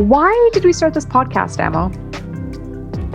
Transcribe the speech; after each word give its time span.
Why 0.00 0.50
did 0.54 0.64
we 0.64 0.72
start 0.72 0.94
this 0.94 1.04
podcast, 1.04 1.60
Amo? 1.60 1.90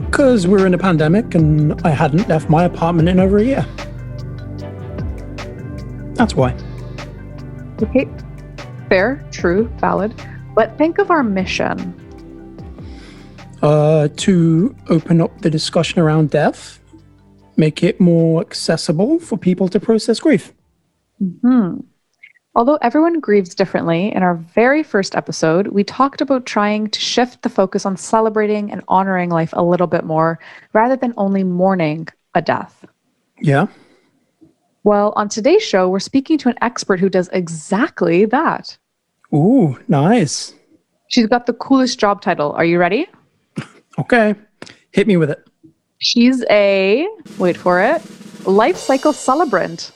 Because 0.04 0.46
we're 0.46 0.68
in 0.68 0.76
a 0.76 0.78
pandemic 0.78 1.34
and 1.34 1.82
I 1.82 1.90
hadn't 1.90 2.30
left 2.30 2.48
my 2.48 2.64
apartment 2.64 3.10
in 3.10 3.20
over 3.20 3.40
a 3.40 3.44
year. 3.44 3.66
That's 6.14 6.36
why. 6.36 6.56
Okay, 7.82 8.08
fair, 8.88 9.28
true, 9.32 9.68
valid. 9.80 10.14
But 10.54 10.78
think 10.78 11.00
of 11.00 11.10
our 11.10 11.24
mission. 11.24 12.00
Uh, 13.64 14.10
to 14.18 14.76
open 14.90 15.22
up 15.22 15.42
the 15.42 15.50
discussion 15.50 16.00
around 16.00 16.30
death, 16.30 16.80
make 17.58 17.82
it 17.82 18.00
more 18.00 18.42
accessible 18.42 19.18
for 19.18 19.40
people 19.40 19.70
to 19.70 19.80
process 19.80 20.20
grief. 20.20 20.54
Hmm. 21.42 21.78
Although 22.58 22.78
everyone 22.82 23.20
grieves 23.20 23.54
differently, 23.54 24.14
in 24.16 24.24
our 24.24 24.36
very 24.36 24.82
first 24.82 25.14
episode, 25.16 25.68
we 25.68 25.84
talked 25.84 26.22
about 26.22 26.46
trying 26.46 26.88
to 26.90 27.00
shift 27.02 27.42
the 27.42 27.50
focus 27.50 27.86
on 27.86 27.98
celebrating 27.98 28.72
and 28.72 28.82
honoring 28.88 29.30
life 29.30 29.50
a 29.54 29.62
little 29.62 29.88
bit 29.88 30.06
more 30.06 30.40
rather 30.72 30.96
than 30.96 31.14
only 31.18 31.44
mourning 31.44 32.08
a 32.34 32.42
death. 32.42 32.86
Yeah. 33.42 33.68
Well, 34.86 35.12
on 35.18 35.28
today's 35.28 35.64
show, 35.64 35.90
we're 35.90 36.00
speaking 36.00 36.38
to 36.38 36.50
an 36.50 36.56
expert 36.62 37.00
who 37.02 37.10
does 37.10 37.28
exactly 37.34 38.24
that. 38.26 38.78
Ooh, 39.34 39.78
nice. 39.90 40.54
She's 41.10 41.28
got 41.28 41.48
the 41.48 41.54
coolest 41.54 42.00
job 42.00 42.22
title. 42.22 42.54
Are 42.54 42.66
you 42.66 42.80
ready? 42.80 43.08
Okay. 43.98 44.36
Hit 44.92 45.08
me 45.08 45.16
with 45.16 45.30
it. 45.30 45.48
She's 46.00 46.44
a, 46.50 47.08
wait 47.38 47.56
for 47.56 47.82
it, 47.82 48.02
life 48.46 48.76
cycle 48.76 49.14
celebrant. 49.14 49.94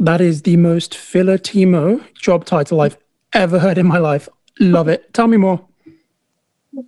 That 0.00 0.20
is 0.20 0.42
the 0.42 0.56
most 0.56 0.94
Philotimo 0.94 2.02
job 2.14 2.44
title 2.44 2.80
I've 2.80 2.98
ever 3.32 3.58
heard 3.58 3.78
in 3.78 3.86
my 3.86 3.98
life. 3.98 4.28
Love 4.60 4.88
it. 4.88 5.12
Tell 5.14 5.26
me 5.26 5.36
more. 5.36 5.64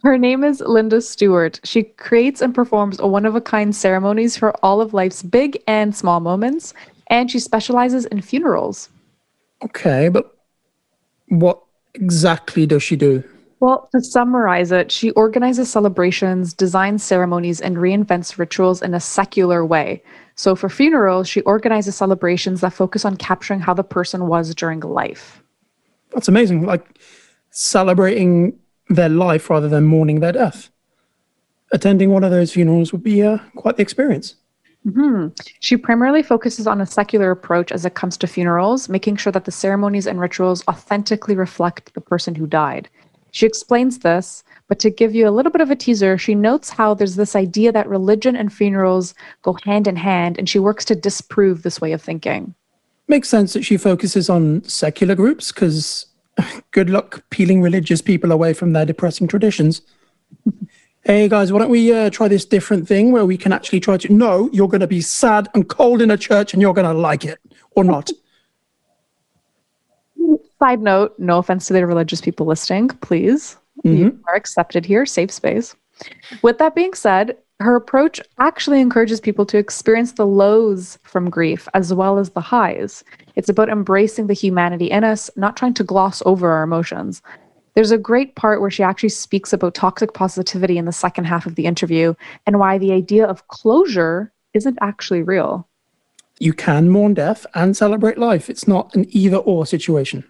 Her 0.03 0.19
name 0.19 0.43
is 0.43 0.61
Linda 0.61 1.01
Stewart. 1.01 1.61
She 1.63 1.85
creates 1.85 2.41
and 2.41 2.55
performs 2.55 2.99
a 2.99 3.07
one 3.07 3.25
of 3.25 3.37
a 3.37 3.41
kind 3.41 3.75
ceremonies 3.75 4.37
for 4.37 4.53
all 4.65 4.81
of 4.81 4.93
life's 4.93 5.23
big 5.23 5.63
and 5.69 5.95
small 5.95 6.19
moments, 6.19 6.75
and 7.09 7.31
she 7.31 7.39
specializes 7.39 8.05
in 8.07 8.21
funerals. 8.21 8.89
Okay, 9.63 10.09
but 10.09 10.37
what 11.29 11.63
exactly 11.95 12.67
does 12.67 12.83
she 12.83 12.97
do? 12.97 13.23
Well, 13.61 13.89
to 13.93 14.03
summarize 14.03 14.71
it, 14.71 14.93
she 14.93 15.13
organizes 15.13 15.71
celebrations, 15.71 16.53
designs 16.53 17.03
ceremonies, 17.03 17.61
and 17.61 17.77
reinvents 17.77 18.39
rituals 18.39 18.83
in 18.83 18.93
a 18.93 19.01
secular 19.01 19.65
way. 19.65 20.03
So 20.35 20.55
for 20.55 20.69
funerals, 20.69 21.27
she 21.27 21.41
organizes 21.43 21.97
celebrations 21.97 22.61
that 22.61 22.75
focus 22.75 23.07
on 23.07 23.17
capturing 23.17 23.61
how 23.61 23.73
the 23.73 23.83
person 23.83 24.27
was 24.27 24.55
during 24.55 24.81
life. 24.81 25.43
That's 26.13 26.29
amazing. 26.29 26.67
Like 26.67 26.99
celebrating 27.51 28.59
their 28.91 29.09
life 29.09 29.49
rather 29.49 29.69
than 29.69 29.85
mourning 29.85 30.21
their 30.21 30.33
death. 30.33 30.69
Attending 31.73 32.11
one 32.11 32.25
of 32.25 32.31
those 32.31 32.53
funerals 32.53 32.93
would 32.93 33.03
be 33.03 33.23
uh, 33.23 33.39
quite 33.57 33.77
the 33.77 33.83
experience. 33.83 34.37
hmm 34.85 35.29
She 35.61 35.79
primarily 35.79 36.23
focuses 36.23 36.67
on 36.67 36.81
a 36.83 36.87
secular 36.87 37.31
approach 37.31 37.73
as 37.73 37.87
it 37.87 37.95
comes 37.95 38.19
to 38.19 38.27
funerals, 38.27 38.91
making 38.91 39.17
sure 39.17 39.33
that 39.33 39.47
the 39.47 39.51
ceremonies 39.51 40.07
and 40.07 40.21
rituals 40.21 40.63
authentically 40.69 41.35
reflect 41.35 41.95
the 41.95 42.01
person 42.03 42.35
who 42.35 42.47
died. 42.47 42.89
She 43.37 43.45
explains 43.45 43.99
this, 43.99 44.43
but 44.67 44.79
to 44.79 44.89
give 44.89 45.15
you 45.15 45.29
a 45.29 45.31
little 45.31 45.53
bit 45.53 45.61
of 45.61 45.71
a 45.71 45.77
teaser, 45.77 46.17
she 46.17 46.35
notes 46.35 46.71
how 46.71 46.95
there's 46.95 47.17
this 47.17 47.37
idea 47.37 47.71
that 47.71 47.87
religion 47.87 48.35
and 48.35 48.51
funerals 48.51 49.13
go 49.43 49.59
hand 49.63 49.87
in 49.87 49.97
hand, 49.97 50.39
and 50.39 50.49
she 50.49 50.59
works 50.59 50.87
to 50.87 50.95
disprove 50.95 51.63
this 51.63 51.79
way 51.79 51.93
of 51.93 52.01
thinking. 52.01 52.55
Makes 53.09 53.29
sense 53.29 53.53
that 53.53 53.63
she 53.63 53.77
focuses 53.77 54.31
on 54.31 54.65
secular 54.65 55.15
groups 55.15 55.53
because 55.53 56.07
good 56.71 56.89
luck 56.89 57.25
peeling 57.29 57.61
religious 57.61 58.01
people 58.01 58.33
away 58.33 58.55
from 58.55 58.73
their 58.73 58.87
depressing 58.87 59.29
traditions. 59.29 59.83
hey 61.05 61.29
guys, 61.29 61.53
why 61.53 61.59
don't 61.59 61.69
we 61.69 61.93
uh, 61.93 62.09
try 62.09 62.29
this 62.29 62.47
different 62.47 62.89
thing 62.89 63.13
where 63.13 63.27
we 63.27 63.37
can 63.37 63.53
actually 63.53 63.81
try 63.81 63.99
to? 63.99 64.11
No, 64.11 64.49
you're 64.51 64.67
going 64.67 64.81
to 64.81 64.87
be 64.87 65.03
sad 65.03 65.51
and 65.53 65.69
cold 65.69 66.01
in 66.01 66.11
a 66.11 66.17
church 66.17 66.55
and 66.55 66.63
you're 66.63 66.73
going 66.73 66.91
to 66.91 66.99
like 66.99 67.27
it 67.27 67.39
or 67.73 67.85
not. 67.85 68.09
Side 70.59 70.81
note, 70.81 71.15
no 71.19 71.39
offense 71.39 71.67
to 71.67 71.73
the 71.73 71.87
religious 71.87 72.21
people 72.21 72.47
listening, 72.47 72.89
please. 72.89 73.57
You 73.85 74.11
mm-hmm. 74.11 74.21
are 74.29 74.35
accepted 74.35 74.87
here, 74.87 75.05
safe 75.05 75.31
space. 75.31 75.77
With 76.43 76.59
that 76.59 76.75
being 76.75 76.95
said, 76.95 77.37
her 77.61 77.77
approach 77.77 78.21
actually 78.39 78.81
encourages 78.81 79.21
people 79.21 79.47
to 79.47 79.59
experience 79.59 80.13
the 80.13 80.27
lows 80.27 80.99
from 81.05 81.31
grief 81.31 81.69
as 81.73 81.93
well 81.93 82.19
as 82.19 82.31
the 82.31 82.41
highs. 82.41 83.03
It's 83.35 83.49
about 83.49 83.71
embracing 83.71 84.27
the 84.27 84.35
humanity 84.35 84.91
in 84.91 85.05
us, 85.05 85.31
not 85.37 85.57
trying 85.57 85.75
to 85.75 85.85
gloss 85.85 86.23
over 86.27 86.51
our 86.51 86.63
emotions. 86.63 87.23
There's 87.75 87.91
a 87.91 87.99
great 87.99 88.35
part 88.37 88.61
where 88.61 88.71
she 88.71 88.83
actually 88.83 89.11
speaks 89.11 89.53
about 89.53 89.75
toxic 89.75 90.15
positivity 90.15 90.79
in 90.79 90.85
the 90.85 90.93
second 90.93 91.25
half 91.25 91.47
of 91.47 91.55
the 91.55 91.67
interview 91.67 92.15
and 92.47 92.59
why 92.59 92.79
the 92.79 92.93
idea 92.93 93.27
of 93.27 93.49
closure 93.49 94.33
isn't 94.55 94.79
actually 94.81 95.23
real. 95.23 95.69
You 96.39 96.53
can 96.53 96.91
mourn 96.91 97.15
death 97.15 97.47
and 97.55 97.77
celebrate 97.77 98.19
life. 98.19 98.51
It's 98.51 98.69
not 98.69 98.95
an 98.95 99.07
either 99.11 99.39
or 99.39 99.67
situation. 99.67 100.25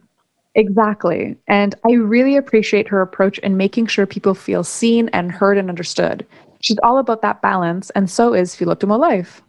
Exactly. 0.55 1.37
And 1.49 1.75
I 1.85 1.93
really 1.93 2.37
appreciate 2.37 2.89
her 2.89 3.03
approach 3.03 3.39
in 3.39 3.57
making 3.57 3.89
sure 3.89 4.07
people 4.07 4.35
feel 4.35 4.65
seen 4.65 5.09
and 5.11 5.31
heard 5.31 5.59
and 5.59 5.69
understood. 5.69 6.25
She's 6.61 6.79
all 6.83 6.99
about 6.99 7.23
that 7.23 7.43
balance, 7.43 7.91
and 7.91 8.11
so 8.11 8.33
is 8.33 8.57
Philotimo 8.57 8.99
Life. 8.99 9.43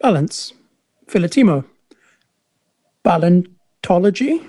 Balance. 0.00 0.54
Philotimo. 1.06 1.64
Balantology. 3.04 4.48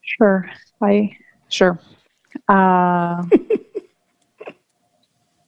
Sure. 0.00 0.50
I 0.80 1.16
sure. 1.48 1.78
Uh, 2.48 3.22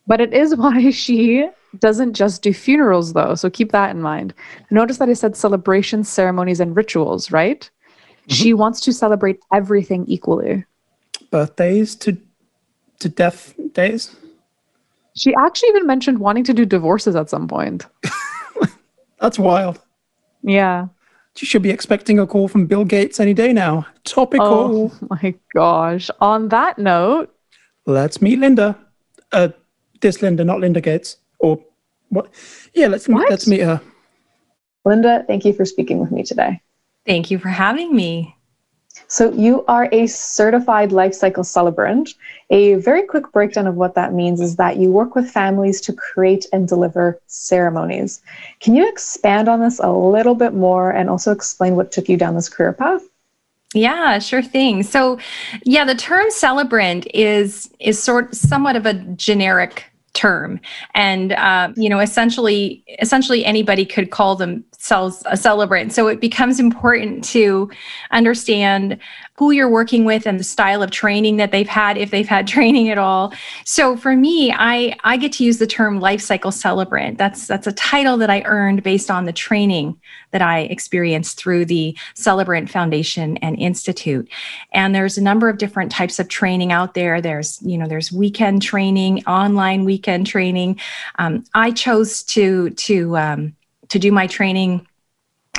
but 0.07 0.21
it 0.21 0.35
is 0.35 0.55
why 0.57 0.91
she 0.91 1.49
doesn't 1.81 2.15
just 2.15 2.43
do 2.43 2.53
funerals 2.53 3.13
though. 3.13 3.35
So 3.35 3.51
keep 3.51 3.73
that 3.73 3.91
in 3.91 4.03
mind. 4.03 4.35
Notice 4.71 4.99
that 4.99 5.09
I 5.09 5.15
said 5.15 5.37
celebrations, 5.37 6.09
ceremonies, 6.09 6.61
and 6.61 6.77
rituals, 6.77 7.31
right? 7.31 7.69
She 8.29 8.53
wants 8.55 8.81
to 8.81 8.93
celebrate 8.93 9.39
everything 9.53 10.05
equally. 10.09 10.65
Birthdays 11.31 11.95
to 11.97 12.17
to 13.01 13.09
death 13.09 13.55
days. 13.73 14.17
She 15.15 15.35
actually 15.35 15.69
even 15.71 15.87
mentioned 15.87 16.19
wanting 16.19 16.45
to 16.45 16.55
do 16.55 16.65
divorces 16.65 17.17
at 17.17 17.31
some 17.31 17.49
point. 17.49 17.87
That's 19.21 19.39
wild. 19.39 19.81
Yeah. 20.43 20.89
You 21.39 21.47
should 21.47 21.63
be 21.63 21.71
expecting 21.71 22.19
a 22.19 22.27
call 22.27 22.49
from 22.49 22.67
Bill 22.67 22.85
Gates 22.85 23.21
any 23.21 23.35
day 23.35 23.53
now. 23.53 23.87
Topical. 24.05 24.47
Oh 24.47 24.93
my 25.11 25.35
gosh. 25.55 26.11
On 26.21 26.49
that 26.49 26.79
note, 26.79 27.33
Let's 27.87 28.21
meet 28.21 28.41
Linda. 28.41 28.77
Uh, 29.31 29.49
this 30.01 30.21
Linda, 30.21 30.45
not 30.45 30.61
Linda 30.61 30.81
Gates. 30.81 31.19
Or 31.39 31.61
what? 32.09 32.33
Yeah, 32.75 32.89
let's 32.89 33.09
What? 33.09 33.31
let's 33.31 33.47
meet 33.47 33.61
her. 33.61 33.81
Linda, 34.85 35.25
thank 35.27 35.45
you 35.45 35.53
for 35.53 35.65
speaking 35.65 35.99
with 35.99 36.13
me 36.13 36.23
today. 36.23 36.61
Thank 37.05 37.31
you 37.31 37.39
for 37.39 37.49
having 37.49 37.95
me. 37.95 38.37
So, 39.09 39.33
you 39.33 39.65
are 39.67 39.89
a 39.93 40.07
certified 40.07 40.91
life 40.91 41.15
cycle 41.15 41.45
celebrant. 41.45 42.15
A 42.51 42.75
very 42.75 43.03
quick 43.03 43.31
breakdown 43.31 43.67
of 43.67 43.75
what 43.75 43.95
that 43.95 44.15
means 44.15 44.41
is 44.41 44.57
that 44.57 44.79
you 44.79 44.91
work 44.91 45.15
with 45.15 45.31
families 45.31 45.81
to 45.83 45.93
create 45.93 46.47
and 46.53 46.67
deliver 46.67 47.21
ceremonies. 47.27 48.23
Can 48.61 48.75
you 48.75 48.89
expand 48.89 49.49
on 49.49 49.61
this 49.61 49.79
a 49.81 49.91
little 49.93 50.35
bit 50.35 50.55
more 50.55 50.91
and 50.91 51.11
also 51.11 51.31
explain 51.31 51.77
what 51.77 51.93
took 51.93 52.09
you 52.09 52.17
down 52.17 52.35
this 52.35 52.49
career 52.49 52.73
path? 52.73 53.03
Yeah, 53.75 54.19
sure 54.19 54.43
thing. 54.43 54.83
So, 54.83 55.19
yeah, 55.65 55.85
the 55.85 55.95
term 55.95 56.31
celebrant 56.31 57.07
is 57.13 57.71
is 57.79 58.03
sort 58.03 58.35
somewhat 58.35 58.77
of 58.77 58.87
a 58.87 58.95
generic 58.95 59.85
term, 60.17 60.59
and 60.95 61.33
uh, 61.33 61.73
you 61.77 61.89
know, 61.89 62.01
essentially, 62.01 62.83
essentially 63.01 63.45
anybody 63.45 63.85
could 63.85 64.11
call 64.11 64.35
themselves 64.35 65.23
a 65.27 65.37
celebrant. 65.37 65.93
So 65.93 66.09
it 66.09 66.21
becomes 66.21 66.59
important 66.59 67.23
to 67.25 67.71
understand 68.11 68.99
who 69.39 69.51
you're 69.51 69.69
working 69.69 70.05
with 70.05 70.27
and 70.27 70.41
the 70.41 70.45
style 70.45 70.83
of 70.83 70.91
training 70.91 71.37
that 71.37 71.53
they've 71.53 71.69
had, 71.69 71.99
if 71.99 72.11
they've 72.11 72.29
had 72.29 72.47
training 72.57 72.89
at 72.89 72.99
all. 72.99 73.33
So 73.65 73.97
for 73.97 74.17
me, 74.17 74.53
I 74.53 74.97
I 75.05 75.17
get 75.17 75.33
to 75.35 75.45
use 75.45 75.59
the 75.59 75.67
term 75.67 76.01
life 76.01 76.21
cycle 76.21 76.53
celebrant. 76.53 77.19
That's 77.19 77.47
that's 77.47 77.67
a 77.67 77.73
title 77.73 78.17
that 78.19 78.31
I 78.31 78.43
earned 78.43 78.83
based 78.83 79.11
on 79.11 79.25
the 79.25 79.33
training 79.33 79.99
that 80.33 80.43
I 80.43 80.61
experienced 80.61 81.39
through 81.39 81.65
the 81.67 81.97
Celebrant 82.15 82.71
Foundation 82.71 83.37
and 83.39 83.59
Institute. 83.59 84.29
And 84.73 84.95
there's 84.95 85.17
a 85.17 85.23
number 85.23 85.49
of 85.49 85.59
different 85.59 85.91
types 85.91 86.19
of 86.19 86.29
training 86.29 86.73
out 86.73 86.95
there. 86.95 87.21
There's, 87.21 87.61
you 87.63 87.79
know, 87.79 87.87
there's 87.87 88.13
weekend 88.13 88.63
training, 88.63 89.25
online 89.27 89.85
weekend 89.85 90.27
training. 90.27 90.81
Um, 91.19 91.45
I 91.55 91.71
chose 91.71 92.23
to 92.25 92.71
to 92.71 93.17
um, 93.17 93.57
to 93.89 93.99
do 93.99 94.13
my 94.13 94.27
training 94.27 94.87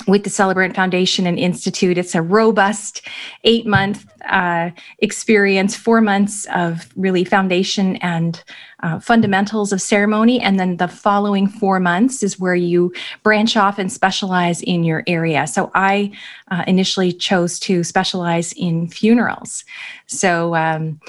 with 0.06 0.24
the 0.24 0.30
Celebrant 0.30 0.76
Foundation 0.76 1.26
and 1.26 1.40
Institute. 1.40 1.98
It's 1.98 2.16
a 2.16 2.22
robust 2.22 3.02
eight 3.44 3.66
month 3.66 4.06
uh, 4.30 4.72
experience, 5.00 5.76
four 5.76 6.02
months 6.02 6.46
of 6.54 6.90
really 6.96 7.24
foundation 7.24 7.96
and 7.98 8.44
uh, 8.84 9.00
fundamentals 9.00 9.74
of 9.74 9.82
ceremony. 9.82 10.40
And 10.40 10.60
then 10.60 10.78
the 10.78 10.88
following 10.88 11.48
four 11.48 11.80
months 11.80 12.24
is 12.24 12.40
where 12.40 12.56
you 12.56 12.94
branch 13.24 13.58
off 13.58 13.80
and 13.80 13.92
specialize 13.92 14.62
in 14.62 14.84
your 14.84 15.04
area. 15.08 15.48
So 15.48 15.72
I 15.74 16.12
uh, 16.52 16.64
initially 16.68 17.12
chose 17.12 17.60
to 17.62 17.84
specialize 17.84 18.54
in 18.54 18.88
funerals. 18.88 19.64
So, 20.06 20.56
um, 20.56 21.00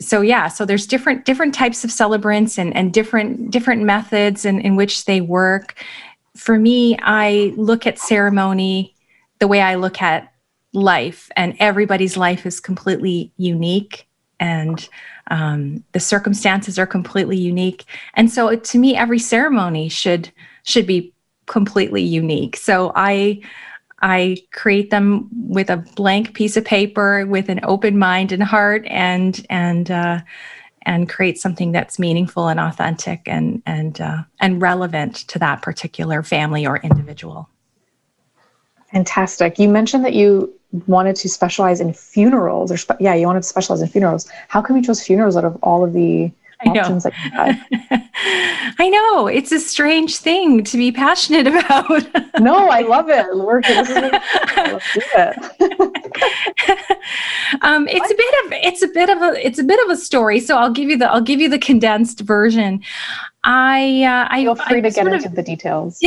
so 0.00 0.20
yeah 0.20 0.46
so 0.46 0.64
there's 0.64 0.86
different 0.86 1.24
different 1.24 1.52
types 1.52 1.82
of 1.84 1.90
celebrants 1.90 2.56
and, 2.56 2.74
and 2.76 2.92
different 2.92 3.50
different 3.50 3.82
methods 3.82 4.44
in, 4.44 4.60
in 4.60 4.76
which 4.76 5.06
they 5.06 5.20
work 5.20 5.74
for 6.38 6.58
me, 6.58 6.96
I 7.02 7.52
look 7.56 7.86
at 7.86 7.98
ceremony 7.98 8.94
the 9.40 9.48
way 9.48 9.60
I 9.60 9.74
look 9.74 10.00
at 10.00 10.32
life, 10.72 11.30
and 11.36 11.56
everybody's 11.58 12.16
life 12.16 12.46
is 12.46 12.60
completely 12.60 13.32
unique, 13.36 14.06
and 14.40 14.88
um, 15.30 15.84
the 15.92 16.00
circumstances 16.00 16.78
are 16.78 16.86
completely 16.86 17.36
unique. 17.36 17.84
And 18.14 18.30
so, 18.30 18.54
to 18.54 18.78
me, 18.78 18.96
every 18.96 19.18
ceremony 19.18 19.88
should 19.88 20.30
should 20.62 20.86
be 20.86 21.12
completely 21.46 22.02
unique. 22.02 22.56
So 22.56 22.92
I 22.94 23.40
I 24.00 24.36
create 24.52 24.90
them 24.90 25.28
with 25.32 25.70
a 25.70 25.78
blank 25.96 26.34
piece 26.34 26.56
of 26.56 26.64
paper, 26.64 27.26
with 27.26 27.48
an 27.48 27.60
open 27.64 27.98
mind 27.98 28.30
and 28.30 28.42
heart, 28.42 28.86
and 28.86 29.44
and 29.50 29.90
uh, 29.90 30.20
and 30.88 31.06
create 31.06 31.38
something 31.38 31.70
that's 31.70 31.98
meaningful 31.98 32.48
and 32.48 32.58
authentic 32.58 33.20
and 33.26 33.62
and 33.66 34.00
uh, 34.00 34.22
and 34.40 34.62
relevant 34.62 35.16
to 35.28 35.38
that 35.38 35.60
particular 35.60 36.22
family 36.22 36.66
or 36.66 36.78
individual. 36.78 37.48
Fantastic. 38.90 39.58
You 39.58 39.68
mentioned 39.68 40.02
that 40.06 40.14
you 40.14 40.52
wanted 40.86 41.14
to 41.16 41.28
specialize 41.28 41.80
in 41.80 41.92
funerals, 41.92 42.72
or 42.72 42.78
spe- 42.78 43.00
yeah, 43.00 43.14
you 43.14 43.26
wanted 43.26 43.42
to 43.42 43.48
specialize 43.48 43.82
in 43.82 43.88
funerals. 43.88 44.30
How 44.48 44.62
come 44.62 44.76
you 44.78 44.82
chose 44.82 45.02
funerals 45.02 45.36
out 45.36 45.44
of 45.44 45.56
all 45.62 45.84
of 45.84 45.92
the 45.92 46.32
I 46.66 46.72
know. 46.72 47.00
I 48.80 48.88
know. 48.88 49.28
It's 49.28 49.52
a 49.52 49.60
strange 49.60 50.16
thing 50.16 50.64
to 50.64 50.76
be 50.76 50.90
passionate 50.90 51.46
about. 51.54 51.88
no, 52.40 52.68
I 52.68 52.80
love 52.80 53.08
it. 53.08 53.36
Work. 53.36 53.68
Let's 53.68 53.88
do 53.88 54.10
it. 55.16 55.38
um, 57.62 57.86
it's 57.88 58.10
a 58.10 58.14
bit 58.14 58.46
of 58.46 58.52
it's 58.64 58.82
a 58.82 58.88
bit 58.88 59.08
of 59.08 59.22
a 59.22 59.46
it's 59.46 59.58
a 59.60 59.64
bit 59.64 59.78
of 59.84 59.90
a 59.90 59.96
story. 59.96 60.40
So 60.40 60.56
I'll 60.56 60.72
give 60.72 60.88
you 60.88 60.98
the 60.98 61.08
I'll 61.08 61.20
give 61.20 61.40
you 61.40 61.48
the 61.48 61.60
condensed 61.60 62.20
version. 62.20 62.82
I 63.44 64.02
uh, 64.02 64.26
I 64.28 64.42
feel 64.42 64.56
free 64.56 64.78
I, 64.78 64.80
to 64.82 64.90
get 64.90 65.06
into 65.06 65.28
of, 65.28 65.34
the 65.36 65.42
details. 65.44 66.00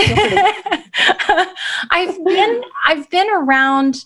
I've 1.92 2.26
been 2.26 2.62
I've 2.86 3.10
been 3.10 3.30
around 3.32 4.04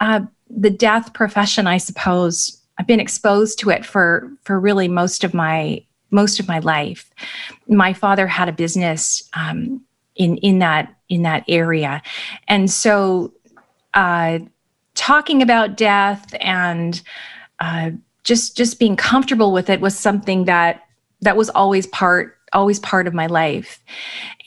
uh, 0.00 0.22
the 0.50 0.70
death 0.70 1.14
profession, 1.14 1.66
I 1.66 1.78
suppose, 1.78 2.60
I've 2.78 2.86
been 2.86 3.00
exposed 3.00 3.58
to 3.60 3.70
it 3.70 3.84
for 3.84 4.30
for 4.42 4.58
really 4.58 4.88
most 4.88 5.24
of 5.24 5.34
my 5.34 5.84
most 6.10 6.40
of 6.40 6.48
my 6.48 6.60
life. 6.60 7.10
My 7.68 7.92
father 7.92 8.26
had 8.26 8.48
a 8.48 8.52
business 8.52 9.28
um, 9.34 9.82
in 10.14 10.36
in 10.38 10.58
that 10.60 10.94
in 11.08 11.22
that 11.22 11.44
area, 11.48 12.02
and 12.48 12.70
so 12.70 13.32
uh, 13.94 14.40
talking 14.94 15.42
about 15.42 15.76
death 15.76 16.34
and 16.40 17.02
uh, 17.60 17.90
just 18.24 18.56
just 18.56 18.78
being 18.78 18.96
comfortable 18.96 19.52
with 19.52 19.70
it 19.70 19.80
was 19.80 19.98
something 19.98 20.44
that 20.44 20.82
that 21.22 21.36
was 21.36 21.48
always 21.50 21.86
part 21.86 22.36
always 22.52 22.78
part 22.80 23.06
of 23.06 23.14
my 23.14 23.26
life. 23.26 23.82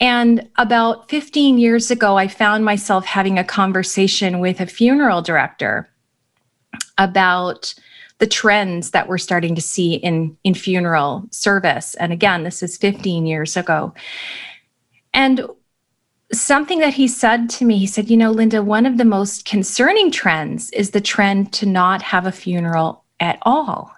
And 0.00 0.48
about 0.56 1.08
15 1.10 1.58
years 1.58 1.90
ago, 1.90 2.16
I 2.16 2.28
found 2.28 2.64
myself 2.64 3.04
having 3.04 3.38
a 3.38 3.44
conversation 3.44 4.40
with 4.40 4.60
a 4.60 4.66
funeral 4.66 5.22
director 5.22 5.88
about 6.98 7.74
the 8.20 8.26
trends 8.26 8.92
that 8.92 9.08
we're 9.08 9.18
starting 9.18 9.54
to 9.56 9.60
see 9.60 9.94
in 9.94 10.36
in 10.44 10.54
funeral 10.54 11.26
service. 11.30 11.94
And 11.96 12.12
again 12.12 12.44
this 12.44 12.62
is 12.62 12.76
15 12.76 13.26
years 13.26 13.56
ago. 13.56 13.92
And 15.12 15.42
something 16.32 16.78
that 16.78 16.94
he 16.94 17.08
said 17.08 17.50
to 17.50 17.64
me 17.64 17.76
he 17.76 17.88
said 17.88 18.08
you 18.08 18.16
know 18.16 18.30
linda 18.30 18.62
one 18.62 18.86
of 18.86 18.98
the 18.98 19.04
most 19.04 19.44
concerning 19.44 20.12
trends 20.12 20.70
is 20.70 20.92
the 20.92 21.00
trend 21.00 21.52
to 21.52 21.66
not 21.66 22.02
have 22.02 22.24
a 22.24 22.30
funeral 22.30 23.02
at 23.18 23.36
all 23.42 23.92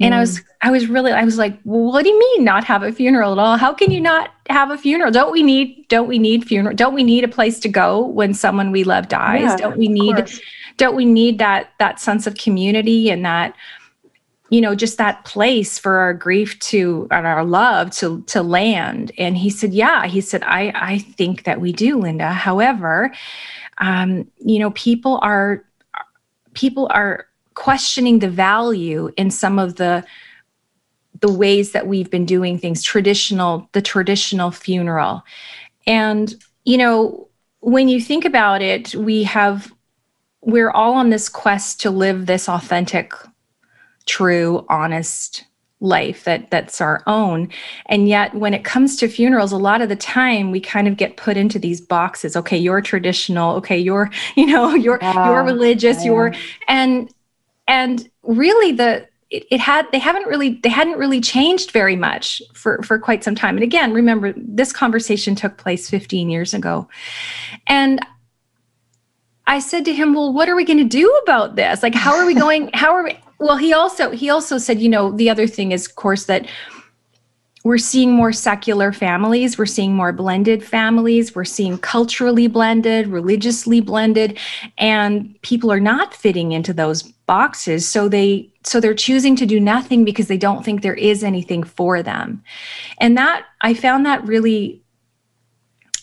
and 0.00 0.12
mm. 0.12 0.16
i 0.16 0.20
was 0.20 0.42
i 0.62 0.70
was 0.70 0.86
really 0.88 1.12
i 1.12 1.24
was 1.24 1.38
like 1.38 1.58
well, 1.64 1.92
what 1.92 2.02
do 2.02 2.08
you 2.08 2.18
mean 2.18 2.44
not 2.44 2.64
have 2.64 2.82
a 2.82 2.92
funeral 2.92 3.32
at 3.32 3.38
all? 3.38 3.56
How 3.56 3.72
can 3.72 3.90
you 3.90 4.00
not 4.00 4.30
have 4.48 4.70
a 4.70 4.78
funeral? 4.78 5.10
Don't 5.10 5.32
we 5.32 5.42
need 5.42 5.86
don't 5.88 6.08
we 6.08 6.18
need 6.18 6.44
funeral 6.44 6.74
don't 6.74 6.94
we 6.94 7.04
need 7.04 7.24
a 7.24 7.28
place 7.28 7.60
to 7.60 7.68
go 7.68 8.04
when 8.06 8.34
someone 8.34 8.72
we 8.72 8.84
love 8.84 9.08
dies? 9.08 9.42
Yeah, 9.42 9.56
don't 9.56 9.76
we 9.76 9.88
need 9.88 10.30
don't 10.76 10.96
we 10.96 11.04
need 11.04 11.38
that 11.38 11.72
that 11.78 12.00
sense 12.00 12.26
of 12.26 12.34
community 12.34 13.10
and 13.10 13.24
that 13.24 13.54
you 14.48 14.60
know 14.60 14.74
just 14.74 14.98
that 14.98 15.24
place 15.24 15.78
for 15.78 15.98
our 15.98 16.14
grief 16.14 16.58
to 16.58 17.06
and 17.10 17.26
our 17.26 17.44
love 17.44 17.90
to 17.92 18.22
to 18.22 18.42
land? 18.42 19.12
And 19.18 19.36
he 19.36 19.50
said 19.50 19.72
yeah. 19.74 20.06
He 20.06 20.20
said 20.20 20.42
i 20.44 20.72
i 20.74 20.98
think 20.98 21.44
that 21.44 21.60
we 21.60 21.72
do 21.72 21.98
linda. 21.98 22.32
However 22.32 23.12
um 23.78 24.30
you 24.38 24.58
know 24.58 24.70
people 24.72 25.18
are 25.22 25.64
people 26.54 26.88
are 26.90 27.26
questioning 27.54 28.18
the 28.18 28.30
value 28.30 29.10
in 29.16 29.30
some 29.30 29.58
of 29.58 29.76
the 29.76 30.04
the 31.20 31.30
ways 31.30 31.72
that 31.72 31.86
we've 31.86 32.10
been 32.10 32.24
doing 32.24 32.58
things 32.58 32.82
traditional 32.82 33.68
the 33.72 33.82
traditional 33.82 34.50
funeral. 34.50 35.22
And 35.86 36.34
you 36.64 36.78
know 36.78 37.28
when 37.60 37.88
you 37.88 38.00
think 38.00 38.24
about 38.24 38.62
it 38.62 38.94
we 38.94 39.22
have 39.24 39.72
we're 40.42 40.70
all 40.70 40.94
on 40.94 41.10
this 41.10 41.28
quest 41.28 41.80
to 41.80 41.90
live 41.90 42.26
this 42.26 42.48
authentic, 42.48 43.12
true, 44.06 44.64
honest 44.68 45.44
life 45.82 46.24
that 46.24 46.50
that's 46.50 46.80
our 46.80 47.02
own. 47.06 47.48
And 47.86 48.06
yet 48.06 48.34
when 48.34 48.52
it 48.52 48.64
comes 48.64 48.96
to 48.96 49.08
funerals 49.08 49.50
a 49.52 49.56
lot 49.56 49.80
of 49.80 49.88
the 49.88 49.96
time 49.96 50.50
we 50.50 50.60
kind 50.60 50.86
of 50.86 50.98
get 50.98 51.16
put 51.16 51.36
into 51.36 51.58
these 51.58 51.80
boxes. 51.80 52.36
Okay 52.36 52.58
you're 52.58 52.82
traditional. 52.82 53.56
Okay 53.56 53.78
you're 53.78 54.10
you 54.36 54.46
know 54.46 54.74
you're 54.74 54.98
yeah, 55.00 55.30
you're 55.30 55.44
religious 55.44 55.98
yeah. 55.98 56.04
you're 56.04 56.34
and 56.68 57.12
and 57.70 58.10
really 58.22 58.72
the 58.72 59.08
it, 59.30 59.44
it, 59.48 59.60
had 59.60 59.86
they 59.92 60.00
haven't 60.00 60.26
really 60.26 60.60
they 60.64 60.68
hadn't 60.68 60.98
really 60.98 61.20
changed 61.20 61.70
very 61.70 61.96
much 61.96 62.42
for 62.52 62.82
for 62.82 62.98
quite 62.98 63.22
some 63.22 63.36
time 63.36 63.56
and 63.56 63.62
again 63.62 63.94
remember 63.94 64.34
this 64.36 64.72
conversation 64.72 65.36
took 65.36 65.56
place 65.56 65.88
15 65.88 66.28
years 66.28 66.52
ago 66.52 66.88
and 67.66 68.00
I 69.46 69.58
said 69.58 69.84
to 69.86 69.92
him, 69.92 70.14
"Well, 70.14 70.32
what 70.32 70.48
are 70.48 70.54
we 70.54 70.64
going 70.64 70.78
to 70.78 70.84
do 70.84 71.10
about 71.24 71.56
this? 71.56 71.82
Like, 71.82 71.94
how 71.94 72.14
are 72.14 72.24
we 72.24 72.34
going? 72.46 72.70
How 72.72 72.94
are 72.94 73.02
we?" 73.02 73.18
Well, 73.40 73.56
he 73.56 73.72
also 73.72 74.10
he 74.12 74.30
also 74.30 74.58
said, 74.58 74.80
you 74.80 74.88
know, 74.88 75.10
the 75.10 75.28
other 75.28 75.48
thing 75.48 75.72
is, 75.72 75.88
of 75.88 75.96
course, 75.96 76.26
that 76.26 76.46
we're 77.62 77.78
seeing 77.78 78.12
more 78.12 78.32
secular 78.32 78.92
families 78.92 79.58
we're 79.58 79.66
seeing 79.66 79.94
more 79.94 80.12
blended 80.12 80.64
families 80.64 81.34
we're 81.34 81.44
seeing 81.44 81.78
culturally 81.78 82.46
blended 82.46 83.06
religiously 83.06 83.80
blended 83.80 84.38
and 84.78 85.40
people 85.42 85.70
are 85.70 85.80
not 85.80 86.14
fitting 86.14 86.52
into 86.52 86.72
those 86.72 87.02
boxes 87.02 87.88
so 87.88 88.08
they 88.08 88.50
so 88.64 88.80
they're 88.80 88.94
choosing 88.94 89.36
to 89.36 89.46
do 89.46 89.60
nothing 89.60 90.04
because 90.04 90.28
they 90.28 90.38
don't 90.38 90.64
think 90.64 90.82
there 90.82 90.94
is 90.94 91.22
anything 91.22 91.62
for 91.62 92.02
them 92.02 92.42
and 92.98 93.16
that 93.16 93.44
i 93.60 93.74
found 93.74 94.04
that 94.06 94.24
really 94.26 94.82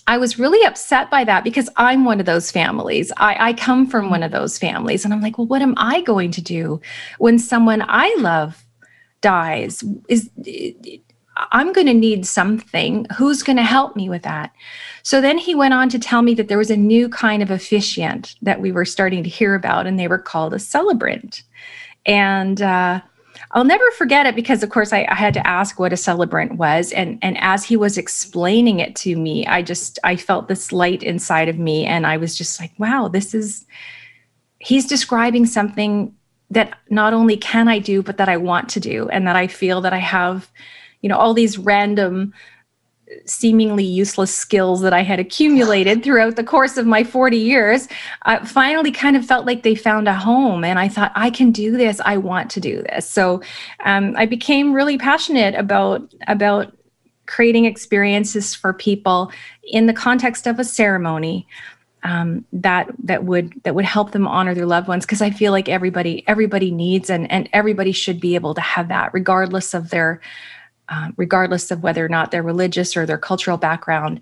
I 0.10 0.18
was 0.18 0.40
really 0.40 0.66
upset 0.66 1.12
by 1.12 1.26
that 1.26 1.44
because 1.44 1.70
I'm 1.76 2.06
one 2.06 2.22
of 2.22 2.26
those 2.26 2.50
families. 2.50 3.12
I, 3.18 3.50
I, 3.50 3.54
come 3.54 3.86
from 3.86 4.10
one 4.10 4.24
of 4.24 4.32
those 4.32 4.58
families. 4.58 5.04
And 5.04 5.14
I'm 5.14 5.20
like, 5.20 5.38
well, 5.38 5.48
what 5.48 5.62
am 5.62 5.74
I 5.76 6.00
going 6.00 6.32
to 6.32 6.42
do 6.42 6.80
when 7.18 7.38
someone 7.38 7.84
I 7.86 8.16
love 8.20 8.66
dies? 9.20 9.84
Is 10.08 10.30
I'm 11.52 11.74
going 11.74 11.88
to 11.88 11.94
need 11.94 12.26
something. 12.26 13.06
Who's 13.16 13.44
going 13.44 13.58
to 13.58 13.64
help 13.64 13.96
me 13.96 14.10
with 14.10 14.24
that? 14.24 14.54
So 15.04 15.22
then 15.22 15.38
he 15.38 15.56
went 15.56 15.74
on 15.74 15.90
to 15.90 16.00
tell 16.00 16.22
me 16.22 16.34
that 16.36 16.48
there 16.48 16.58
was 16.58 16.72
a 16.72 16.78
new 16.78 17.10
kind 17.10 17.42
of 17.42 17.52
officiant 17.52 18.36
that 18.42 18.62
we 18.62 18.72
were 18.72 18.86
starting 18.86 19.24
to 19.24 19.30
hear 19.30 19.56
about, 19.56 19.88
and 19.88 20.00
they 20.00 20.08
were 20.08 20.20
called 20.20 20.54
a 20.54 20.60
celebrant. 20.60 21.44
And 22.06 22.62
uh, 22.62 23.02
I'll 23.52 23.64
never 23.64 23.90
forget 23.92 24.26
it 24.26 24.36
because, 24.36 24.64
of 24.64 24.70
course, 24.70 24.92
I, 24.92 25.08
I, 25.10 25.16
had 25.16 25.34
to 25.36 25.48
ask 25.48 25.80
what 25.80 25.94
a 25.94 25.98
celebrant 25.98 26.58
was, 26.58 26.92
and 26.92 27.18
and 27.22 27.38
as 27.40 27.64
he 27.64 27.78
was 27.78 27.98
explaining 27.98 28.80
it 28.80 28.96
to 28.98 29.16
me, 29.16 29.46
I 29.46 29.62
just 29.62 30.00
I 30.04 30.16
felt 30.16 30.48
this 30.48 30.72
light 30.72 31.04
inside 31.04 31.48
of 31.48 31.58
me, 31.58 31.86
and 31.86 32.06
I 32.06 32.18
was 32.18 32.38
just 32.38 32.60
like, 32.60 32.72
wow, 32.78 33.08
this 33.08 33.34
is. 33.34 33.66
He's 34.60 34.88
describing 34.88 35.46
something 35.46 36.16
that 36.50 36.80
not 36.90 37.14
only 37.14 37.38
can 37.38 37.68
I 37.68 37.78
do, 37.78 38.02
but 38.02 38.18
that 38.18 38.28
I 38.28 38.38
want 38.38 38.70
to 38.70 38.80
do, 38.80 39.08
and 39.10 39.28
that 39.28 39.36
I 39.36 39.48
feel 39.48 39.82
that 39.82 39.94
I 39.94 40.00
have, 40.00 40.52
you 41.02 41.10
know, 41.10 41.18
all 41.18 41.34
these 41.34 41.58
random 41.58 42.34
seemingly 43.26 43.84
useless 43.84 44.34
skills 44.34 44.82
that 44.82 44.94
I 44.94 45.02
had 45.02 45.20
accumulated 45.20 46.04
throughout 46.04 46.36
the 46.36 46.44
course 46.44 46.78
of 46.78 46.86
my 46.86 47.04
40 47.04 47.38
years, 47.38 47.88
finally 48.46 48.92
kind 48.92 49.16
of 49.16 49.26
felt 49.26 49.46
like 49.46 49.64
they 49.64 49.76
found 49.76 50.08
a 50.08 50.14
home. 50.14 50.64
And 50.64 50.78
I 50.78 50.90
thought, 50.90 51.12
I 51.16 51.30
can 51.30 51.52
do 51.52 51.78
this. 51.78 52.02
I 52.04 52.18
want 52.18 52.50
to 52.52 52.60
do 52.60 52.84
this. 52.84 53.10
So 53.10 53.42
um, 53.86 54.14
I 54.18 54.26
became 54.26 54.74
really 54.74 54.98
passionate 54.98 55.56
about, 55.56 56.14
about 56.28 56.76
creating 57.28 57.66
experiences 57.66 58.54
for 58.54 58.74
people 58.74 59.32
in 59.64 59.86
the 59.86 59.94
context 59.94 60.48
of 60.48 60.60
a 60.60 60.64
ceremony 60.64 61.48
um, 62.04 62.46
that 62.54 62.90
that 63.04 63.26
would 63.26 63.54
that 63.64 63.76
would 63.76 63.84
help 63.84 64.12
them 64.12 64.28
honor 64.28 64.54
their 64.54 64.68
loved 64.68 64.88
ones 64.88 65.06
because 65.06 65.22
I 65.22 65.32
feel 65.32 65.52
like 65.52 65.68
everybody 65.68 66.24
everybody 66.28 66.72
needs 66.72 67.10
and 67.10 67.30
and 67.30 67.50
everybody 67.52 67.92
should 67.92 68.22
be 68.22 68.36
able 68.36 68.54
to 68.54 68.62
have 68.62 68.88
that 68.90 69.14
regardless 69.14 69.74
of 69.74 69.90
their 69.90 70.22
uh, 70.90 71.12
regardless 71.18 71.72
of 71.72 71.84
whether 71.84 72.04
or 72.04 72.10
not 72.10 72.32
they're 72.32 72.44
religious 72.44 72.96
or 72.96 73.06
their 73.06 73.18
cultural 73.18 73.58
background. 73.58 74.22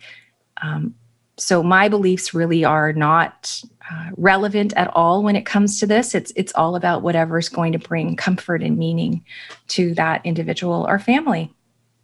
Um, 0.61 0.95
so 1.37 1.61
my 1.61 1.89
beliefs 1.89 2.33
really 2.33 2.63
are 2.63 2.93
not 2.93 3.61
uh, 3.91 4.09
relevant 4.17 4.73
at 4.75 4.87
all 4.95 5.21
when 5.21 5.35
it 5.35 5.45
comes 5.45 5.79
to 5.79 5.85
this. 5.85 6.15
It's 6.15 6.31
it's 6.35 6.53
all 6.55 6.75
about 6.75 7.01
whatever 7.01 7.37
is 7.37 7.49
going 7.49 7.73
to 7.73 7.79
bring 7.79 8.15
comfort 8.15 8.63
and 8.63 8.77
meaning 8.77 9.23
to 9.69 9.93
that 9.95 10.25
individual 10.25 10.85
or 10.87 10.97
family. 10.97 11.51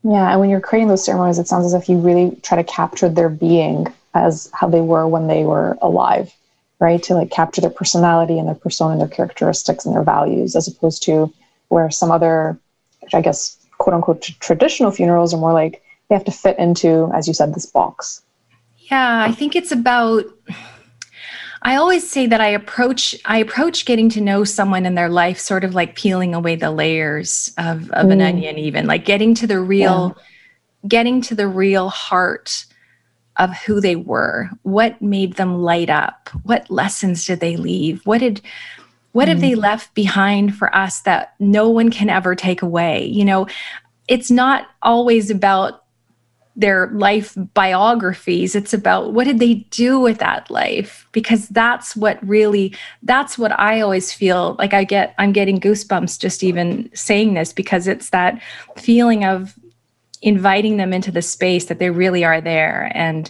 Yeah, 0.03 0.31
and 0.31 0.39
when 0.39 0.49
you're 0.49 0.61
creating 0.61 0.87
those 0.89 1.05
ceremonies, 1.05 1.39
it 1.39 1.47
sounds 1.47 1.65
as 1.65 1.73
if 1.73 1.87
you 1.87 1.97
really 1.97 2.35
try 2.41 2.57
to 2.57 2.63
capture 2.63 3.07
their 3.07 3.29
being 3.29 3.87
as 4.13 4.49
how 4.53 4.67
they 4.67 4.81
were 4.81 5.07
when 5.07 5.27
they 5.27 5.43
were 5.43 5.77
alive, 5.81 6.33
right? 6.79 7.01
To 7.03 7.13
like 7.13 7.29
capture 7.29 7.61
their 7.61 7.69
personality 7.69 8.39
and 8.39 8.47
their 8.47 8.55
persona 8.55 8.93
and 8.93 9.01
their 9.01 9.07
characteristics 9.07 9.85
and 9.85 9.95
their 9.95 10.03
values, 10.03 10.55
as 10.55 10.67
opposed 10.67 11.03
to 11.03 11.31
where 11.69 11.89
some 11.91 12.11
other, 12.11 12.59
which 13.01 13.13
I 13.13 13.21
guess, 13.21 13.57
quote 13.81 13.95
unquote, 13.95 14.21
t- 14.21 14.35
traditional 14.39 14.91
funerals 14.91 15.33
are 15.33 15.39
more 15.39 15.53
like 15.53 15.81
they 16.07 16.15
have 16.15 16.23
to 16.25 16.31
fit 16.31 16.57
into, 16.59 17.11
as 17.15 17.27
you 17.27 17.33
said, 17.33 17.55
this 17.55 17.65
box. 17.65 18.21
Yeah, 18.77 19.25
I 19.27 19.31
think 19.31 19.55
it's 19.55 19.71
about. 19.71 20.25
I 21.63 21.75
always 21.75 22.09
say 22.09 22.27
that 22.27 22.41
I 22.41 22.47
approach 22.47 23.15
I 23.25 23.37
approach 23.39 23.85
getting 23.85 24.09
to 24.09 24.21
know 24.21 24.43
someone 24.43 24.85
in 24.85 24.95
their 24.95 25.09
life 25.09 25.39
sort 25.39 25.63
of 25.63 25.73
like 25.73 25.95
peeling 25.95 26.35
away 26.35 26.55
the 26.55 26.71
layers 26.71 27.53
of, 27.57 27.89
of 27.91 28.07
mm. 28.07 28.13
an 28.13 28.21
onion, 28.21 28.57
even 28.57 28.85
like 28.85 29.03
getting 29.03 29.33
to 29.35 29.47
the 29.47 29.59
real, 29.59 30.15
yeah. 30.15 30.23
getting 30.87 31.21
to 31.21 31.35
the 31.35 31.47
real 31.47 31.89
heart 31.89 32.65
of 33.37 33.55
who 33.65 33.79
they 33.79 33.95
were 33.95 34.49
what 34.63 35.01
made 35.01 35.35
them 35.35 35.61
light 35.61 35.89
up 35.89 36.29
what 36.43 36.69
lessons 36.69 37.25
did 37.25 37.39
they 37.39 37.55
leave 37.55 38.05
what 38.05 38.19
did 38.19 38.41
what 39.11 39.27
have 39.27 39.41
they 39.41 39.51
mm. 39.51 39.57
left 39.57 39.93
behind 39.93 40.55
for 40.55 40.73
us 40.75 41.01
that 41.01 41.33
no 41.39 41.69
one 41.69 41.89
can 41.91 42.09
ever 42.09 42.35
take 42.35 42.61
away? 42.61 43.05
You 43.05 43.25
know 43.25 43.47
it's 44.07 44.31
not 44.31 44.67
always 44.81 45.29
about 45.29 45.83
their 46.57 46.87
life 46.87 47.33
biographies. 47.53 48.55
It's 48.55 48.73
about 48.73 49.13
what 49.13 49.23
did 49.23 49.39
they 49.39 49.53
do 49.69 49.99
with 49.99 50.17
that 50.17 50.51
life? 50.51 51.07
Because 51.13 51.47
that's 51.47 51.95
what 51.95 52.19
really 52.27 52.75
that's 53.03 53.37
what 53.37 53.57
i 53.57 53.79
always 53.79 54.11
feel 54.11 54.55
like 54.59 54.73
i 54.73 54.83
get 54.83 55.15
i'm 55.17 55.31
getting 55.31 55.59
goosebumps 55.59 56.19
just 56.19 56.43
even 56.43 56.89
saying 56.93 57.35
this 57.35 57.53
because 57.53 57.87
it's 57.87 58.09
that 58.09 58.41
feeling 58.75 59.23
of 59.23 59.57
inviting 60.21 60.77
them 60.77 60.93
into 60.93 61.11
the 61.11 61.21
space 61.21 61.65
that 61.65 61.79
they 61.79 61.89
really 61.89 62.23
are 62.23 62.41
there. 62.41 62.91
And 62.93 63.29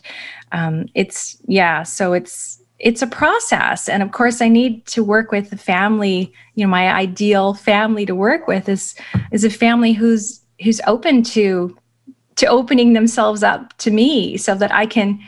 um, 0.51 0.88
it's 0.93 1.38
yeah 1.47 1.83
so 1.83 2.13
it's 2.13 2.60
it's 2.81 3.01
a 3.01 3.07
process. 3.07 3.88
And 3.88 4.03
of 4.03 4.11
course 4.11 4.41
i 4.41 4.47
need 4.47 4.85
to 4.88 5.03
work 5.03 5.31
with 5.31 5.50
the 5.50 5.57
family. 5.57 6.33
You 6.55 6.65
know 6.65 6.69
my 6.69 6.91
ideal 6.91 7.53
family 7.53 8.05
to 8.05 8.15
work 8.15 8.47
with 8.47 8.67
is 8.67 8.95
is 9.31 9.43
a 9.43 9.50
family 9.50 9.93
who's 9.93 10.41
who's 10.63 10.81
open 10.88 11.23
to 11.23 11.77
to 12.35 12.45
opening 12.47 12.93
themselves 12.93 13.43
up 13.43 13.77
to 13.77 13.91
me 13.91 14.38
so 14.38 14.55
that 14.55 14.73
i 14.73 14.85
can 14.85 15.19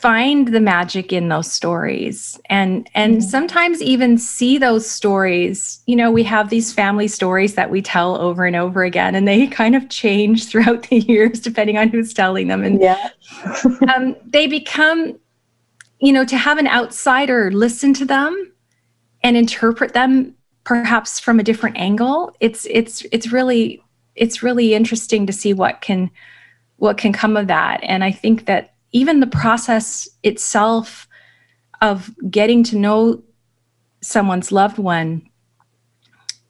find 0.00 0.48
the 0.48 0.60
magic 0.60 1.12
in 1.12 1.28
those 1.28 1.50
stories 1.52 2.40
and 2.48 2.88
and 2.94 3.18
mm-hmm. 3.18 3.28
sometimes 3.28 3.82
even 3.82 4.16
see 4.16 4.56
those 4.56 4.88
stories. 4.88 5.82
You 5.86 5.94
know 5.94 6.10
we 6.10 6.22
have 6.22 6.48
these 6.48 6.72
family 6.72 7.06
stories 7.06 7.54
that 7.54 7.70
we 7.70 7.82
tell 7.82 8.16
over 8.16 8.46
and 8.46 8.56
over 8.56 8.82
again 8.82 9.14
and 9.14 9.28
they 9.28 9.46
kind 9.62 9.76
of 9.76 9.90
change 9.90 10.46
throughout 10.46 10.88
the 10.88 10.98
years 11.12 11.40
depending 11.40 11.76
on 11.76 11.88
who's 11.88 12.14
telling 12.14 12.48
them. 12.48 12.64
And 12.64 12.80
yeah. 12.80 13.10
um, 13.94 14.16
they 14.24 14.46
become 14.46 15.18
you 16.00 16.12
know 16.12 16.24
to 16.24 16.36
have 16.36 16.58
an 16.58 16.66
outsider 16.66 17.50
listen 17.50 17.92
to 17.94 18.04
them 18.04 18.52
and 19.22 19.36
interpret 19.36 19.92
them 19.92 20.34
perhaps 20.64 21.20
from 21.20 21.40
a 21.40 21.44
different 21.44 21.76
angle 21.76 22.34
it's 22.40 22.66
it's 22.70 23.04
it's 23.12 23.32
really 23.32 23.82
it's 24.14 24.42
really 24.42 24.74
interesting 24.74 25.26
to 25.26 25.32
see 25.32 25.52
what 25.52 25.80
can 25.80 26.10
what 26.76 26.96
can 26.96 27.12
come 27.12 27.36
of 27.36 27.46
that 27.46 27.80
and 27.82 28.02
i 28.02 28.10
think 28.10 28.46
that 28.46 28.74
even 28.92 29.20
the 29.20 29.26
process 29.26 30.08
itself 30.22 31.06
of 31.80 32.10
getting 32.30 32.62
to 32.64 32.76
know 32.76 33.22
someone's 34.02 34.52
loved 34.52 34.78
one, 34.78 35.28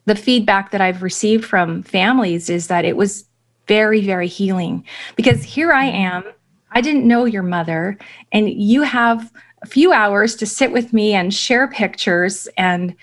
the 0.05 0.15
feedback 0.15 0.71
that 0.71 0.81
I've 0.81 1.03
received 1.03 1.45
from 1.45 1.83
families 1.83 2.49
is 2.49 2.67
that 2.67 2.85
it 2.85 2.97
was 2.97 3.25
very, 3.67 4.01
very 4.01 4.27
healing. 4.27 4.83
Because 5.15 5.43
here 5.43 5.71
I 5.71 5.85
am, 5.85 6.23
I 6.71 6.81
didn't 6.81 7.07
know 7.07 7.25
your 7.25 7.43
mother, 7.43 7.97
and 8.31 8.49
you 8.49 8.81
have 8.83 9.31
a 9.61 9.67
few 9.67 9.93
hours 9.93 10.35
to 10.37 10.45
sit 10.45 10.71
with 10.71 10.93
me 10.93 11.13
and 11.13 11.33
share 11.33 11.67
pictures 11.67 12.47
and 12.57 12.95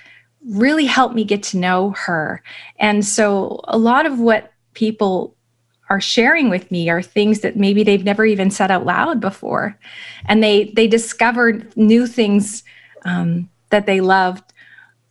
really 0.46 0.86
help 0.86 1.14
me 1.14 1.24
get 1.24 1.42
to 1.44 1.58
know 1.58 1.90
her. 1.90 2.42
And 2.78 3.04
so, 3.04 3.60
a 3.64 3.78
lot 3.78 4.06
of 4.06 4.18
what 4.18 4.52
people 4.74 5.36
are 5.90 6.00
sharing 6.00 6.50
with 6.50 6.70
me 6.70 6.88
are 6.90 7.02
things 7.02 7.40
that 7.40 7.56
maybe 7.56 7.82
they've 7.82 8.04
never 8.04 8.24
even 8.24 8.50
said 8.50 8.70
out 8.70 8.84
loud 8.84 9.20
before 9.20 9.78
and 10.26 10.42
they 10.42 10.64
they 10.74 10.86
discovered 10.86 11.74
new 11.76 12.06
things 12.06 12.62
um, 13.04 13.48
that 13.70 13.86
they 13.86 14.00
loved 14.00 14.52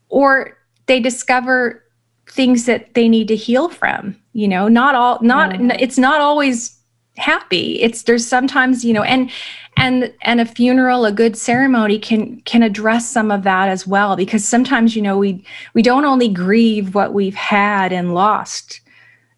or 0.09 0.57
they 0.85 0.99
discover 0.99 1.83
things 2.29 2.65
that 2.65 2.93
they 2.93 3.09
need 3.09 3.27
to 3.27 3.35
heal 3.35 3.69
from 3.69 4.15
you 4.33 4.47
know 4.47 4.67
not 4.67 4.95
all 4.95 5.17
not 5.21 5.51
mm. 5.51 5.75
it's 5.79 5.97
not 5.97 6.21
always 6.21 6.76
happy. 7.17 7.81
It's 7.81 8.03
there's 8.03 8.27
sometimes 8.27 8.85
you 8.85 8.93
know 8.93 9.03
and 9.03 9.29
and 9.75 10.13
and 10.21 10.39
a 10.39 10.45
funeral 10.45 11.05
a 11.05 11.11
good 11.11 11.37
ceremony 11.37 11.99
can 11.99 12.41
can 12.41 12.63
address 12.63 13.09
some 13.09 13.31
of 13.31 13.43
that 13.43 13.69
as 13.69 13.85
well 13.85 14.15
because 14.15 14.47
sometimes 14.47 14.95
you 14.95 15.01
know 15.01 15.17
we 15.17 15.43
we 15.73 15.81
don't 15.81 16.05
only 16.05 16.29
grieve 16.29 16.95
what 16.95 17.13
we've 17.13 17.35
had 17.35 17.91
and 17.91 18.13
lost. 18.13 18.81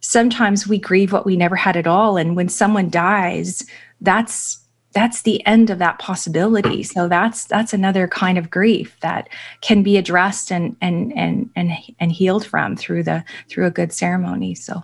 Sometimes 0.02 0.66
we 0.66 0.78
grieve 0.80 1.12
what 1.12 1.26
we 1.26 1.36
never 1.36 1.58
had 1.58 1.76
at 1.76 1.88
all 1.88 2.18
and 2.18 2.36
when 2.36 2.50
someone 2.50 2.90
dies 2.90 3.66
that's 4.02 4.60
that's 4.94 5.22
the 5.22 5.46
end 5.46 5.70
of 5.70 5.78
that 5.80 6.00
possibility. 6.00 6.84
So 6.84 7.08
that's 7.08 7.46
that's 7.46 7.74
another 7.74 8.08
kind 8.08 8.38
of 8.38 8.50
grief 8.50 8.98
that 9.02 9.30
can 9.62 9.84
be 9.84 9.98
addressed 9.98 10.52
and 10.52 10.76
and 10.82 11.16
and 11.16 11.50
and, 11.56 11.72
and 12.00 12.12
healed 12.12 12.46
from 12.46 12.76
through 12.76 13.04
the 13.04 13.24
through 13.50 13.68
a 13.68 13.72
good 13.72 13.94
ceremony. 13.94 14.56
So 14.56 14.82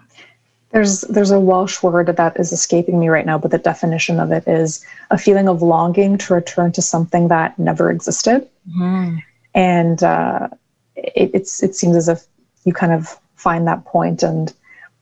there's 0.76 1.02
there's 1.04 1.32
a 1.32 1.40
Welsh 1.40 1.82
word 1.82 2.08
that 2.08 2.38
is 2.38 2.52
escaping 2.52 3.00
me 3.00 3.08
right 3.08 3.26
now, 3.26 3.38
but 3.38 3.52
the 3.52 3.58
definition 3.58 4.20
of 4.20 4.34
it 4.34 4.46
is 4.46 4.86
a 5.10 5.18
feeling 5.18 5.48
of 5.48 5.62
longing 5.62 6.18
to 6.18 6.34
return 6.34 6.74
to 6.74 6.82
something 6.82 7.30
that 7.30 7.58
never 7.58 7.90
existed. 7.90 8.46
Mm-hmm. 8.68 9.20
And 9.54 10.04
uh, 10.04 10.50
it, 10.98 11.32
it's 11.34 11.64
it 11.64 11.78
seems 11.78 11.96
as 11.96 12.10
if 12.10 12.26
you 12.66 12.74
kind 12.74 12.92
of 12.92 13.18
find 13.38 13.66
that 13.68 13.86
point, 13.86 14.22
and 14.22 14.54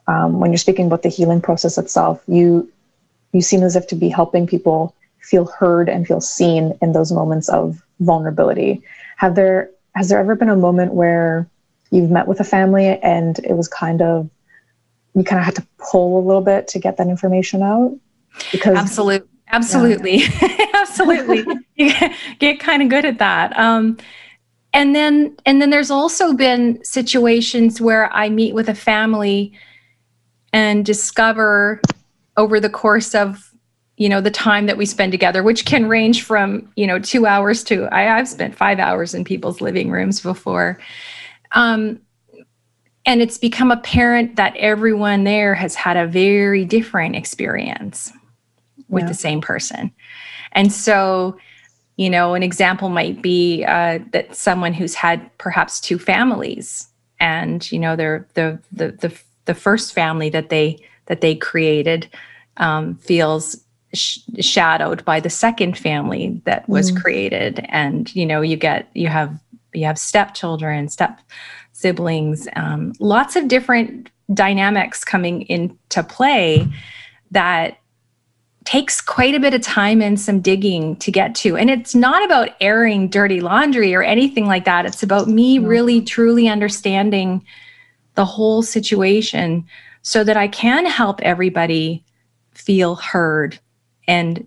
um, 0.06 0.40
when 0.40 0.52
you're 0.52 0.60
speaking 0.60 0.86
about 0.86 1.02
the 1.02 1.10
healing 1.10 1.42
process 1.42 1.80
itself, 1.80 2.22
you 2.28 2.72
you 3.32 3.42
seem 3.42 3.64
as 3.64 3.76
if 3.76 3.88
to 3.88 3.96
be 3.96 4.10
helping 4.10 4.46
people 4.46 4.94
feel 5.22 5.46
heard 5.46 5.90
and 5.90 6.06
feel 6.06 6.22
seen 6.22 6.78
in 6.84 6.94
those 6.94 7.12
moments 7.12 7.50
of 7.50 7.82
vulnerability. 8.00 8.84
Have 9.18 9.34
there 9.34 9.72
has 9.96 10.08
there 10.10 10.20
ever 10.20 10.36
been 10.36 10.50
a 10.50 10.56
moment 10.56 10.94
where 10.94 11.48
you've 11.90 12.12
met 12.12 12.28
with 12.28 12.40
a 12.40 12.44
family 12.44 12.90
and 13.02 13.40
it 13.40 13.54
was 13.54 13.68
kind 13.68 14.04
of 14.04 14.30
you 15.16 15.24
kind 15.24 15.40
of 15.40 15.46
had 15.46 15.56
to 15.56 15.68
pull 15.78 16.20
a 16.20 16.26
little 16.26 16.42
bit 16.42 16.68
to 16.70 16.80
get 16.80 16.98
that 16.98 17.08
information 17.08 17.62
out? 17.62 17.96
Because 18.52 18.78
absolutely, 18.78 19.28
absolutely, 19.50 20.18
yeah. 20.18 20.68
absolutely, 20.76 21.46
you 21.76 21.94
get 22.40 22.60
kind 22.60 22.82
of 22.82 22.90
good 22.90 23.06
at 23.06 23.20
that. 23.20 23.58
Um, 23.58 23.98
and 24.74 24.96
then 24.96 25.36
and 25.46 25.62
then 25.62 25.70
there's 25.70 25.92
also 25.92 26.34
been 26.34 26.84
situations 26.84 27.80
where 27.80 28.12
I 28.12 28.30
meet 28.30 28.56
with 28.56 28.70
a 28.70 28.76
family 28.76 29.54
and 30.52 30.86
discover 30.86 31.82
over 32.38 32.60
the 32.60 32.70
course 32.70 33.14
of 33.14 33.54
you 33.98 34.10
know 34.10 34.22
the 34.22 34.32
time 34.32 34.66
that 34.66 34.78
we 34.78 34.86
spend 34.86 35.12
together 35.12 35.44
which 35.44 35.66
can 35.66 35.88
range 35.88 36.24
from 36.24 36.72
you 36.76 36.88
know 36.88 36.98
two 36.98 37.26
hours 37.26 37.64
to 37.66 37.88
I, 37.92 38.02
have 38.02 38.28
spent 38.28 38.56
five 38.56 38.80
hours 38.80 39.14
in 39.14 39.24
people's 39.24 39.62
living 39.62 39.92
rooms 39.92 40.20
before 40.20 40.80
um, 41.52 42.00
and 43.06 43.22
it's 43.22 43.38
become 43.38 43.72
apparent 43.72 44.36
that 44.38 44.56
everyone 44.58 45.24
there 45.24 45.54
has 45.54 45.76
had 45.76 45.98
a 45.98 46.08
very 46.08 46.66
different 46.66 47.16
experience 47.16 48.12
with 48.90 49.04
yeah. 49.04 49.10
the 49.10 49.14
same 49.14 49.42
person 49.42 49.92
and 50.54 50.72
so 50.72 51.38
you 51.98 52.10
know 52.10 52.34
an 52.34 52.44
example 52.44 52.90
might 52.90 53.22
be 53.22 53.64
uh, 53.66 54.00
that 54.12 54.36
someone 54.36 54.74
who's 54.74 54.96
had 54.96 55.30
perhaps 55.38 55.80
two 55.80 56.00
families 56.00 56.88
and 57.20 57.72
you 57.72 57.80
know 57.80 57.96
they're 57.96 58.28
the 58.34 58.60
the 58.72 58.92
the 58.92 59.20
the 59.46 59.54
first 59.54 59.94
family 59.94 60.30
that 60.30 60.50
they 60.50 60.80
that 61.06 61.22
they 61.22 61.36
created 61.36 62.10
um, 62.58 62.96
feels 62.98 63.58
sh- 63.94 64.20
shadowed 64.40 65.04
by 65.06 65.20
the 65.20 65.30
second 65.30 65.78
family 65.78 66.42
that 66.46 66.68
was 66.70 66.92
mm. 66.92 67.02
created 67.02 67.66
and 67.70 68.16
you 68.16 68.26
know 68.26 68.42
you 68.42 68.58
get 68.58 68.90
you 68.94 69.08
have 69.08 69.38
you 69.74 69.86
have 69.86 69.98
stepchildren 69.98 70.88
step 70.88 71.20
siblings 71.72 72.48
um, 72.56 72.94
lots 73.00 73.36
of 73.36 73.48
different 73.48 74.10
dynamics 74.34 75.04
coming 75.04 75.42
into 75.44 76.04
play 76.04 76.68
that 77.32 77.78
takes 78.66 79.02
quite 79.02 79.36
a 79.36 79.40
bit 79.40 79.54
of 79.54 79.62
time 79.62 80.02
and 80.02 80.20
some 80.20 80.40
digging 80.40 80.96
to 80.98 81.12
get 81.12 81.36
to. 81.36 81.58
And 81.58 81.70
it's 81.70 81.94
not 81.94 82.24
about 82.24 82.50
airing 82.62 83.10
dirty 83.10 83.42
laundry 83.42 83.94
or 83.94 84.04
anything 84.04 84.46
like 84.46 84.66
that. 84.66 84.86
It's 84.86 85.04
about 85.04 85.28
me 85.28 85.60
really 85.60 86.02
truly 86.02 86.48
understanding 86.48 87.46
the 88.16 88.26
whole 88.26 88.62
situation 88.62 89.66
so 90.02 90.24
that 90.24 90.38
I 90.38 90.48
can 90.48 90.86
help 90.86 91.22
everybody 91.22 92.06
feel 92.54 92.96
heard 92.96 93.60
and 94.08 94.46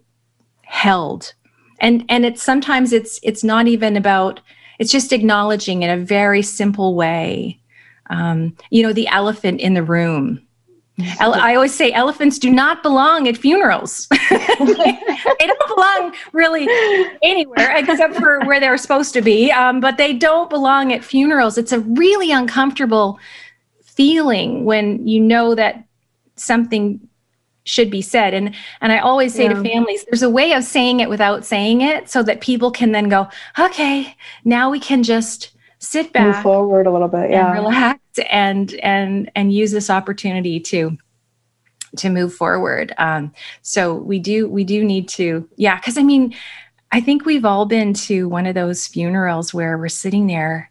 held. 0.62 1.34
And 1.80 2.04
and 2.08 2.24
it's 2.24 2.42
sometimes 2.42 2.92
it's 2.92 3.20
it's 3.22 3.44
not 3.44 3.66
even 3.66 3.96
about 3.96 4.40
it's 4.78 4.92
just 4.92 5.12
acknowledging 5.12 5.82
in 5.82 5.90
a 5.90 6.04
very 6.04 6.42
simple 6.42 6.94
way. 6.94 7.60
Um, 8.08 8.56
you 8.70 8.82
know, 8.82 8.92
the 8.92 9.08
elephant 9.08 9.60
in 9.60 9.74
the 9.74 9.82
room 9.82 10.46
I 10.98 11.54
always 11.54 11.74
say 11.74 11.92
elephants 11.92 12.38
do 12.38 12.50
not 12.50 12.82
belong 12.82 13.28
at 13.28 13.36
funerals. 13.36 14.08
they 14.30 15.46
don't 15.46 15.68
belong 15.68 16.14
really 16.32 16.66
anywhere 17.22 17.76
except 17.76 18.16
for 18.16 18.40
where 18.46 18.58
they're 18.58 18.78
supposed 18.78 19.12
to 19.12 19.20
be, 19.20 19.52
um, 19.52 19.80
but 19.80 19.98
they 19.98 20.14
don't 20.14 20.48
belong 20.48 20.94
at 20.94 21.04
funerals. 21.04 21.58
It's 21.58 21.72
a 21.72 21.80
really 21.80 22.32
uncomfortable 22.32 23.18
feeling 23.82 24.64
when 24.64 25.06
you 25.06 25.20
know 25.20 25.54
that 25.54 25.84
something 26.36 27.06
should 27.66 27.90
be 27.90 28.00
said. 28.00 28.32
And 28.34 28.54
and 28.80 28.92
i 28.92 28.98
always 28.98 29.34
say 29.34 29.44
yeah. 29.44 29.54
to 29.54 29.62
families 29.62 30.04
there's 30.04 30.22
a 30.22 30.30
way 30.30 30.52
of 30.52 30.64
saying 30.64 31.00
it 31.00 31.08
without 31.08 31.44
saying 31.44 31.80
it 31.80 32.08
so 32.08 32.22
that 32.22 32.40
people 32.40 32.70
can 32.70 32.92
then 32.92 33.08
go 33.08 33.28
okay 33.58 34.16
now 34.44 34.70
we 34.70 34.80
can 34.80 35.02
just 35.02 35.50
sit 35.78 36.12
back 36.12 36.36
move 36.36 36.42
forward 36.42 36.86
a 36.86 36.92
little 36.92 37.08
bit. 37.08 37.30
yeah. 37.30 37.52
relax 37.52 38.00
and 38.30 38.74
and 38.82 39.30
and 39.34 39.52
use 39.52 39.72
this 39.72 39.90
opportunity 39.90 40.60
to 40.60 40.96
to 41.96 42.10
move 42.10 42.34
forward. 42.34 42.92
Um, 42.98 43.32
so 43.62 43.94
we 43.94 44.18
do 44.18 44.48
we 44.48 44.64
do 44.64 44.84
need 44.84 45.08
to 45.10 45.48
yeah 45.56 45.76
because 45.76 45.98
i 45.98 46.02
mean 46.02 46.34
i 46.92 47.00
think 47.00 47.24
we've 47.24 47.44
all 47.44 47.66
been 47.66 47.94
to 47.94 48.28
one 48.28 48.46
of 48.46 48.54
those 48.54 48.86
funerals 48.86 49.54
where 49.54 49.78
we're 49.78 49.88
sitting 49.88 50.26
there 50.26 50.70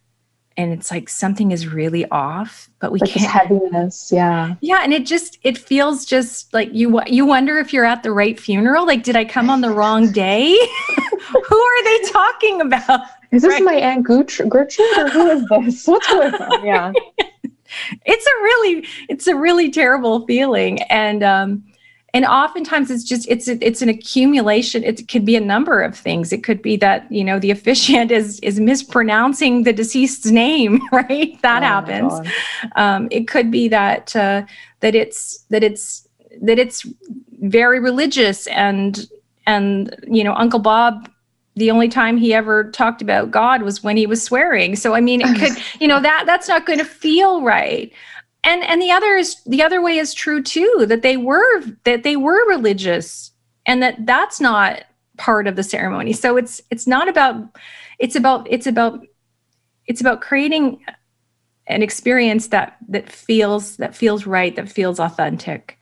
and 0.58 0.72
it's 0.72 0.90
like 0.90 1.10
something 1.10 1.52
is 1.52 1.68
really 1.68 2.10
off 2.10 2.70
but 2.80 2.92
we 2.92 3.00
like 3.00 3.10
can't 3.10 3.26
heaviness 3.30 4.12
yeah. 4.12 4.56
Yeah 4.62 4.80
and 4.84 4.94
it 4.94 5.06
just 5.06 5.38
it 5.44 5.58
feels 5.58 6.06
just 6.06 6.54
like 6.54 6.70
you 6.74 7.02
you 7.08 7.26
wonder 7.26 7.58
if 7.58 7.74
you're 7.74 7.86
at 7.86 8.04
the 8.04 8.12
right 8.12 8.40
funeral. 8.40 8.86
Like 8.86 9.04
did 9.04 9.16
i 9.16 9.26
come 9.26 9.50
on 9.50 9.62
the 9.62 9.70
wrong 9.70 10.12
day? 10.12 10.52
Who 11.48 11.58
are 11.58 11.84
they 11.84 12.10
talking 12.12 12.62
about? 12.62 13.02
Is 13.32 13.42
this 13.42 13.54
right. 13.54 13.64
my 13.64 13.74
aunt 13.74 14.06
Gertrude, 14.06 14.50
Gertrude 14.50 14.98
or 14.98 15.10
who 15.10 15.28
is 15.30 15.46
this? 15.50 15.88
What's 15.88 16.08
going 16.08 16.34
on? 16.34 16.66
Yeah. 16.66 16.94
It's 18.06 18.26
a 18.26 18.44
really 18.44 18.88
it's 19.10 19.28
a 19.28 19.36
really 19.36 19.72
terrible 19.72 20.26
feeling 20.28 20.82
and 20.84 21.24
um 21.24 21.64
and 22.16 22.26
oftentimes 22.26 22.90
it's 22.90 23.04
just 23.04 23.28
it's 23.28 23.50
it's 23.50 23.82
an 23.82 23.90
accumulation. 23.90 24.86
It 24.86 25.06
could 25.10 25.26
be 25.26 25.36
a 25.36 25.42
number 25.42 25.82
of 25.82 25.98
things. 25.98 26.32
It 26.32 26.46
could 26.46 26.62
be 26.62 26.78
that 26.78 27.12
you 27.12 27.26
know 27.26 27.40
the 27.40 27.52
officiant 27.52 28.10
is 28.20 28.40
is 28.40 28.58
mispronouncing 28.58 29.64
the 29.64 29.74
deceased's 29.74 30.32
name 30.32 30.82
right? 30.94 31.40
That 31.42 31.62
oh 31.62 31.66
happens. 31.66 32.32
Um, 32.78 33.10
it 33.12 33.28
could 33.28 33.52
be 33.52 33.68
that 33.68 34.16
uh, 34.16 34.46
that 34.80 34.96
it's 34.96 35.44
that 35.50 35.62
it's 35.62 36.08
that 36.42 36.58
it's 36.58 36.88
very 37.42 37.82
religious 37.82 38.48
and 38.48 39.06
and 39.46 39.94
you 40.08 40.24
know 40.24 40.34
uncle 40.36 40.60
bob 40.60 41.10
the 41.58 41.72
only 41.72 41.88
time 41.88 42.18
he 42.18 42.34
ever 42.34 42.70
talked 42.72 43.02
about 43.02 43.32
God 43.32 43.62
was 43.62 43.82
when 43.82 43.96
he 43.96 44.06
was 44.06 44.22
swearing. 44.22 44.76
So 44.76 44.94
I 44.94 45.02
mean, 45.02 45.22
it 45.22 45.40
could, 45.40 45.54
you 45.82 45.88
know, 45.88 46.02
that 46.02 46.26
that's 46.26 46.48
not 46.48 46.66
going 46.66 46.80
to 46.80 46.86
feel 46.86 47.42
right. 47.42 47.92
And 48.46 48.64
and 48.64 48.82
the 48.82 48.92
other 48.92 49.16
is 49.16 49.42
the 49.46 49.64
other 49.64 49.82
way 49.82 49.98
is 49.98 50.14
true 50.14 50.42
too 50.42 50.86
that 50.88 51.02
they 51.02 51.18
were 51.18 51.62
that 51.84 52.04
they 52.04 52.16
were 52.16 52.48
religious 52.48 53.32
and 53.66 53.82
that 53.82 54.06
that's 54.06 54.40
not 54.40 54.84
part 55.18 55.48
of 55.48 55.56
the 55.56 55.64
ceremony. 55.64 56.14
So 56.14 56.38
it's 56.38 56.62
it's 56.70 56.88
not 56.88 57.10
about 57.10 57.44
it's 58.00 58.16
about 58.16 58.48
it's 58.50 58.68
about 58.68 59.06
it's 59.88 60.02
about 60.02 60.22
creating 60.22 60.80
an 61.68 61.82
experience 61.82 62.48
that 62.48 62.78
that 62.88 63.12
feels 63.12 63.78
that 63.78 63.96
feels 63.96 64.28
right 64.28 64.56
that 64.56 64.70
feels 64.70 65.00
authentic 65.00 65.80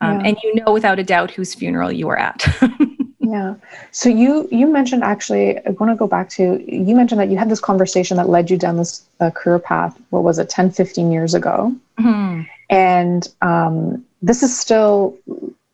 um, 0.00 0.20
yeah. 0.20 0.26
and 0.26 0.36
you 0.42 0.54
know 0.56 0.72
without 0.72 0.98
a 0.98 1.04
doubt 1.04 1.30
whose 1.30 1.54
funeral 1.54 1.90
you 1.90 2.08
are 2.08 2.18
at 2.18 2.44
Yeah. 3.22 3.54
So 3.92 4.08
you 4.08 4.48
you 4.50 4.66
mentioned 4.66 5.04
actually, 5.04 5.58
I 5.58 5.70
want 5.70 5.92
to 5.92 5.96
go 5.96 6.08
back 6.08 6.28
to 6.30 6.62
you 6.66 6.94
mentioned 6.96 7.20
that 7.20 7.28
you 7.28 7.38
had 7.38 7.48
this 7.48 7.60
conversation 7.60 8.16
that 8.16 8.28
led 8.28 8.50
you 8.50 8.58
down 8.58 8.76
this 8.76 9.04
uh, 9.20 9.30
career 9.30 9.60
path. 9.60 9.98
What 10.10 10.24
was 10.24 10.38
it, 10.38 10.50
10, 10.50 10.72
15 10.72 11.12
years 11.12 11.32
ago? 11.32 11.74
Mm-hmm. 11.98 12.42
And 12.68 13.28
um, 13.40 14.04
this 14.22 14.42
is 14.42 14.58
still 14.58 15.16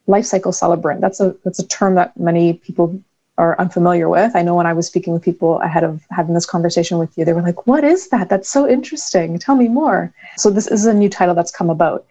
life 0.07 0.27
cycle 0.27 0.53
celebrant. 0.53 1.01
That's 1.01 1.21
a 1.21 1.35
that's 1.43 1.59
a 1.59 1.67
term 1.67 1.95
that 1.95 2.17
many 2.19 2.55
people 2.55 3.01
are 3.39 3.59
unfamiliar 3.59 4.09
with. 4.09 4.37
I 4.37 4.43
know 4.43 4.55
when 4.55 4.67
I 4.67 4.73
was 4.75 4.87
speaking 4.87 5.13
with 5.15 5.23
people 5.23 5.61
ahead 5.61 5.85
of 5.85 6.05
having 6.11 6.35
this 6.35 6.45
conversation 6.45 6.99
with 6.99 7.17
you, 7.17 7.25
they 7.25 7.33
were 7.33 7.43
like, 7.43 7.67
"What 7.67 7.83
is 7.83 8.09
that? 8.09 8.29
That's 8.29 8.49
so 8.49 8.69
interesting. 8.69 9.39
Tell 9.39 9.57
me 9.57 9.69
more." 9.69 10.13
So 10.37 10.51
this 10.51 10.67
is 10.67 10.85
a 10.85 10.93
new 10.93 11.09
title 11.09 11.35
that's 11.35 11.53
come 11.53 11.71
about. 11.71 12.05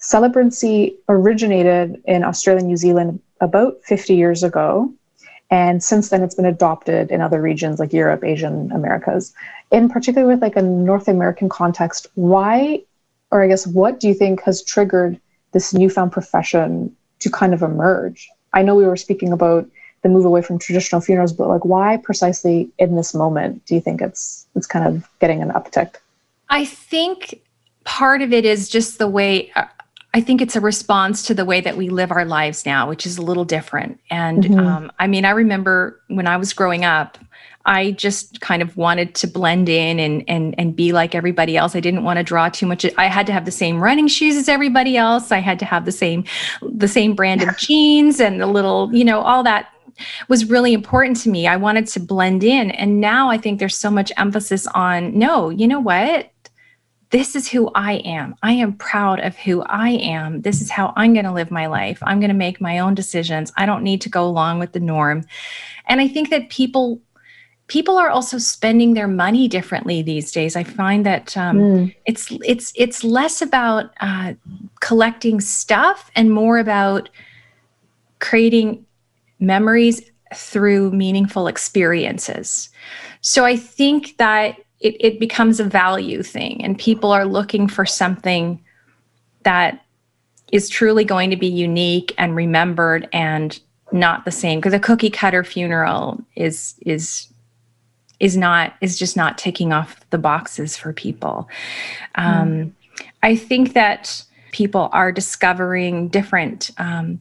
Celebrancy 0.00 0.96
originated 1.08 2.02
in 2.04 2.24
Australia 2.24 2.58
and 2.58 2.68
New 2.68 2.76
Zealand 2.76 3.20
about 3.44 3.82
50 3.84 4.14
years 4.14 4.42
ago. 4.42 4.92
And 5.50 5.82
since 5.82 6.08
then, 6.08 6.22
it's 6.22 6.34
been 6.34 6.46
adopted 6.46 7.10
in 7.10 7.20
other 7.20 7.40
regions 7.40 7.78
like 7.78 7.92
Europe, 7.92 8.24
Asian 8.24 8.72
Americas. 8.72 9.32
In 9.70 9.88
particular, 9.88 10.26
with 10.26 10.42
like 10.42 10.56
a 10.56 10.62
North 10.62 11.06
American 11.06 11.48
context, 11.48 12.06
why, 12.14 12.82
or 13.30 13.42
I 13.42 13.46
guess, 13.46 13.66
what 13.66 14.00
do 14.00 14.08
you 14.08 14.14
think 14.14 14.42
has 14.42 14.64
triggered 14.64 15.20
this 15.52 15.72
newfound 15.72 16.10
profession 16.12 16.94
to 17.20 17.30
kind 17.30 17.54
of 17.54 17.62
emerge? 17.62 18.28
I 18.52 18.62
know 18.62 18.74
we 18.74 18.86
were 18.86 18.96
speaking 18.96 19.32
about 19.32 19.68
the 20.02 20.08
move 20.08 20.24
away 20.24 20.42
from 20.42 20.58
traditional 20.58 21.00
funerals, 21.00 21.32
but 21.32 21.48
like, 21.48 21.64
why 21.64 21.98
precisely 21.98 22.70
in 22.78 22.96
this 22.96 23.14
moment 23.14 23.64
do 23.66 23.74
you 23.74 23.80
think 23.80 24.00
it's 24.00 24.46
it's 24.54 24.66
kind 24.66 24.86
of 24.86 25.08
getting 25.20 25.42
an 25.42 25.50
uptick? 25.50 25.96
I 26.50 26.64
think 26.64 27.40
part 27.84 28.22
of 28.22 28.32
it 28.32 28.44
is 28.44 28.68
just 28.68 28.98
the 28.98 29.08
way 29.08 29.50
uh, 29.56 29.64
I 30.14 30.20
think 30.20 30.40
it's 30.40 30.54
a 30.54 30.60
response 30.60 31.24
to 31.26 31.34
the 31.34 31.44
way 31.44 31.60
that 31.60 31.76
we 31.76 31.88
live 31.88 32.12
our 32.12 32.24
lives 32.24 32.64
now, 32.64 32.88
which 32.88 33.04
is 33.04 33.18
a 33.18 33.22
little 33.22 33.44
different. 33.44 34.00
And 34.10 34.44
mm-hmm. 34.44 34.60
um, 34.60 34.92
I 35.00 35.08
mean, 35.08 35.24
I 35.24 35.30
remember 35.30 36.00
when 36.06 36.28
I 36.28 36.36
was 36.36 36.52
growing 36.52 36.84
up, 36.84 37.18
I 37.66 37.92
just 37.92 38.40
kind 38.40 38.62
of 38.62 38.76
wanted 38.76 39.14
to 39.16 39.26
blend 39.26 39.68
in 39.68 39.98
and 39.98 40.22
and 40.28 40.54
and 40.56 40.76
be 40.76 40.92
like 40.92 41.14
everybody 41.14 41.56
else. 41.56 41.74
I 41.74 41.80
didn't 41.80 42.04
want 42.04 42.18
to 42.18 42.22
draw 42.22 42.48
too 42.48 42.66
much. 42.66 42.86
I 42.96 43.06
had 43.06 43.26
to 43.26 43.32
have 43.32 43.44
the 43.44 43.50
same 43.50 43.82
running 43.82 44.06
shoes 44.06 44.36
as 44.36 44.48
everybody 44.48 44.96
else. 44.96 45.32
I 45.32 45.38
had 45.38 45.58
to 45.60 45.64
have 45.64 45.84
the 45.84 45.92
same 45.92 46.24
the 46.62 46.88
same 46.88 47.14
brand 47.14 47.42
of 47.42 47.56
jeans 47.58 48.20
and 48.20 48.40
the 48.40 48.46
little, 48.46 48.94
you 48.94 49.04
know, 49.04 49.20
all 49.20 49.42
that 49.42 49.70
was 50.28 50.48
really 50.48 50.74
important 50.74 51.16
to 51.22 51.28
me. 51.28 51.46
I 51.46 51.56
wanted 51.56 51.86
to 51.88 52.00
blend 52.00 52.44
in. 52.44 52.70
And 52.72 53.00
now 53.00 53.30
I 53.30 53.38
think 53.38 53.58
there's 53.58 53.76
so 53.76 53.90
much 53.90 54.12
emphasis 54.16 54.66
on 54.68 55.18
no, 55.18 55.50
you 55.50 55.66
know 55.66 55.80
what? 55.80 56.30
This 57.14 57.36
is 57.36 57.48
who 57.48 57.70
I 57.76 57.92
am. 57.98 58.34
I 58.42 58.54
am 58.54 58.72
proud 58.72 59.20
of 59.20 59.36
who 59.36 59.62
I 59.62 59.90
am. 59.90 60.42
This 60.42 60.60
is 60.60 60.68
how 60.68 60.92
I'm 60.96 61.12
going 61.12 61.26
to 61.26 61.30
live 61.30 61.48
my 61.48 61.66
life. 61.66 62.00
I'm 62.02 62.18
going 62.18 62.30
to 62.30 62.34
make 62.34 62.60
my 62.60 62.80
own 62.80 62.96
decisions. 62.96 63.52
I 63.56 63.66
don't 63.66 63.84
need 63.84 64.00
to 64.00 64.08
go 64.08 64.24
along 64.24 64.58
with 64.58 64.72
the 64.72 64.80
norm. 64.80 65.22
And 65.86 66.00
I 66.00 66.08
think 66.08 66.30
that 66.30 66.50
people 66.50 67.00
people 67.68 67.98
are 67.98 68.10
also 68.10 68.36
spending 68.36 68.94
their 68.94 69.06
money 69.06 69.46
differently 69.46 70.02
these 70.02 70.32
days. 70.32 70.56
I 70.56 70.64
find 70.64 71.06
that 71.06 71.36
um, 71.36 71.58
mm. 71.58 71.94
it's 72.04 72.32
it's 72.44 72.72
it's 72.74 73.04
less 73.04 73.40
about 73.40 73.94
uh, 74.00 74.34
collecting 74.80 75.40
stuff 75.40 76.10
and 76.16 76.32
more 76.32 76.58
about 76.58 77.10
creating 78.18 78.84
memories 79.38 80.02
through 80.34 80.90
meaningful 80.90 81.46
experiences. 81.46 82.70
So 83.20 83.44
I 83.44 83.56
think 83.56 84.16
that 84.16 84.63
it, 84.84 84.96
it 85.00 85.18
becomes 85.18 85.58
a 85.58 85.64
value 85.64 86.22
thing 86.22 86.62
and 86.62 86.78
people 86.78 87.10
are 87.10 87.24
looking 87.24 87.66
for 87.66 87.86
something 87.86 88.62
that 89.42 89.82
is 90.52 90.68
truly 90.68 91.04
going 91.04 91.30
to 91.30 91.36
be 91.36 91.48
unique 91.48 92.14
and 92.18 92.36
remembered 92.36 93.08
and 93.12 93.58
not 93.92 94.26
the 94.26 94.30
same 94.30 94.60
because 94.60 94.74
a 94.74 94.78
cookie 94.78 95.10
cutter 95.10 95.42
funeral 95.42 96.22
is 96.36 96.74
is 96.84 97.28
is 98.20 98.36
not 98.36 98.74
is 98.80 98.98
just 98.98 99.16
not 99.16 99.38
ticking 99.38 99.72
off 99.72 99.98
the 100.10 100.18
boxes 100.18 100.76
for 100.76 100.92
people 100.92 101.48
um, 102.16 102.48
mm. 102.48 102.72
i 103.22 103.34
think 103.34 103.72
that 103.72 104.22
people 104.52 104.90
are 104.92 105.10
discovering 105.10 106.08
different 106.08 106.70
um, 106.78 107.18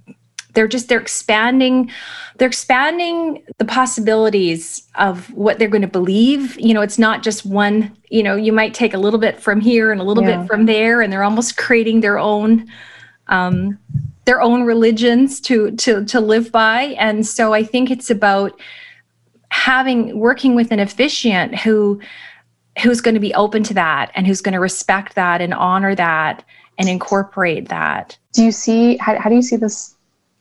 they're 0.54 0.68
just 0.68 0.90
they're 0.90 1.02
expanding 1.02 1.92
they're 2.38 2.48
expanding 2.48 3.44
the 3.58 3.66
possibilities 3.66 4.88
of 4.96 5.32
what 5.34 5.60
they're 5.60 5.68
going 5.68 5.82
to 5.82 5.88
believe. 5.88 6.60
You 6.60 6.74
know 6.74 6.82
it's 6.82 7.00
not 7.00 7.24
just 7.24 7.46
one 7.46 7.96
you 8.10 8.24
know 8.24 8.36
you 8.36 8.54
might 8.54 8.74
take 8.74 8.94
a 8.94 8.98
little 8.98 9.20
bit 9.20 9.40
from 9.40 9.62
here 9.62 9.92
and 9.92 10.00
a 10.00 10.04
little 10.04 10.24
yeah. 10.24 10.38
bit 10.38 10.48
from 10.48 10.66
there 10.66 11.02
and 11.02 11.12
they're 11.12 11.24
almost 11.24 11.58
creating 11.58 12.02
their 12.02 12.18
own 12.18 12.68
um, 13.28 13.78
their 14.26 14.42
own 14.42 14.64
religions 14.64 15.40
to 15.42 15.72
to 15.72 16.06
to 16.06 16.20
live 16.20 16.52
by. 16.52 16.96
And 16.98 17.26
so 17.26 17.54
i 17.54 17.64
think 17.64 17.92
it's 17.92 18.10
about 18.10 18.60
having 19.50 20.18
working 20.18 20.56
with 20.56 20.72
an 20.72 20.80
officiant 20.80 21.56
who 21.60 22.02
who's 22.82 23.02
going 23.02 23.14
to 23.14 23.20
be 23.20 23.34
open 23.36 23.62
to 23.64 23.74
that 23.74 24.12
and 24.16 24.26
who's 24.26 24.42
going 24.42 24.54
to 24.54 24.60
respect 24.60 25.14
that 25.16 25.42
and 25.42 25.54
honor 25.54 25.94
that 25.94 26.44
and 26.80 26.90
incorporate 26.90 27.70
that. 27.70 28.18
Do 28.34 28.44
you 28.44 28.52
see 28.52 28.98
how, 28.98 29.20
how 29.20 29.30
do 29.30 29.36
you 29.36 29.42
see 29.42 29.58
this 29.58 29.93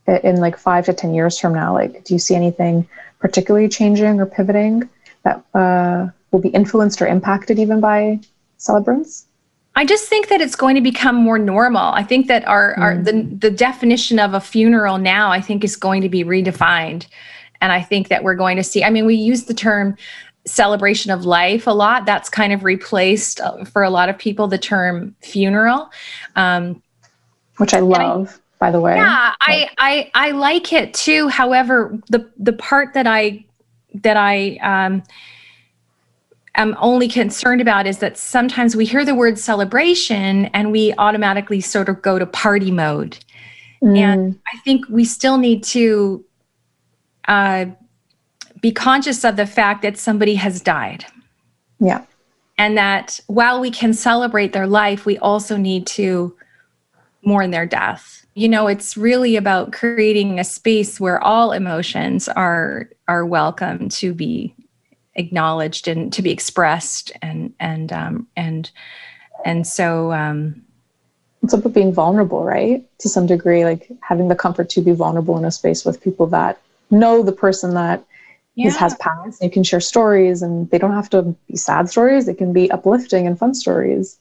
in 0.07 0.37
like 0.37 0.57
five 0.57 0.87
to 0.87 0.93
10 0.93 1.15
years 1.15 1.39
from 1.39 1.55
now? 1.55 1.75
Like, 1.75 2.05
do 2.05 2.15
you 2.15 2.19
see 2.19 2.35
anything 2.35 2.89
particularly 3.19 3.69
changing 3.69 4.21
or 4.21 4.27
pivoting 4.27 4.89
that 5.23 5.45
uh, 5.55 6.09
will 6.31 6.41
be 6.41 6.49
influenced 6.51 7.01
or 7.01 7.07
impacted 7.07 7.59
even 7.59 7.81
by 7.81 8.21
celebrants? 8.57 9.27
I 9.75 9.87
just 9.87 10.09
think 10.09 10.29
that 10.29 10.41
it's 10.41 10.57
going 10.57 10.75
to 10.75 10.83
become 10.83 11.17
more 11.17 11.39
normal. 11.39 11.93
I 11.93 12.03
think 12.03 12.27
that 12.27 12.47
our, 12.47 12.75
mm. 12.77 12.83
our 12.83 12.99
the 12.99 13.23
the 13.23 13.51
definition 13.51 14.19
of 14.19 14.35
a 14.35 14.41
funeral 14.41 14.99
now 14.99 15.31
I 15.31 15.41
think 15.41 15.65
is 15.65 15.77
going 15.77 16.03
to 16.03 16.09
be 16.09 16.25
redefined. 16.25 17.07
And 17.61 17.73
I 17.73 17.81
think 17.81 18.09
that 18.09 18.23
we're 18.23 18.35
going 18.35 18.57
to 18.57 18.63
see 18.63 18.85
I 18.85 18.91
mean 18.91 19.07
we 19.07 19.15
use 19.15 19.45
the 19.45 19.55
term 19.55 19.97
celebration 20.45 21.11
of 21.11 21.25
life 21.25 21.67
a 21.67 21.71
lot. 21.71 22.05
That's 22.05 22.29
kind 22.29 22.53
of 22.53 22.65
replaced 22.65 23.41
uh, 23.41 23.65
for 23.65 23.83
a 23.83 23.91
lot 23.91 24.09
of 24.09 24.19
people 24.19 24.47
the 24.47 24.59
term 24.59 25.15
funeral. 25.23 25.91
Um, 26.37 26.83
which 27.57 27.73
I 27.73 27.81
love. 27.81 28.42
By 28.63 28.71
the 28.71 28.81
way, 28.81 28.95
yeah, 28.95 29.35
I, 29.41 29.69
I 29.79 30.11
I 30.15 30.31
like 30.31 30.73
it 30.73 30.95
too. 30.95 31.27
However, 31.27 31.99
the 32.11 32.31
the 32.39 32.53
part 32.53 32.95
that 32.95 33.09
I 33.09 33.45
that 34.05 34.17
I 34.17 34.57
um, 34.63 35.03
am 36.55 36.77
only 36.79 37.09
concerned 37.09 37.61
about 37.61 37.89
is 37.89 37.99
that 37.99 38.17
sometimes 38.17 38.77
we 38.77 38.85
hear 38.85 39.05
the 39.05 39.17
word 39.17 39.37
celebration 39.37 40.45
and 40.55 40.71
we 40.71 40.95
automatically 40.97 41.61
sort 41.61 41.89
of 41.89 42.03
go 42.03 42.21
to 42.21 42.25
party 42.25 42.71
mode. 42.71 43.19
Mm. 43.83 43.97
And 43.97 44.41
I 44.55 44.59
think 44.59 44.89
we 44.89 45.05
still 45.05 45.39
need 45.39 45.65
to 45.65 46.25
uh, 47.27 47.67
be 48.61 48.71
conscious 48.71 49.25
of 49.25 49.35
the 49.35 49.47
fact 49.47 49.83
that 49.83 49.99
somebody 49.99 50.37
has 50.37 50.61
died. 50.61 51.05
Yeah. 51.81 52.05
And 52.59 52.79
that 52.79 53.19
while 53.27 53.61
we 53.61 53.73
can 53.73 53.93
celebrate 53.93 54.53
their 54.53 54.69
life, 54.69 55.05
we 55.05 55.19
also 55.19 55.57
need 55.57 55.85
to 55.89 56.37
mourn 57.25 57.51
their 57.51 57.67
death. 57.67 58.22
You 58.35 58.49
know, 58.49 58.67
it's 58.67 58.97
really 58.97 59.37
about 59.37 59.73
creating 59.73 60.39
a 60.39 60.45
space 60.45 60.99
where 60.99 61.23
all 61.23 61.53
emotions 61.53 62.29
are 62.29 62.89
are 63.09 63.27
welcome 63.27 63.89
to 63.91 64.15
be 64.15 64.55
acknowledged 65.15 65.89
and 65.89 66.13
to 66.13 66.23
be 66.23 66.31
expressed 66.31 67.13
and 67.21 67.53
and 67.61 67.93
um, 67.93 68.27
and 68.37 68.71
and 69.45 69.67
so 69.67 70.13
um, 70.13 70.63
it's 71.43 71.53
about 71.53 71.75
being 71.75 71.93
vulnerable 71.93 72.45
right? 72.45 72.85
To 73.01 73.09
some 73.09 73.27
degree 73.27 73.65
like 73.65 73.91
having 74.01 74.29
the 74.29 74.37
comfort 74.37 74.71
to 74.71 74.81
be 74.81 74.93
vulnerable 74.93 75.37
in 75.37 75.45
a 75.45 75.51
space 75.51 75.85
with 75.85 76.03
people 76.03 76.27
that 76.29 76.59
know 76.91 77.23
the 77.23 77.33
person 77.33 77.75
that 77.75 78.05
yeah. 78.55 78.71
has 78.71 78.95
passed. 78.97 79.43
You 79.43 79.51
can 79.51 79.65
share 79.65 79.81
stories 79.81 80.43
and 80.43 80.71
they 80.71 80.79
don't 80.79 80.93
have 80.93 81.11
to 81.11 81.23
be 81.49 81.57
sad 81.57 81.89
stories. 81.89 82.27
They 82.27 82.35
can 82.35 82.53
be 82.53 82.71
uplifting 82.71 83.27
and 83.27 83.39
fun 83.39 83.55
stories 83.55 84.19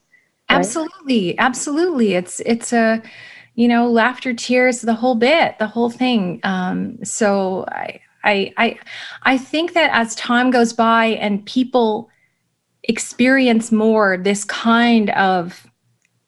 right? 0.49 0.59
absolutely. 0.59 1.37
Absolutely. 1.37 2.13
It's 2.13 2.41
it's 2.45 2.73
a 2.73 3.01
you 3.55 3.67
know 3.67 3.89
laughter 3.89 4.33
tears 4.33 4.81
the 4.81 4.93
whole 4.93 5.15
bit 5.15 5.57
the 5.59 5.67
whole 5.67 5.89
thing 5.89 6.39
um 6.43 6.97
so 7.03 7.65
i 7.69 7.99
I, 8.23 8.53
I, 8.57 8.79
I 9.23 9.37
think 9.37 9.73
that 9.73 9.89
as 9.93 10.15
time 10.15 10.51
goes 10.51 10.73
by 10.73 11.05
and 11.05 11.45
people 11.45 12.09
experience 12.83 13.71
more 13.71 14.17
this 14.17 14.43
kind 14.43 15.09
of 15.11 15.67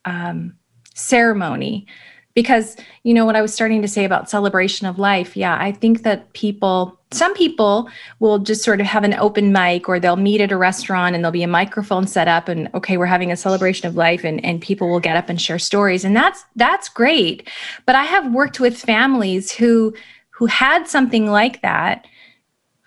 um, 0.06 0.56
ceremony, 0.94 1.88
because 2.34 2.76
you 3.04 3.14
know 3.14 3.26
what 3.26 3.36
I 3.36 3.42
was 3.42 3.54
starting 3.54 3.82
to 3.82 3.88
say 3.88 4.06
about 4.06 4.30
celebration 4.30 4.88
of 4.88 5.00
life. 5.00 5.38
Yeah, 5.38 5.58
I 5.60 5.72
think 5.72 6.04
that 6.04 6.34
people, 6.34 7.00
some 7.14 7.34
people 7.34 7.90
will 8.20 8.40
just 8.40 8.64
sort 8.64 8.82
of 8.82 8.88
have 8.88 9.04
an 9.04 9.14
open 9.16 9.52
mic 9.52 9.88
or 9.88 10.00
they'll 10.00 10.16
meet 10.16 10.42
at 10.42 10.52
a 10.52 10.58
restaurant 10.58 11.16
and 11.16 11.24
there'll 11.24 11.32
be 11.32 11.44
a 11.44 11.48
microphone 11.48 12.08
set 12.08 12.28
up 12.28 12.48
and 12.48 12.70
okay, 12.74 12.98
we're 12.98 13.06
having 13.06 13.32
a 13.32 13.38
celebration 13.38 13.88
of 13.88 13.96
life 13.96 14.24
and, 14.24 14.44
and 14.44 14.62
people 14.62 14.90
will 14.90 15.00
get 15.00 15.16
up 15.16 15.30
and 15.30 15.42
share 15.42 15.60
stories. 15.60 16.04
And 16.04 16.16
that's 16.16 16.44
that's 16.56 16.90
great. 16.90 17.48
But 17.86 17.96
I 17.96 18.04
have 18.04 18.34
worked 18.34 18.60
with 18.60 18.78
families 18.78 19.52
who 19.52 19.94
who 20.32 20.48
had 20.48 20.88
something 20.88 21.30
like 21.30 21.62
that 21.62 22.06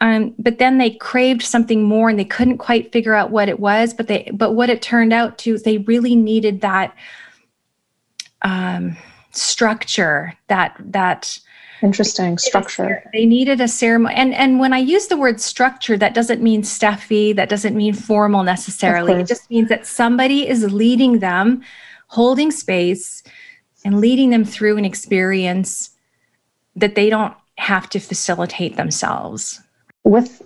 um, 0.00 0.34
but 0.38 0.58
then 0.58 0.76
they 0.78 0.90
craved 0.90 1.42
something 1.42 1.82
more 1.82 2.10
and 2.10 2.18
they 2.18 2.24
couldn't 2.24 2.58
quite 2.58 2.92
figure 2.92 3.14
out 3.14 3.30
what 3.30 3.48
it 3.48 3.60
was 3.60 3.94
but 3.94 4.08
they 4.08 4.30
but 4.32 4.52
what 4.52 4.68
it 4.68 4.82
turned 4.82 5.12
out 5.12 5.38
to 5.38 5.58
they 5.58 5.78
really 5.78 6.14
needed 6.14 6.60
that 6.60 6.94
um, 8.42 8.96
structure 9.32 10.34
that 10.48 10.76
that 10.80 11.38
interesting 11.82 12.38
structure 12.38 13.02
they 13.12 13.26
needed 13.26 13.60
a 13.60 13.68
ceremony 13.68 14.14
and 14.14 14.34
and 14.34 14.58
when 14.58 14.72
i 14.72 14.78
use 14.78 15.08
the 15.08 15.16
word 15.16 15.40
structure 15.40 15.96
that 15.96 16.14
doesn't 16.14 16.42
mean 16.42 16.62
stuffy 16.62 17.32
that 17.32 17.48
doesn't 17.48 17.76
mean 17.76 17.92
formal 17.92 18.42
necessarily 18.42 19.12
it 19.14 19.26
just 19.26 19.50
means 19.50 19.68
that 19.68 19.86
somebody 19.86 20.48
is 20.48 20.72
leading 20.72 21.18
them 21.18 21.62
holding 22.08 22.50
space 22.50 23.22
and 23.84 24.00
leading 24.00 24.30
them 24.30 24.44
through 24.44 24.76
an 24.76 24.84
experience 24.84 25.90
that 26.74 26.94
they 26.94 27.08
don't 27.08 27.34
have 27.58 27.88
to 27.90 28.00
facilitate 28.00 28.76
themselves. 28.76 29.60
With 30.04 30.42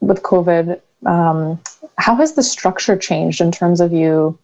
with 0.00 0.22
COVID, 0.22 0.80
um, 1.06 1.60
how 1.98 2.16
has 2.16 2.34
the 2.34 2.42
structure 2.42 2.96
changed 2.96 3.40
in 3.40 3.52
terms 3.52 3.80
of 3.80 3.92
you 3.92 4.38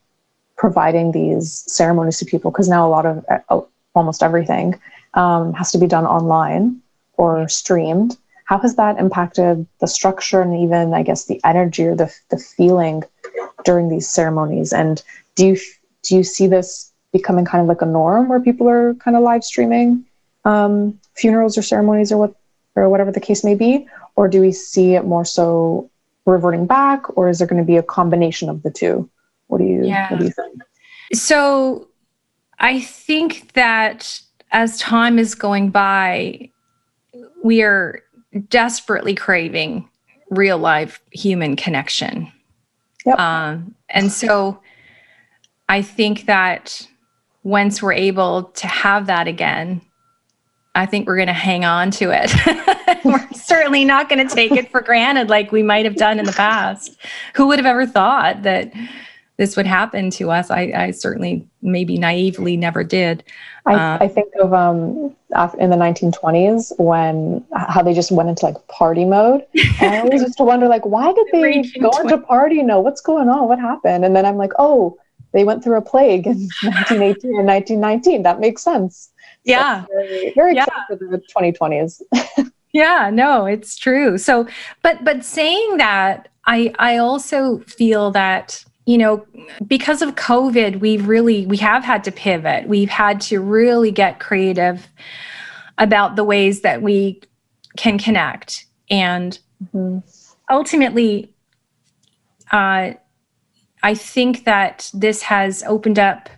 providing 0.56 1.12
these 1.12 1.64
ceremonies 1.66 2.18
to 2.18 2.24
people? 2.24 2.50
Because 2.50 2.68
now 2.68 2.86
a 2.86 2.90
lot 2.90 3.06
of 3.06 3.24
uh, 3.28 3.60
almost 3.94 4.22
everything 4.22 4.78
um, 5.14 5.52
has 5.54 5.72
to 5.72 5.78
be 5.78 5.86
done 5.86 6.06
online 6.06 6.80
or 7.14 7.48
streamed. 7.48 8.16
How 8.44 8.58
has 8.58 8.76
that 8.76 8.98
impacted 8.98 9.66
the 9.80 9.86
structure 9.86 10.42
and 10.42 10.56
even, 10.56 10.92
I 10.92 11.02
guess, 11.02 11.26
the 11.26 11.40
energy 11.44 11.84
or 11.84 11.94
the 11.94 12.12
the 12.30 12.38
feeling 12.38 13.04
during 13.64 13.88
these 13.88 14.08
ceremonies? 14.08 14.72
And 14.72 15.02
do 15.34 15.46
you 15.48 15.56
do 16.02 16.16
you 16.16 16.24
see 16.24 16.46
this 16.46 16.92
becoming 17.12 17.44
kind 17.44 17.62
of 17.62 17.68
like 17.68 17.82
a 17.82 17.86
norm 17.86 18.28
where 18.28 18.40
people 18.40 18.68
are 18.68 18.94
kind 18.94 19.16
of 19.16 19.22
live 19.22 19.44
streaming 19.44 20.04
um, 20.44 20.98
funerals 21.14 21.58
or 21.58 21.62
ceremonies 21.62 22.12
or 22.12 22.18
what 22.18 22.34
or 22.76 22.88
whatever 22.88 23.10
the 23.10 23.20
case 23.20 23.44
may 23.44 23.54
be 23.54 23.86
or 24.16 24.28
do 24.28 24.40
we 24.40 24.52
see 24.52 24.94
it 24.94 25.04
more 25.04 25.24
so 25.24 25.90
reverting 26.26 26.66
back 26.66 27.16
or 27.16 27.28
is 27.28 27.38
there 27.38 27.46
going 27.46 27.60
to 27.60 27.66
be 27.66 27.76
a 27.76 27.82
combination 27.82 28.48
of 28.48 28.62
the 28.62 28.70
two 28.70 29.08
what 29.48 29.58
do 29.58 29.64
you 29.64 29.84
yeah. 29.84 30.10
what 30.10 30.18
do 30.20 30.24
you 30.24 30.30
think 30.30 30.62
so 31.12 31.88
i 32.58 32.80
think 32.80 33.52
that 33.54 34.20
as 34.52 34.78
time 34.78 35.18
is 35.18 35.34
going 35.34 35.70
by 35.70 36.50
we 37.42 37.62
are 37.62 38.02
desperately 38.48 39.14
craving 39.14 39.88
real 40.30 40.58
life 40.58 41.00
human 41.10 41.56
connection 41.56 42.30
yep. 43.04 43.18
um, 43.18 43.74
and 43.88 44.12
so 44.12 44.60
i 45.68 45.82
think 45.82 46.26
that 46.26 46.86
once 47.42 47.82
we're 47.82 47.92
able 47.92 48.44
to 48.44 48.66
have 48.66 49.06
that 49.06 49.26
again 49.26 49.80
I 50.74 50.86
think 50.86 51.06
we're 51.06 51.16
going 51.16 51.26
to 51.26 51.32
hang 51.32 51.64
on 51.64 51.90
to 51.92 52.10
it. 52.12 52.32
we're 53.04 53.28
certainly 53.32 53.84
not 53.84 54.08
going 54.08 54.26
to 54.26 54.34
take 54.34 54.52
it 54.52 54.70
for 54.70 54.80
granted 54.80 55.28
like 55.28 55.50
we 55.50 55.62
might 55.62 55.84
have 55.84 55.96
done 55.96 56.18
in 56.18 56.24
the 56.24 56.32
past. 56.32 56.96
Who 57.34 57.48
would 57.48 57.58
have 57.58 57.66
ever 57.66 57.86
thought 57.86 58.42
that 58.42 58.72
this 59.40 59.56
would 59.56 59.66
happen 59.66 60.10
to 60.10 60.30
us? 60.30 60.50
I, 60.50 60.72
I 60.74 60.90
certainly, 60.92 61.48
maybe 61.62 61.98
naively, 61.98 62.56
never 62.56 62.84
did. 62.84 63.24
I, 63.66 63.72
um, 63.74 64.02
I 64.02 64.06
think 64.06 64.32
of 64.40 64.52
um, 64.54 65.16
in 65.58 65.70
the 65.70 65.76
1920s 65.76 66.78
when 66.78 67.44
how 67.54 67.82
they 67.82 67.94
just 67.94 68.12
went 68.12 68.28
into 68.28 68.46
like 68.46 68.64
party 68.68 69.04
mode. 69.04 69.44
And 69.80 69.94
I 69.94 69.98
always 70.00 70.22
used 70.22 70.36
to 70.38 70.44
wonder, 70.44 70.68
like, 70.68 70.86
why 70.86 71.12
did 71.12 71.26
they 71.32 71.62
go 71.80 71.90
into 72.00 72.18
party? 72.18 72.62
No, 72.62 72.80
what's 72.80 73.00
going 73.00 73.28
on? 73.28 73.48
What 73.48 73.58
happened? 73.58 74.04
And 74.04 74.14
then 74.14 74.24
I'm 74.24 74.36
like, 74.36 74.52
oh, 74.58 74.96
they 75.32 75.44
went 75.44 75.64
through 75.64 75.78
a 75.78 75.82
plague 75.82 76.26
in 76.26 76.38
1918 76.62 77.36
and 77.36 77.46
1919. 77.46 78.22
That 78.22 78.38
makes 78.38 78.62
sense 78.62 79.10
yeah 79.44 79.84
very, 79.92 80.32
very 80.34 80.54
yeah. 80.54 80.66
for 80.86 80.96
the 80.96 81.22
2020s 81.34 82.02
yeah 82.72 83.10
no 83.12 83.46
it's 83.46 83.76
true 83.76 84.18
so 84.18 84.46
but 84.82 85.02
but 85.04 85.24
saying 85.24 85.76
that 85.78 86.28
i 86.46 86.72
i 86.78 86.96
also 86.96 87.58
feel 87.60 88.10
that 88.10 88.64
you 88.90 88.98
know 88.98 89.24
because 89.68 90.02
of 90.02 90.16
covid 90.16 90.80
we've 90.80 91.06
really 91.06 91.46
we 91.46 91.56
have 91.56 91.84
had 91.84 92.02
to 92.02 92.10
pivot 92.10 92.66
we've 92.66 92.90
had 92.90 93.20
to 93.20 93.40
really 93.40 93.92
get 93.92 94.18
creative 94.18 94.88
about 95.78 96.16
the 96.16 96.24
ways 96.24 96.62
that 96.62 96.82
we 96.82 97.20
can 97.76 97.98
connect 97.98 98.66
and 98.90 99.38
mm-hmm. 99.72 99.98
ultimately 100.50 101.32
uh, 102.50 102.90
i 103.84 103.94
think 103.94 104.44
that 104.44 104.90
this 104.92 105.22
has 105.22 105.62
opened 105.68 105.98
up 105.98 106.28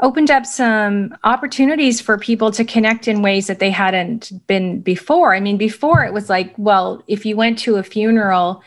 opened 0.00 0.30
up 0.30 0.46
some 0.46 1.14
opportunities 1.22 2.00
for 2.00 2.18
people 2.18 2.50
to 2.50 2.64
connect 2.64 3.06
in 3.06 3.22
ways 3.22 3.46
that 3.46 3.58
they 3.58 3.70
hadn't 3.70 4.32
been 4.46 4.80
before. 4.80 5.34
I 5.34 5.40
mean, 5.40 5.58
before 5.58 6.02
it 6.06 6.14
was 6.14 6.30
like, 6.30 6.54
well, 6.56 7.04
if 7.06 7.26
you 7.26 7.36
went 7.36 7.58
to 7.58 7.76
a 7.76 7.82
funeral 7.82 8.62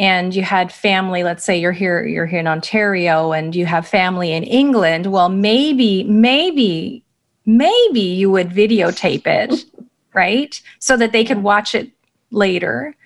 and 0.00 0.34
you 0.34 0.42
had 0.42 0.72
family, 0.72 1.22
let's 1.22 1.44
say 1.44 1.60
you're 1.60 1.70
here, 1.70 2.04
you're 2.04 2.26
here 2.26 2.40
in 2.40 2.48
Ontario 2.48 3.30
and 3.30 3.54
you 3.54 3.66
have 3.66 3.86
family 3.86 4.32
in 4.32 4.42
England, 4.42 5.06
well, 5.06 5.28
maybe, 5.28 6.02
maybe, 6.04 7.04
maybe 7.46 8.00
you 8.00 8.32
would 8.32 8.48
videotape 8.48 9.28
it, 9.28 9.64
right? 10.14 10.60
So 10.80 10.96
that 10.96 11.12
they 11.12 11.24
could 11.24 11.44
watch 11.44 11.76
it 11.76 11.92
later. 12.32 12.96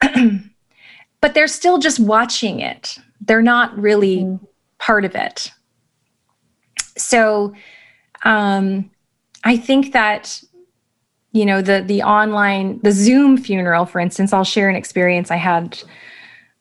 but 1.20 1.34
they're 1.34 1.46
still 1.46 1.76
just 1.76 2.00
watching 2.00 2.60
it. 2.60 2.96
They're 3.20 3.42
not 3.42 3.78
really 3.78 4.20
mm-hmm. 4.20 4.44
part 4.78 5.04
of 5.04 5.14
it 5.14 5.50
so 7.00 7.54
um, 8.24 8.90
I 9.44 9.56
think 9.56 9.92
that 9.92 10.42
you 11.32 11.46
know 11.46 11.62
the 11.62 11.82
the 11.82 12.02
online 12.02 12.80
the 12.82 12.92
Zoom 12.92 13.36
funeral, 13.36 13.86
for 13.86 14.00
instance, 14.00 14.32
I'll 14.32 14.44
share 14.44 14.68
an 14.68 14.76
experience 14.76 15.30
I 15.30 15.36
had. 15.36 15.82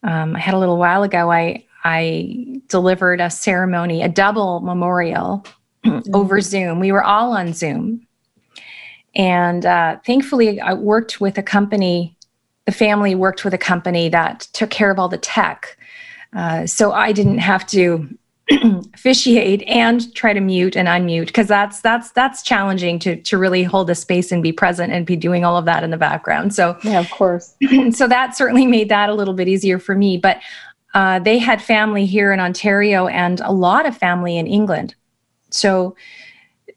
Um, 0.04 0.36
I 0.36 0.40
had 0.40 0.54
a 0.54 0.60
little 0.60 0.78
while 0.78 1.04
ago. 1.04 1.32
I 1.32 1.66
I 1.84 2.62
delivered 2.68 3.22
a 3.22 3.30
ceremony, 3.30 4.02
a 4.02 4.10
double 4.10 4.60
memorial 4.62 5.46
mm-hmm. 5.86 6.16
over 6.16 6.42
Zoom. 6.42 6.80
We 6.80 6.92
were 6.92 7.04
all 7.04 7.34
on 7.34 7.54
Zoom, 7.54 8.08
and 9.16 9.66
uh, 9.66 9.98
thankfully, 10.06 10.60
I 10.60 10.74
worked 10.74 11.20
with 11.20 11.38
a 11.38 11.44
company. 11.44 12.16
The 12.66 12.72
family 12.72 13.16
worked 13.16 13.44
with 13.44 13.54
a 13.54 13.58
company 13.58 14.10
that 14.10 14.48
took 14.54 14.70
care 14.70 14.92
of 14.92 15.00
all 15.00 15.10
the 15.10 15.18
tech, 15.18 15.78
uh, 16.34 16.68
so 16.68 16.92
I 16.92 17.12
didn't 17.12 17.40
have 17.40 17.66
to 17.68 18.08
officiate 18.94 19.64
and 19.68 20.14
try 20.16 20.34
to 20.34 20.40
mute 20.40 20.76
and 20.76 20.88
unmute 20.88 21.28
because 21.28 21.48
that's 21.48 21.82
that's 21.82 22.12
that's 22.12 22.42
challenging 22.42 22.98
to 23.00 23.16
to 23.22 23.38
really 23.38 23.64
hold 23.64 23.90
a 23.90 23.96
space 23.96 24.32
and 24.32 24.42
be 24.42 24.52
present 24.52 24.92
and 24.92 25.06
be 25.06 25.16
doing 25.16 25.46
all 25.46 25.58
of 25.58 25.66
that 25.66 25.84
in 25.84 25.92
the 25.92 25.98
background. 25.98 26.54
So 26.54 26.78
yeah 26.84 27.00
of 27.00 27.10
course. 27.12 27.56
so 27.92 28.08
that 28.08 28.36
certainly 28.36 28.66
made 28.66 28.90
that 28.90 29.10
a 29.10 29.14
little 29.14 29.34
bit 29.34 29.48
easier 29.48 29.80
for 29.80 29.96
me 29.96 30.18
but 30.18 30.40
uh, 30.96 31.20
they 31.20 31.38
had 31.38 31.62
family 31.62 32.06
here 32.06 32.34
in 32.34 32.40
ontario 32.40 33.08
and 33.08 33.40
a 33.42 33.52
lot 33.52 33.86
of 33.86 33.96
family 33.96 34.38
in 34.38 34.48
england. 34.48 34.96
So 35.52 35.96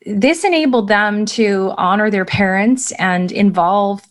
this 0.04 0.44
enabled 0.44 0.88
them 0.88 1.24
to 1.26 1.72
honor 1.78 2.10
their 2.10 2.24
parents 2.24 2.92
and 2.92 3.32
involve 3.32 4.02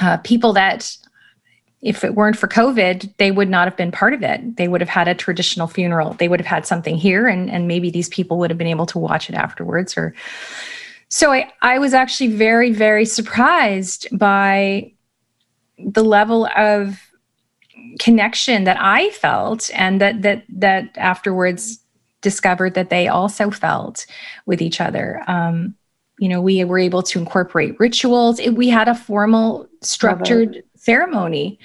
uh, 0.00 0.16
people 0.18 0.52
that 0.54 0.96
if 1.82 2.04
it 2.04 2.14
weren't 2.14 2.36
for 2.36 2.48
COVID, 2.48 3.12
they 3.18 3.30
would 3.30 3.48
not 3.48 3.66
have 3.66 3.76
been 3.76 3.92
part 3.92 4.14
of 4.14 4.22
it. 4.22 4.56
They 4.56 4.66
would 4.66 4.80
have 4.80 4.88
had 4.88 5.08
a 5.08 5.14
traditional 5.14 5.66
funeral. 5.66 6.14
They 6.14 6.28
would 6.28 6.40
have 6.40 6.46
had 6.46 6.66
something 6.66 6.96
here, 6.96 7.28
and, 7.28 7.50
and 7.50 7.68
maybe 7.68 7.90
these 7.90 8.08
people 8.08 8.38
would 8.38 8.50
have 8.50 8.58
been 8.58 8.66
able 8.66 8.86
to 8.86 8.98
watch 8.98 9.28
it 9.28 9.34
afterwards. 9.34 9.96
Or 9.96 10.14
so 11.08 11.32
I, 11.32 11.52
I 11.62 11.78
was 11.78 11.94
actually 11.94 12.28
very, 12.28 12.72
very 12.72 13.04
surprised 13.04 14.08
by 14.10 14.92
the 15.78 16.02
level 16.02 16.46
of 16.56 16.98
connection 17.98 18.64
that 18.64 18.78
I 18.80 19.10
felt, 19.10 19.70
and 19.74 20.00
that 20.00 20.22
that 20.22 20.44
that 20.48 20.96
afterwards 20.96 21.78
discovered 22.22 22.74
that 22.74 22.90
they 22.90 23.06
also 23.06 23.50
felt 23.50 24.06
with 24.46 24.62
each 24.62 24.80
other. 24.80 25.22
Um, 25.28 25.74
you 26.18 26.28
know, 26.28 26.40
we 26.40 26.64
were 26.64 26.78
able 26.78 27.02
to 27.02 27.18
incorporate 27.18 27.78
rituals. 27.78 28.40
It, 28.40 28.50
we 28.56 28.68
had 28.68 28.88
a 28.88 28.94
formal, 28.94 29.68
structured 29.82 30.62
ceremony. 30.86 31.58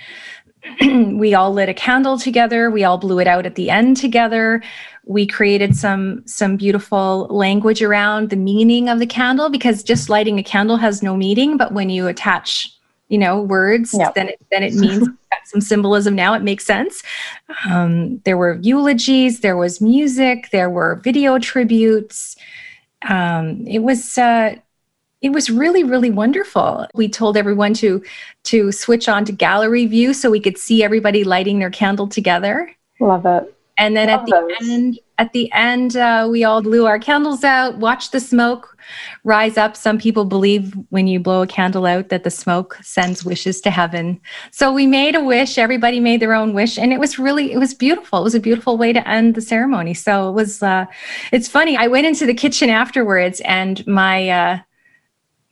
we 0.81 1.33
all 1.33 1.53
lit 1.53 1.69
a 1.69 1.73
candle 1.73 2.17
together. 2.17 2.69
We 2.69 2.83
all 2.83 2.97
blew 2.97 3.19
it 3.19 3.27
out 3.27 3.45
at 3.45 3.55
the 3.55 3.69
end 3.69 3.97
together. 3.97 4.61
We 5.05 5.25
created 5.25 5.75
some 5.75 6.23
some 6.27 6.57
beautiful 6.57 7.27
language 7.29 7.81
around 7.81 8.29
the 8.29 8.35
meaning 8.35 8.89
of 8.89 8.99
the 8.99 9.07
candle 9.07 9.49
because 9.49 9.83
just 9.83 10.09
lighting 10.09 10.37
a 10.37 10.43
candle 10.43 10.77
has 10.77 11.01
no 11.01 11.15
meaning, 11.15 11.57
but 11.57 11.73
when 11.73 11.89
you 11.89 12.07
attach, 12.07 12.71
you 13.09 13.17
know, 13.17 13.41
words, 13.41 13.95
yep. 13.97 14.13
then 14.13 14.29
it, 14.29 14.39
then 14.51 14.63
it 14.63 14.73
means 14.73 15.07
some 15.45 15.61
symbolism. 15.61 16.13
Now 16.15 16.33
it 16.33 16.43
makes 16.43 16.65
sense. 16.65 17.01
Um, 17.67 18.19
there 18.25 18.37
were 18.37 18.59
eulogies. 18.61 19.39
There 19.39 19.57
was 19.57 19.81
music. 19.81 20.49
There 20.51 20.69
were 20.69 21.01
video 21.03 21.39
tributes. 21.39 22.35
Um, 23.07 23.65
it 23.67 23.79
was. 23.79 24.17
Uh, 24.17 24.55
it 25.21 25.31
was 25.31 25.49
really 25.49 25.83
really 25.83 26.11
wonderful. 26.11 26.87
We 26.93 27.07
told 27.07 27.37
everyone 27.37 27.73
to 27.75 28.03
to 28.43 28.71
switch 28.71 29.07
on 29.07 29.25
to 29.25 29.31
gallery 29.31 29.85
view 29.85 30.13
so 30.13 30.29
we 30.29 30.39
could 30.39 30.57
see 30.57 30.83
everybody 30.83 31.23
lighting 31.23 31.59
their 31.59 31.69
candle 31.69 32.07
together. 32.07 32.71
Love 32.99 33.25
it. 33.25 33.55
And 33.77 33.95
then 33.95 34.09
love 34.09 34.21
at 34.21 34.25
the 34.25 34.31
those. 34.31 34.69
end 34.69 34.99
at 35.17 35.33
the 35.33 35.51
end 35.53 35.95
uh, 35.95 36.27
we 36.29 36.43
all 36.43 36.61
blew 36.61 36.85
our 36.85 36.99
candles 36.99 37.43
out 37.43 37.77
watched 37.77 38.11
the 38.11 38.19
smoke 38.19 38.71
rise 39.23 39.57
up. 39.57 39.75
Some 39.75 39.97
people 39.97 40.25
believe 40.25 40.73
when 40.89 41.07
you 41.07 41.19
blow 41.19 41.43
a 41.43 41.47
candle 41.47 41.85
out 41.85 42.09
that 42.09 42.23
the 42.23 42.29
smoke 42.29 42.77
sends 42.81 43.23
wishes 43.23 43.61
to 43.61 43.69
heaven. 43.69 44.19
So 44.51 44.71
we 44.71 44.87
made 44.87 45.15
a 45.15 45.23
wish. 45.23 45.57
Everybody 45.57 45.99
made 45.99 46.19
their 46.19 46.33
own 46.33 46.53
wish. 46.53 46.77
And 46.77 46.91
it 46.91 46.99
was 46.99 47.19
really 47.19 47.51
it 47.51 47.59
was 47.59 47.73
beautiful. 47.73 48.19
It 48.19 48.23
was 48.23 48.35
a 48.35 48.39
beautiful 48.39 48.77
way 48.77 48.93
to 48.93 49.07
end 49.07 49.35
the 49.35 49.41
ceremony. 49.41 49.93
So 49.93 50.29
it 50.29 50.33
was 50.33 50.63
uh, 50.63 50.85
it's 51.31 51.47
funny. 51.47 51.77
I 51.77 51.87
went 51.87 52.07
into 52.07 52.25
the 52.25 52.33
kitchen 52.33 52.69
afterwards 52.69 53.41
and 53.41 53.85
my 53.87 54.29
uh, 54.29 54.59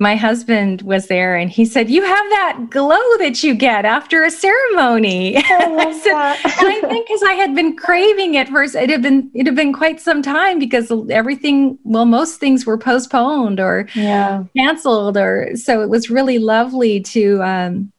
my 0.02 0.16
husband 0.16 0.82
was 0.84 1.08
there 1.08 1.36
and 1.36 1.52
he 1.52 1.66
said, 1.66 1.90
You 1.90 2.02
have 2.02 2.30
that 2.30 2.68
glow 2.70 3.18
that 3.18 3.44
you 3.44 3.54
get 3.54 3.84
after 3.84 4.24
a 4.24 4.32
ceremony. 4.32 5.36
I, 5.36 5.42
I 5.46 6.00
said, 6.00 6.14
I 6.14 6.82
think 6.88 7.06
because 7.06 7.22
I 7.24 7.34
had 7.34 7.54
been 7.54 7.76
craving 7.76 8.36
it 8.36 8.48
first, 8.48 8.76
it 8.76 8.90
had 8.90 9.02
been 9.02 9.30
it 9.34 9.46
had 9.46 9.56
been 9.56 9.74
quite 9.74 10.00
some 10.00 10.22
time 10.22 10.58
because 10.58 10.90
everything, 11.10 11.78
well, 11.84 12.06
most 12.06 12.40
things 12.40 12.66
were 12.66 12.78
postponed 12.78 13.60
or 13.60 13.90
yeah. 13.94 14.46
canceled 14.56 15.18
or 15.18 15.52
so 15.56 15.82
it 15.82 15.90
was 15.90 16.10
really 16.10 16.40
lovely 16.40 17.02
to 17.02 17.44
um 17.44 17.92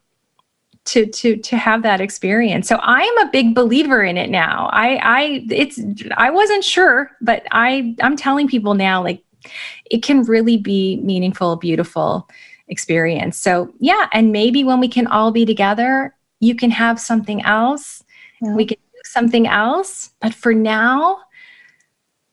to 0.86 1.04
to 1.04 1.36
to 1.36 1.56
have 1.58 1.82
that 1.82 2.00
experience. 2.00 2.66
So 2.66 2.76
I 2.76 3.02
am 3.02 3.28
a 3.28 3.30
big 3.30 3.54
believer 3.54 4.02
in 4.02 4.16
it 4.16 4.30
now. 4.30 4.70
I 4.72 4.96
I 5.02 5.46
it's 5.50 5.78
I 6.16 6.30
wasn't 6.30 6.64
sure, 6.64 7.10
but 7.20 7.46
I 7.50 7.94
I'm 8.00 8.16
telling 8.16 8.48
people 8.48 8.72
now 8.72 9.02
like 9.02 9.22
it 9.90 10.02
can 10.02 10.22
really 10.22 10.56
be 10.56 11.00
meaningful, 11.02 11.56
beautiful 11.56 12.28
experience. 12.68 13.38
So, 13.38 13.72
yeah, 13.78 14.08
and 14.12 14.32
maybe 14.32 14.64
when 14.64 14.80
we 14.80 14.88
can 14.88 15.06
all 15.06 15.32
be 15.32 15.44
together, 15.44 16.14
you 16.40 16.54
can 16.54 16.70
have 16.70 17.00
something 17.00 17.42
else. 17.42 18.02
Yeah. 18.40 18.54
We 18.54 18.64
can 18.64 18.78
do 18.92 19.00
something 19.04 19.46
else, 19.46 20.10
but 20.20 20.34
for 20.34 20.54
now, 20.54 21.20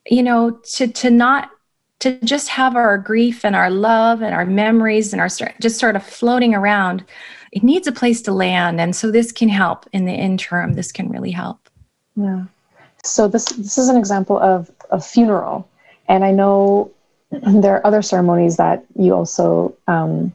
you 0.05 0.23
know, 0.23 0.51
to 0.75 0.87
to 0.87 1.09
not 1.09 1.51
to 1.99 2.19
just 2.23 2.49
have 2.49 2.75
our 2.75 2.97
grief 2.97 3.43
and 3.43 3.55
our 3.55 3.69
love 3.69 4.21
and 4.21 4.33
our 4.33 4.45
memories 4.45 5.13
and 5.13 5.21
our 5.21 5.29
just 5.59 5.79
sort 5.79 5.95
of 5.95 6.03
floating 6.03 6.53
around 6.53 7.03
it 7.51 7.63
needs 7.63 7.87
a 7.87 7.91
place 7.91 8.21
to 8.21 8.31
land 8.31 8.79
and 8.79 8.95
so 8.95 9.09
this 9.09 9.31
can 9.31 9.49
help 9.49 9.87
in 9.93 10.05
the 10.05 10.13
interim 10.13 10.73
this 10.73 10.91
can 10.91 11.09
really 11.09 11.31
help 11.31 11.69
yeah 12.15 12.45
so 13.03 13.27
this 13.27 13.45
this 13.53 13.77
is 13.77 13.89
an 13.89 13.97
example 13.97 14.37
of 14.39 14.69
a 14.91 15.01
funeral 15.01 15.67
and 16.07 16.23
i 16.23 16.31
know 16.31 16.91
there 17.31 17.75
are 17.75 17.85
other 17.85 18.01
ceremonies 18.01 18.57
that 18.57 18.85
you 18.95 19.13
also 19.13 19.75
um, 19.87 20.33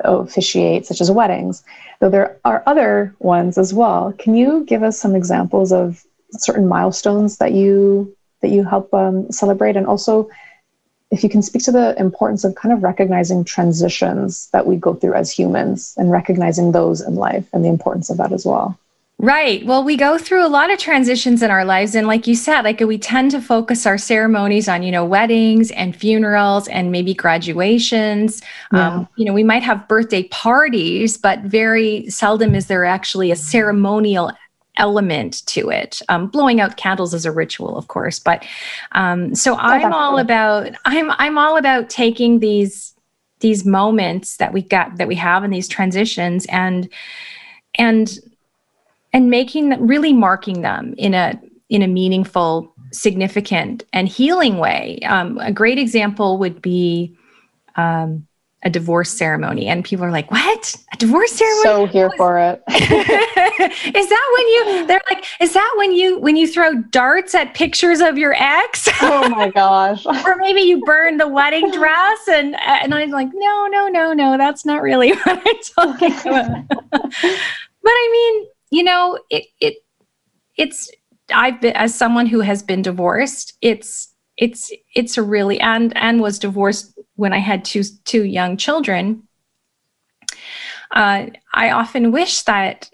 officiate, 0.00 0.86
such 0.86 1.00
as 1.00 1.10
weddings, 1.10 1.64
though 2.00 2.10
there 2.10 2.38
are 2.44 2.62
other 2.66 3.14
ones 3.18 3.58
as 3.58 3.72
well. 3.72 4.12
Can 4.18 4.34
you 4.34 4.64
give 4.64 4.82
us 4.82 4.98
some 4.98 5.14
examples 5.14 5.72
of 5.72 6.04
certain 6.32 6.68
milestones 6.68 7.38
that 7.38 7.52
you 7.52 8.14
that 8.40 8.50
you 8.50 8.64
help 8.64 8.92
um, 8.92 9.30
celebrate, 9.30 9.76
and 9.76 9.86
also 9.86 10.28
if 11.12 11.22
you 11.22 11.28
can 11.28 11.42
speak 11.42 11.62
to 11.62 11.72
the 11.72 11.94
importance 11.98 12.42
of 12.42 12.54
kind 12.54 12.72
of 12.72 12.82
recognizing 12.82 13.44
transitions 13.44 14.48
that 14.52 14.66
we 14.66 14.76
go 14.76 14.94
through 14.94 15.14
as 15.14 15.30
humans 15.30 15.94
and 15.98 16.10
recognizing 16.10 16.72
those 16.72 17.02
in 17.02 17.16
life 17.16 17.46
and 17.52 17.62
the 17.64 17.68
importance 17.68 18.08
of 18.08 18.16
that 18.16 18.32
as 18.32 18.46
well. 18.46 18.78
Right. 19.22 19.64
Well, 19.64 19.84
we 19.84 19.96
go 19.96 20.18
through 20.18 20.44
a 20.44 20.48
lot 20.48 20.72
of 20.72 20.80
transitions 20.80 21.44
in 21.44 21.50
our 21.52 21.64
lives. 21.64 21.94
And 21.94 22.08
like 22.08 22.26
you 22.26 22.34
said, 22.34 22.62
like 22.62 22.80
we 22.80 22.98
tend 22.98 23.30
to 23.30 23.40
focus 23.40 23.86
our 23.86 23.96
ceremonies 23.96 24.68
on, 24.68 24.82
you 24.82 24.90
know, 24.90 25.04
weddings 25.04 25.70
and 25.70 25.94
funerals 25.94 26.66
and 26.66 26.90
maybe 26.90 27.14
graduations. 27.14 28.42
Yeah. 28.72 28.88
Um, 28.88 29.08
you 29.14 29.24
know, 29.24 29.32
we 29.32 29.44
might 29.44 29.62
have 29.62 29.86
birthday 29.86 30.24
parties, 30.24 31.16
but 31.16 31.38
very 31.42 32.10
seldom 32.10 32.56
is 32.56 32.66
there 32.66 32.84
actually 32.84 33.30
a 33.30 33.36
ceremonial 33.36 34.32
element 34.76 35.46
to 35.46 35.70
it. 35.70 36.02
Um, 36.08 36.26
blowing 36.26 36.60
out 36.60 36.76
candles 36.76 37.14
is 37.14 37.24
a 37.24 37.30
ritual, 37.30 37.76
of 37.76 37.86
course. 37.86 38.18
But 38.18 38.44
um, 38.90 39.36
so 39.36 39.54
I'm 39.56 39.92
all 39.92 40.18
about 40.18 40.74
I'm 40.84 41.12
I'm 41.12 41.38
all 41.38 41.56
about 41.56 41.88
taking 41.88 42.40
these 42.40 42.92
these 43.38 43.64
moments 43.64 44.38
that 44.38 44.52
we 44.52 44.62
got 44.62 44.96
that 44.96 45.06
we 45.06 45.14
have 45.14 45.44
in 45.44 45.52
these 45.52 45.68
transitions 45.68 46.44
and 46.46 46.88
and 47.76 48.18
and 49.12 49.30
making 49.30 49.68
them 49.70 49.86
really 49.86 50.12
marking 50.12 50.62
them 50.62 50.94
in 50.98 51.14
a 51.14 51.40
in 51.68 51.82
a 51.82 51.88
meaningful 51.88 52.74
significant 52.92 53.84
and 53.92 54.08
healing 54.08 54.58
way. 54.58 54.98
Um, 55.06 55.38
a 55.38 55.52
great 55.52 55.78
example 55.78 56.36
would 56.38 56.60
be 56.60 57.16
um, 57.76 58.26
a 58.64 58.70
divorce 58.70 59.10
ceremony 59.10 59.66
and 59.66 59.84
people 59.84 60.04
are 60.04 60.10
like 60.10 60.30
what? 60.30 60.76
A 60.92 60.96
divorce 60.96 61.32
ceremony? 61.32 61.62
So 61.64 61.86
here 61.86 62.10
for 62.16 62.38
it. 62.38 62.62
Is 62.68 64.08
that 64.08 64.32
when 64.36 64.48
you 64.48 64.86
they're 64.86 65.00
like 65.10 65.24
is 65.40 65.52
that 65.52 65.74
when 65.76 65.92
you 65.92 66.18
when 66.20 66.36
you 66.36 66.46
throw 66.46 66.74
darts 66.90 67.34
at 67.34 67.54
pictures 67.54 68.00
of 68.00 68.18
your 68.18 68.34
ex? 68.38 68.88
Oh 69.04 69.28
my 69.28 69.50
gosh. 69.50 70.06
Or 70.06 70.36
maybe 70.36 70.60
you 70.60 70.80
burn 70.84 71.16
the 71.16 71.26
wedding 71.26 71.70
dress 71.70 72.18
and 72.28 72.54
and 72.60 72.94
i'm 72.94 73.10
like 73.10 73.28
no 73.32 73.66
no 73.70 73.88
no 73.88 74.12
no 74.12 74.38
that's 74.38 74.64
not 74.64 74.80
really 74.80 75.12
what 75.24 75.42
i'm 75.44 75.56
talking 75.76 76.12
about. 76.12 76.68
But 76.68 77.90
i 77.90 78.08
mean 78.12 78.48
you 78.72 78.82
know, 78.82 79.18
it 79.30 79.44
it 79.60 79.74
it's 80.56 80.90
I've 81.32 81.60
been 81.60 81.76
as 81.76 81.94
someone 81.94 82.26
who 82.26 82.40
has 82.40 82.62
been 82.62 82.82
divorced, 82.82 83.52
it's 83.60 84.08
it's 84.38 84.72
it's 84.96 85.18
a 85.18 85.22
really 85.22 85.60
and 85.60 85.94
and 85.96 86.22
was 86.22 86.38
divorced 86.38 86.98
when 87.16 87.34
I 87.34 87.38
had 87.38 87.66
two 87.66 87.82
two 88.04 88.24
young 88.24 88.56
children. 88.56 89.28
Uh, 90.90 91.26
I 91.54 91.70
often 91.70 92.12
wish 92.12 92.42
that 92.42 92.90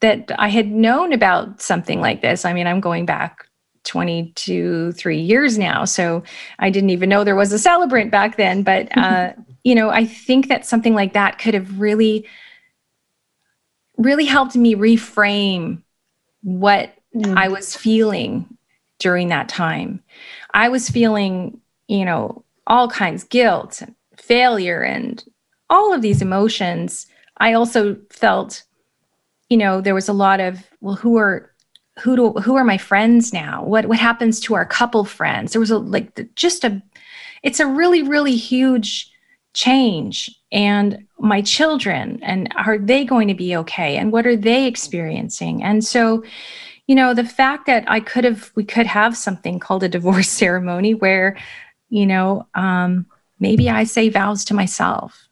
that 0.00 0.32
I 0.38 0.48
had 0.48 0.72
known 0.72 1.12
about 1.12 1.62
something 1.62 2.00
like 2.00 2.20
this. 2.20 2.44
I 2.44 2.52
mean, 2.52 2.66
I'm 2.66 2.80
going 2.80 3.06
back 3.06 3.46
22 3.84 4.90
3 4.90 5.20
years 5.20 5.58
now 5.58 5.84
so 5.84 6.20
i 6.58 6.68
didn't 6.68 6.90
even 6.90 7.08
know 7.08 7.22
there 7.22 7.36
was 7.36 7.52
a 7.52 7.58
celebrant 7.58 8.10
back 8.10 8.36
then 8.36 8.64
but 8.64 8.88
uh, 8.98 9.32
you 9.62 9.76
know 9.76 9.90
i 9.90 10.04
think 10.04 10.48
that 10.48 10.66
something 10.66 10.92
like 10.92 11.12
that 11.12 11.38
could 11.38 11.54
have 11.54 11.78
really 11.78 12.26
really 13.96 14.24
helped 14.24 14.56
me 14.56 14.74
reframe 14.74 15.82
what 16.42 16.94
mm. 17.14 17.36
i 17.36 17.48
was 17.48 17.76
feeling 17.76 18.56
during 18.98 19.28
that 19.28 19.48
time. 19.48 20.02
I 20.54 20.68
was 20.68 20.88
feeling 20.88 21.60
you 21.88 22.04
know 22.04 22.44
all 22.66 22.88
kinds 22.88 23.24
guilt 23.24 23.80
and 23.82 23.94
failure 24.16 24.82
and 24.82 25.22
all 25.70 25.92
of 25.92 26.02
these 26.02 26.22
emotions. 26.22 27.06
I 27.38 27.52
also 27.52 27.96
felt 28.10 28.62
you 29.48 29.56
know 29.56 29.80
there 29.80 29.94
was 29.94 30.08
a 30.08 30.14
lot 30.14 30.40
of 30.40 30.64
well 30.80 30.96
who 30.96 31.16
are 31.16 31.52
who 32.00 32.16
do 32.16 32.32
who 32.32 32.56
are 32.56 32.64
my 32.64 32.78
friends 32.78 33.32
now? 33.32 33.64
What 33.64 33.86
what 33.86 33.98
happens 33.98 34.40
to 34.40 34.54
our 34.54 34.66
couple 34.66 35.04
friends? 35.04 35.52
There 35.52 35.60
was 35.60 35.70
a 35.70 35.78
like 35.78 36.34
just 36.34 36.64
a 36.64 36.82
it's 37.42 37.60
a 37.60 37.66
really 37.66 38.02
really 38.02 38.36
huge 38.36 39.12
change. 39.52 40.34
And 40.52 41.05
my 41.18 41.40
children 41.40 42.18
and 42.22 42.52
are 42.56 42.78
they 42.78 43.04
going 43.04 43.28
to 43.28 43.34
be 43.34 43.56
okay? 43.56 43.96
And 43.96 44.12
what 44.12 44.26
are 44.26 44.36
they 44.36 44.66
experiencing? 44.66 45.62
And 45.62 45.84
so 45.84 46.22
you 46.86 46.94
know 46.94 47.14
the 47.14 47.24
fact 47.24 47.66
that 47.66 47.84
i 47.88 47.98
could 47.98 48.22
have 48.22 48.52
we 48.54 48.62
could 48.62 48.86
have 48.86 49.16
something 49.16 49.58
called 49.58 49.82
a 49.82 49.88
divorce 49.88 50.28
ceremony 50.42 50.94
where 50.94 51.36
you 51.88 52.06
know 52.06 52.46
um 52.54 53.06
maybe 53.40 53.68
i 53.68 53.82
say 53.82 54.08
vows 54.08 54.44
to 54.44 54.54
myself. 54.54 55.28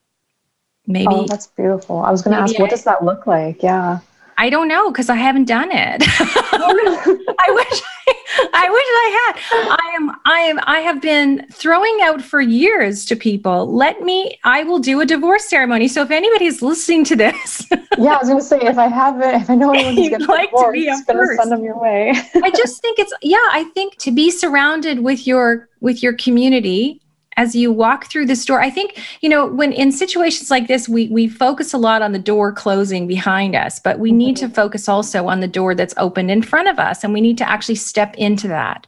Maybe 0.87 1.14
oh 1.14 1.27
that's 1.27 1.47
beautiful. 1.47 2.01
I 2.01 2.11
was 2.11 2.23
going 2.23 2.37
to 2.37 2.42
ask 2.42 2.59
what 2.59 2.70
does 2.70 2.85
that 2.85 3.05
look 3.05 3.27
like? 3.27 3.62
Yeah 3.62 4.01
I 4.38 4.51
don't 4.51 4.68
know 4.68 4.90
because 4.90 5.09
I 5.09 5.16
haven't 5.16 5.47
done 5.47 5.70
it. 5.70 6.03
I 6.09 7.51
wish 7.51 7.83
I, 8.07 8.49
I 8.53 8.70
wish 8.70 8.88
I 9.05 9.20
had. 9.25 9.68
I 9.70 9.92
am 9.97 10.20
I 10.25 10.38
am 10.40 10.61
I 10.64 10.79
have 10.81 11.01
been 11.01 11.47
throwing 11.53 11.99
out 12.03 12.23
for 12.23 12.40
years 12.40 13.05
to 13.07 13.16
people. 13.16 13.73
Let 13.75 14.03
me 14.03 14.38
I 14.44 14.62
will 14.64 14.79
do 14.79 15.01
a 15.01 15.07
divorce 15.07 15.44
ceremony. 15.44 15.88
So 15.88 16.03
if 16.03 16.11
anybody's 16.11 16.62
listening 16.62 17.05
to 17.05 17.16
this, 17.16 17.66
yeah, 17.99 18.14
I 18.14 18.18
was 18.18 18.29
going 18.29 18.40
to 18.40 18.44
say 18.44 18.59
if 18.61 18.79
I 18.79 18.88
haven't 18.88 19.42
if 19.42 19.51
I 19.51 19.55
know 19.55 19.73
anyone 19.73 19.94
who's 19.94 20.11
going 20.11 20.25
like 20.27 20.51
to 20.51 20.70
be 20.73 20.87
going 20.87 21.05
to 21.05 21.37
send 21.37 21.53
them 21.53 21.64
your 21.64 21.79
way. 21.79 22.12
I 22.42 22.51
just 22.51 22.81
think 22.81 22.99
it's 22.99 23.12
yeah. 23.23 23.38
I 23.51 23.64
think 23.75 23.97
to 23.99 24.11
be 24.11 24.31
surrounded 24.31 25.01
with 25.01 25.27
your 25.27 25.68
with 25.81 26.03
your 26.03 26.14
community 26.14 27.01
as 27.37 27.55
you 27.55 27.73
walk 27.73 28.07
through 28.07 28.27
this 28.27 28.44
door 28.44 28.61
i 28.61 28.70
think 28.70 29.01
you 29.20 29.29
know 29.29 29.47
when 29.47 29.73
in 29.73 29.90
situations 29.92 30.51
like 30.51 30.66
this 30.66 30.88
we 30.88 31.09
we 31.09 31.29
focus 31.29 31.73
a 31.73 31.79
lot 31.79 32.03
on 32.03 32.12
the 32.12 32.18
door 32.18 32.53
closing 32.53 33.07
behind 33.07 33.55
us 33.55 33.79
but 33.79 33.99
we 33.99 34.12
need 34.12 34.37
to 34.37 34.47
mm-hmm. 34.47 34.55
focus 34.55 34.88
also 34.88 35.27
on 35.27 35.40
the 35.40 35.49
door 35.49 35.75
that's 35.75 35.94
opened 35.97 36.31
in 36.31 36.42
front 36.42 36.68
of 36.68 36.79
us 36.79 37.05
and 37.05 37.12
we 37.12 37.20
need 37.20 37.38
to 37.38 37.49
actually 37.49 37.75
step 37.75 38.14
into 38.16 38.49
that 38.49 38.87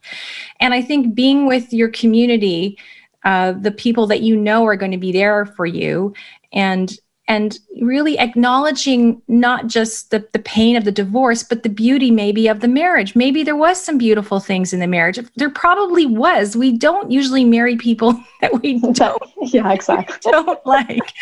and 0.60 0.74
i 0.74 0.82
think 0.82 1.14
being 1.14 1.46
with 1.46 1.72
your 1.72 1.88
community 1.88 2.78
uh, 3.24 3.50
the 3.50 3.72
people 3.72 4.06
that 4.06 4.20
you 4.20 4.36
know 4.36 4.64
are 4.64 4.76
going 4.76 4.92
to 4.92 4.98
be 4.98 5.10
there 5.10 5.46
for 5.46 5.66
you 5.66 6.14
and 6.52 6.98
and 7.28 7.58
really 7.80 8.18
acknowledging 8.18 9.20
not 9.26 9.66
just 9.66 10.10
the, 10.10 10.26
the 10.32 10.38
pain 10.38 10.76
of 10.76 10.84
the 10.84 10.92
divorce, 10.92 11.42
but 11.42 11.64
the 11.64 11.68
beauty 11.68 12.10
maybe 12.10 12.46
of 12.46 12.60
the 12.60 12.68
marriage. 12.68 13.16
Maybe 13.16 13.42
there 13.42 13.56
was 13.56 13.80
some 13.80 13.98
beautiful 13.98 14.38
things 14.38 14.72
in 14.72 14.78
the 14.78 14.86
marriage. 14.86 15.18
There 15.34 15.50
probably 15.50 16.06
was. 16.06 16.56
We 16.56 16.76
don't 16.76 17.10
usually 17.10 17.44
marry 17.44 17.76
people 17.76 18.12
that 18.40 18.62
we 18.62 18.78
don't. 18.92 19.22
yeah, 19.42 19.72
exactly. 19.72 20.16
Don't 20.30 20.64
like, 20.66 21.12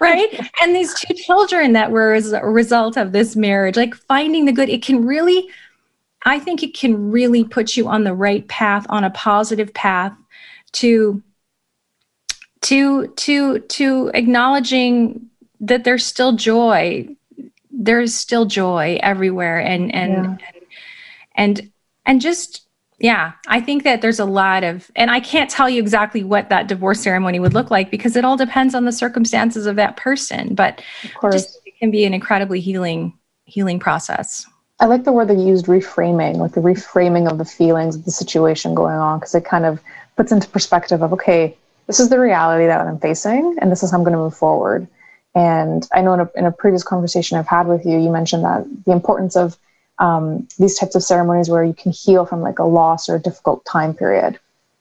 right? 0.00 0.50
And 0.60 0.74
these 0.74 0.94
two 0.94 1.14
children 1.14 1.72
that 1.72 1.90
were 1.90 2.14
as 2.14 2.32
a 2.32 2.44
result 2.44 2.96
of 2.96 3.12
this 3.12 3.34
marriage, 3.34 3.76
like 3.76 3.94
finding 3.94 4.44
the 4.44 4.52
good, 4.52 4.68
it 4.68 4.82
can 4.82 5.04
really, 5.04 5.48
I 6.24 6.38
think 6.38 6.62
it 6.62 6.76
can 6.76 7.10
really 7.10 7.44
put 7.44 7.76
you 7.76 7.88
on 7.88 8.04
the 8.04 8.14
right 8.14 8.46
path, 8.48 8.86
on 8.88 9.04
a 9.04 9.10
positive 9.10 9.72
path 9.74 10.12
to 10.72 11.22
to 12.66 13.08
to 13.08 13.60
to 13.60 14.10
acknowledging 14.14 15.28
that 15.60 15.84
there's 15.84 16.04
still 16.04 16.32
joy. 16.32 17.08
There's 17.70 18.14
still 18.14 18.46
joy 18.46 18.98
everywhere 19.02 19.58
and 19.60 19.94
and 19.94 20.12
yeah. 20.12 20.36
and, 21.34 21.58
and 21.60 21.70
and 22.06 22.20
just 22.20 22.62
yeah 22.98 23.32
i 23.46 23.60
think 23.60 23.82
that 23.82 24.00
there's 24.00 24.18
a 24.18 24.24
lot 24.24 24.64
of 24.64 24.90
and 24.96 25.10
i 25.10 25.20
can't 25.20 25.50
tell 25.50 25.68
you 25.68 25.82
exactly 25.82 26.24
what 26.24 26.48
that 26.48 26.66
divorce 26.66 26.98
ceremony 26.98 27.38
would 27.38 27.52
look 27.52 27.70
like 27.70 27.90
because 27.90 28.16
it 28.16 28.24
all 28.24 28.38
depends 28.38 28.74
on 28.74 28.86
the 28.86 28.92
circumstances 28.92 29.66
of 29.66 29.76
that 29.76 29.98
person 29.98 30.54
but 30.54 30.80
just 31.30 31.60
it 31.66 31.78
can 31.78 31.90
be 31.90 32.06
an 32.06 32.14
incredibly 32.14 32.58
healing 32.58 33.12
healing 33.46 33.78
process. 33.78 34.46
I 34.78 34.86
like 34.86 35.04
the 35.04 35.12
word 35.12 35.28
they 35.28 35.36
used 35.36 35.66
reframing 35.66 36.36
like 36.36 36.52
the 36.52 36.60
reframing 36.60 37.30
of 37.30 37.38
the 37.38 37.44
feelings 37.44 37.96
of 37.96 38.04
the 38.04 38.10
situation 38.10 38.74
going 38.74 38.96
on 38.96 39.18
because 39.18 39.34
it 39.34 39.44
kind 39.44 39.64
of 39.64 39.80
puts 40.16 40.32
into 40.32 40.48
perspective 40.48 41.02
of 41.02 41.12
okay 41.14 41.56
this 41.86 42.00
is 42.00 42.08
the 42.08 42.18
reality 42.18 42.66
that 42.66 42.80
I'm 42.80 42.98
facing, 42.98 43.56
and 43.60 43.70
this 43.70 43.82
is 43.82 43.90
how 43.90 43.98
I'm 43.98 44.04
going 44.04 44.12
to 44.12 44.18
move 44.18 44.36
forward. 44.36 44.88
And 45.34 45.86
I 45.92 46.00
know 46.00 46.14
in 46.14 46.20
a, 46.20 46.30
in 46.34 46.46
a 46.46 46.52
previous 46.52 46.82
conversation 46.82 47.36
I've 47.36 47.46
had 47.46 47.66
with 47.66 47.84
you, 47.84 47.98
you 47.98 48.10
mentioned 48.10 48.44
that 48.44 48.66
the 48.84 48.92
importance 48.92 49.36
of 49.36 49.58
um, 49.98 50.48
these 50.58 50.78
types 50.78 50.94
of 50.94 51.02
ceremonies 51.02 51.48
where 51.48 51.64
you 51.64 51.74
can 51.74 51.92
heal 51.92 52.26
from 52.26 52.40
like 52.40 52.58
a 52.58 52.64
loss 52.64 53.08
or 53.08 53.16
a 53.16 53.20
difficult 53.20 53.64
time 53.64 53.94
period. 53.94 54.38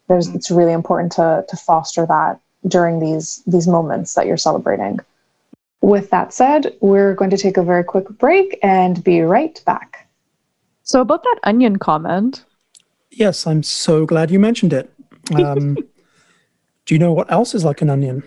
There's, 0.08 0.28
it's 0.30 0.52
really 0.52 0.74
important 0.74 1.12
to, 1.14 1.46
to 1.48 1.58
foster 1.58 2.06
that 2.06 2.40
during 2.68 3.00
these, 3.00 3.44
these 3.46 3.68
moments 3.68 4.14
that 4.16 4.28
you're 4.28 4.38
celebrating. 4.38 5.00
With 5.82 6.10
that 6.10 6.34
said, 6.34 6.76
we're 6.80 7.14
going 7.14 7.30
to 7.30 7.38
take 7.38 7.58
a 7.58 7.64
very 7.64 7.84
quick 7.84 8.10
break 8.10 8.58
and 8.64 9.04
be 9.04 9.22
right 9.22 9.62
back. 9.66 10.08
So, 10.84 11.02
about 11.02 11.24
that 11.24 11.40
onion 11.44 11.78
comment. 11.78 12.46
Yes, 13.12 13.48
I'm 13.48 13.64
so 13.64 14.06
glad 14.06 14.32
you 14.32 14.40
mentioned 14.40 14.74
it. 14.74 14.92
Um, 15.34 15.78
Do 16.86 16.94
you 16.94 17.00
know 17.00 17.14
what 17.14 17.32
else 17.32 17.56
is 17.56 17.66
like 17.66 17.82
an 17.82 17.90
onion? 17.90 18.24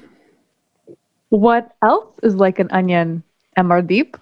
What 1.28 1.76
else 1.82 2.18
is 2.22 2.34
like 2.34 2.58
an 2.58 2.68
onion, 2.70 3.22
Amardeep? 3.56 4.16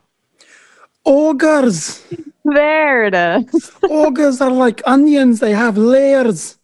Ogres. 1.07 2.05
There 2.45 3.05
it 3.05 3.15
is. 3.15 3.71
Ogres 3.83 4.41
are 4.41 4.51
like 4.51 4.83
onions, 4.87 5.41
they 5.41 5.53
have 5.53 5.79
layers. 5.79 6.59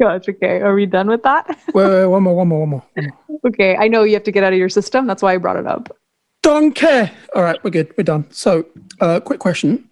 Gosh, 0.00 0.28
okay. 0.28 0.60
Are 0.60 0.74
we 0.74 0.86
done 0.86 1.08
with 1.08 1.22
that? 1.22 1.46
wait, 1.74 1.88
wait, 1.88 2.06
one 2.06 2.22
more, 2.22 2.34
one 2.34 2.48
more, 2.48 2.60
one 2.60 2.68
more, 2.68 2.84
one 2.94 3.06
more. 3.06 3.40
Okay, 3.46 3.76
I 3.76 3.88
know 3.88 4.02
you 4.02 4.14
have 4.14 4.24
to 4.24 4.32
get 4.32 4.44
out 4.44 4.52
of 4.52 4.58
your 4.58 4.68
system. 4.68 5.06
That's 5.06 5.22
why 5.22 5.34
I 5.34 5.38
brought 5.38 5.56
it 5.56 5.66
up. 5.66 5.96
Donkey. 6.42 7.10
All 7.34 7.42
right, 7.42 7.62
we're 7.64 7.70
good. 7.70 7.92
We're 7.96 8.04
done. 8.04 8.26
So, 8.30 8.66
uh, 9.00 9.20
quick 9.20 9.40
question. 9.40 9.88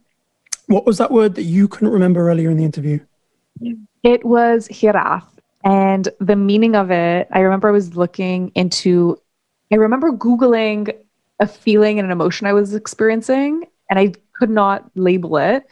What 0.66 0.86
was 0.86 0.98
that 0.98 1.10
word 1.10 1.34
that 1.36 1.42
you 1.44 1.68
couldn't 1.68 1.92
remember 1.92 2.28
earlier 2.28 2.50
in 2.50 2.56
the 2.56 2.64
interview? 2.64 3.00
It 4.02 4.24
was 4.24 4.68
hiraeth. 4.68 5.33
And 5.64 6.08
the 6.20 6.36
meaning 6.36 6.76
of 6.76 6.90
it, 6.90 7.26
I 7.32 7.40
remember 7.40 7.68
I 7.68 7.72
was 7.72 7.96
looking 7.96 8.52
into, 8.54 9.18
I 9.72 9.76
remember 9.76 10.12
Googling 10.12 10.94
a 11.40 11.46
feeling 11.46 11.98
and 11.98 12.06
an 12.06 12.12
emotion 12.12 12.46
I 12.46 12.52
was 12.52 12.74
experiencing, 12.74 13.64
and 13.90 13.98
I 13.98 14.12
could 14.34 14.50
not 14.50 14.90
label 14.94 15.36
it. 15.38 15.66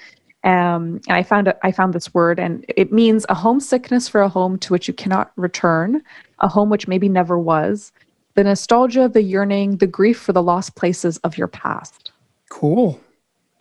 Um, 0.44 1.00
and 1.06 1.12
I 1.12 1.22
found 1.22 1.52
I 1.62 1.70
found 1.70 1.92
this 1.92 2.12
word, 2.12 2.40
and 2.40 2.64
it 2.68 2.92
means 2.92 3.24
a 3.28 3.34
homesickness 3.34 4.08
for 4.08 4.22
a 4.22 4.28
home 4.28 4.58
to 4.58 4.72
which 4.72 4.88
you 4.88 4.94
cannot 4.94 5.30
return, 5.36 6.02
a 6.40 6.48
home 6.48 6.68
which 6.68 6.88
maybe 6.88 7.08
never 7.08 7.38
was, 7.38 7.92
the 8.34 8.42
nostalgia, 8.42 9.08
the 9.08 9.22
yearning, 9.22 9.76
the 9.76 9.86
grief 9.86 10.18
for 10.18 10.32
the 10.32 10.42
lost 10.42 10.74
places 10.74 11.18
of 11.18 11.38
your 11.38 11.46
past. 11.46 12.10
Cool. 12.50 13.00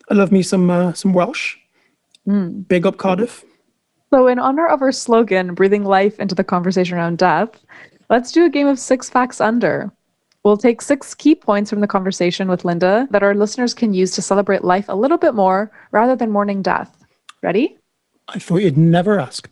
I 0.09 0.15
love 0.15 0.31
me 0.31 0.41
some 0.41 0.69
uh, 0.69 0.93
some 0.93 1.13
Welsh. 1.13 1.57
Mm. 2.27 2.67
Big 2.67 2.87
up 2.87 2.97
Cardiff. 2.97 3.43
So, 4.13 4.27
in 4.27 4.39
honor 4.39 4.67
of 4.67 4.81
our 4.81 4.91
slogan, 4.91 5.53
breathing 5.53 5.85
life 5.85 6.19
into 6.19 6.35
the 6.35 6.43
conversation 6.43 6.97
around 6.97 7.17
death, 7.17 7.49
let's 8.09 8.33
do 8.33 8.43
a 8.43 8.49
game 8.49 8.67
of 8.67 8.77
six 8.77 9.09
facts 9.09 9.39
under. 9.39 9.89
We'll 10.43 10.57
take 10.57 10.81
six 10.81 11.15
key 11.15 11.33
points 11.33 11.69
from 11.69 11.79
the 11.79 11.87
conversation 11.87 12.49
with 12.49 12.65
Linda 12.65 13.07
that 13.11 13.23
our 13.23 13.33
listeners 13.33 13.73
can 13.73 13.93
use 13.93 14.11
to 14.11 14.21
celebrate 14.21 14.65
life 14.65 14.85
a 14.89 14.95
little 14.95 15.17
bit 15.17 15.33
more 15.33 15.71
rather 15.91 16.17
than 16.17 16.29
mourning 16.29 16.61
death. 16.61 17.05
Ready? 17.41 17.77
I 18.27 18.39
thought 18.39 18.63
you'd 18.63 18.77
never 18.77 19.17
ask. 19.17 19.49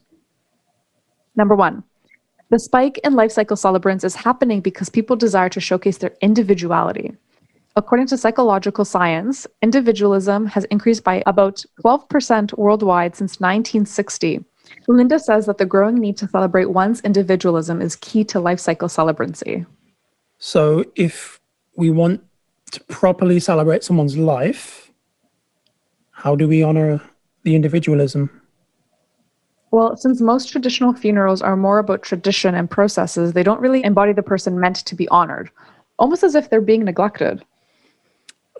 Number 1.38 1.56
one, 1.56 1.84
the 2.50 2.60
spike 2.60 3.00
in 3.06 3.14
life 3.14 3.32
cycle 3.32 3.56
celebrants 3.56 4.04
is 4.04 4.16
happening 4.16 4.60
because 4.60 4.90
people 4.90 5.16
desire 5.16 5.50
to 5.50 5.62
showcase 5.62 6.00
their 6.00 6.16
individuality. 6.22 7.16
According 7.76 8.08
to 8.08 8.18
psychological 8.18 8.84
science, 8.84 9.48
individualism 9.62 10.48
has 10.48 10.66
increased 10.66 11.06
by 11.06 11.24
about 11.26 11.64
12% 11.82 12.58
worldwide 12.58 13.16
since 13.16 13.40
1960. 13.40 14.44
Linda 14.88 15.20
says 15.20 15.46
that 15.46 15.58
the 15.58 15.66
growing 15.66 15.96
need 15.96 16.18
to 16.18 16.28
celebrate 16.28 16.66
one's 16.66 17.02
individualism 17.02 17.82
is 17.82 17.96
key 17.96 18.24
to 18.26 18.40
life 18.40 18.60
cycle 18.60 18.88
celebrancy. 18.88 19.66
So, 20.38 20.86
if 20.96 21.40
we 21.76 21.90
want 21.90 22.24
to 22.72 22.84
properly 22.86 23.40
celebrate 23.40 23.84
someone's 23.84 24.18
life, 24.18 24.92
how 26.12 26.36
do 26.36 26.48
we 26.48 26.64
honor 26.64 27.02
the 27.44 27.56
individualism? 27.56 28.30
Well, 29.72 29.96
since 29.96 30.20
most 30.20 30.50
traditional 30.52 30.94
funerals 30.94 31.42
are 31.42 31.56
more 31.56 31.80
about 31.80 32.02
tradition 32.02 32.56
and 32.56 32.70
processes, 32.70 33.34
they 33.34 33.44
don't 33.44 33.62
really 33.62 33.84
embody 33.84 34.14
the 34.14 34.24
person 34.24 34.60
meant 34.60 34.78
to 34.78 34.96
be 34.96 35.08
honored, 35.10 35.52
almost 36.00 36.24
as 36.24 36.36
if 36.36 36.50
they're 36.50 36.62
being 36.62 36.84
neglected. 36.84 37.46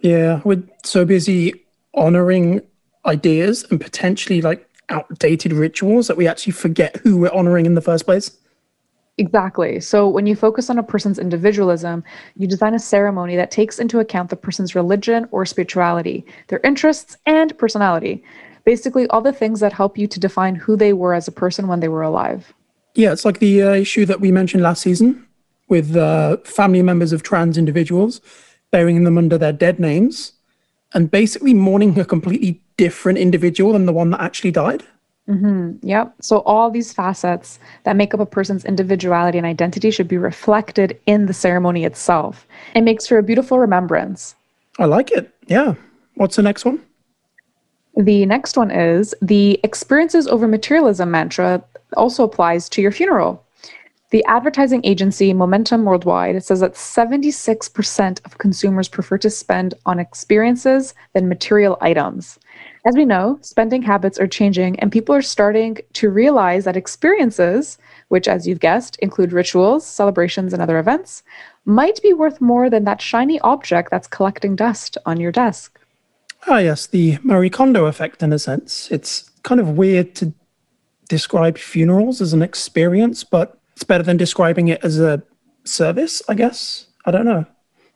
Yeah, 0.02 0.42
we're 0.44 0.64
so 0.84 1.06
busy 1.06 1.66
honoring 1.94 2.62
ideas 3.06 3.66
and 3.72 3.82
potentially 3.82 4.42
like 4.42 4.69
outdated 4.90 5.54
rituals 5.54 6.08
that 6.08 6.18
we 6.18 6.28
actually 6.28 6.54
forget 6.54 6.98
who 6.98 7.18
we're 7.18 7.34
honoring 7.34 7.66
in 7.66 7.76
the 7.76 7.82
first 7.82 8.06
place? 8.06 8.38
Exactly. 9.18 9.82
So 9.82 10.08
when 10.08 10.26
you 10.26 10.36
focus 10.36 10.70
on 10.70 10.78
a 10.78 10.84
person's 10.84 11.20
individualism, 11.20 12.06
you 12.38 12.48
design 12.48 12.74
a 12.74 12.80
ceremony 12.80 13.36
that 13.36 13.52
takes 13.52 13.78
into 13.78 14.00
account 14.00 14.30
the 14.30 14.38
person's 14.38 14.76
religion 14.76 15.28
or 15.32 15.46
spirituality, 15.46 16.26
their 16.48 16.62
interests, 16.64 17.18
and 17.26 17.56
personality. 17.58 18.24
Basically, 18.64 19.08
all 19.08 19.22
the 19.22 19.34
things 19.34 19.60
that 19.60 19.74
help 19.74 19.98
you 19.98 20.08
to 20.08 20.20
define 20.20 20.56
who 20.56 20.78
they 20.78 20.94
were 20.94 21.14
as 21.14 21.28
a 21.28 21.34
person 21.34 21.68
when 21.68 21.82
they 21.82 21.90
were 21.90 22.02
alive. 22.02 22.54
Yeah, 22.96 23.12
it's 23.12 23.26
like 23.26 23.40
the 23.40 23.62
uh, 23.62 23.74
issue 23.74 24.06
that 24.06 24.22
we 24.22 24.32
mentioned 24.32 24.64
last 24.64 24.82
season 24.82 25.28
with 25.68 25.96
uh, 25.98 26.38
family 26.46 26.82
members 26.82 27.12
of 27.12 27.22
trans 27.22 27.58
individuals 27.58 28.22
burying 28.72 29.04
them 29.04 29.18
under 29.18 29.38
their 29.38 29.54
dead 29.54 29.80
names 29.80 30.34
and 30.94 31.12
basically 31.12 31.54
mourning 31.54 32.00
a 32.00 32.06
completely 32.06 32.62
different 32.80 33.20
individual 33.20 33.74
than 33.74 33.86
the 33.86 33.92
one 33.92 34.10
that 34.12 34.22
actually 34.22 34.52
died. 34.52 34.84
Mm-hmm. 35.28 35.86
Yep. 35.86 36.16
So 36.22 36.40
all 36.40 36.72
these 36.72 36.94
facets 36.94 37.60
that 37.84 37.98
make 37.98 38.14
up 38.14 38.22
a 38.22 38.26
person's 38.26 38.64
individuality 38.64 39.38
and 39.38 39.46
identity 39.46 39.92
should 39.92 40.08
be 40.08 40.18
reflected 40.18 40.98
in 41.06 41.26
the 41.26 41.34
ceremony 41.34 41.84
itself. 41.84 42.48
It 42.74 42.82
makes 42.82 43.06
for 43.06 43.18
a 43.18 43.24
beautiful 43.24 43.60
remembrance. 43.60 44.34
I 44.80 44.86
like 44.86 45.12
it. 45.12 45.30
Yeah. 45.48 45.76
What's 46.16 46.38
the 46.38 46.42
next 46.42 46.64
one? 46.64 46.80
The 47.98 48.26
next 48.26 48.56
one 48.56 48.72
is 48.72 49.14
the 49.22 49.60
experiences 49.62 50.26
over 50.26 50.48
materialism 50.48 51.12
mantra 51.12 51.62
also 51.98 52.24
applies 52.24 52.70
to 52.70 52.82
your 52.82 52.94
funeral. 52.94 53.44
The 54.12 54.26
advertising 54.26 54.82
agency 54.86 55.34
Momentum 55.34 55.86
Worldwide 55.86 56.44
says 56.44 56.62
that 56.62 56.74
76% 56.74 58.26
of 58.26 58.38
consumers 58.40 58.88
prefer 58.88 59.20
to 59.20 59.30
spend 59.30 59.76
on 59.86 60.00
experiences 60.00 60.96
than 61.14 61.30
material 61.30 61.78
items. 61.80 62.40
As 62.90 62.96
we 62.96 63.06
know, 63.06 63.38
spending 63.42 63.84
habits 63.84 64.18
are 64.18 64.26
changing, 64.26 64.80
and 64.80 64.92
people 64.92 65.14
are 65.14 65.22
starting 65.22 65.78
to 65.94 66.10
realize 66.10 66.66
that 66.66 66.76
experiences, 66.76 67.78
which, 68.08 68.28
as 68.28 68.48
you've 68.48 68.62
guessed, 68.62 68.96
include 68.96 69.32
rituals, 69.32 69.86
celebrations, 69.86 70.54
and 70.54 70.62
other 70.64 70.80
events, 70.80 71.22
might 71.66 72.02
be 72.02 72.14
worth 72.14 72.42
more 72.42 72.68
than 72.68 72.86
that 72.86 73.00
shiny 73.00 73.40
object 73.42 73.92
that's 73.92 74.08
collecting 74.08 74.56
dust 74.56 74.98
on 75.06 75.20
your 75.20 75.32
desk. 75.32 75.80
Ah, 76.48 76.58
yes, 76.58 76.88
the 76.88 77.20
Marie 77.22 77.52
Kondo 77.52 77.86
effect, 77.86 78.24
in 78.24 78.34
a 78.34 78.40
sense. 78.40 78.90
It's 78.90 79.30
kind 79.44 79.62
of 79.62 79.78
weird 79.78 80.16
to 80.16 80.34
describe 81.10 81.60
funerals 81.60 82.22
as 82.22 82.34
an 82.34 82.42
experience, 82.42 83.24
but 83.24 83.60
it's 83.76 83.84
better 83.84 84.04
than 84.04 84.18
describing 84.18 84.70
it 84.70 84.84
as 84.84 85.00
a 85.00 85.22
service, 85.64 86.24
I 86.28 86.34
guess. 86.34 86.88
I 87.06 87.12
don't 87.12 87.26
know. 87.26 87.46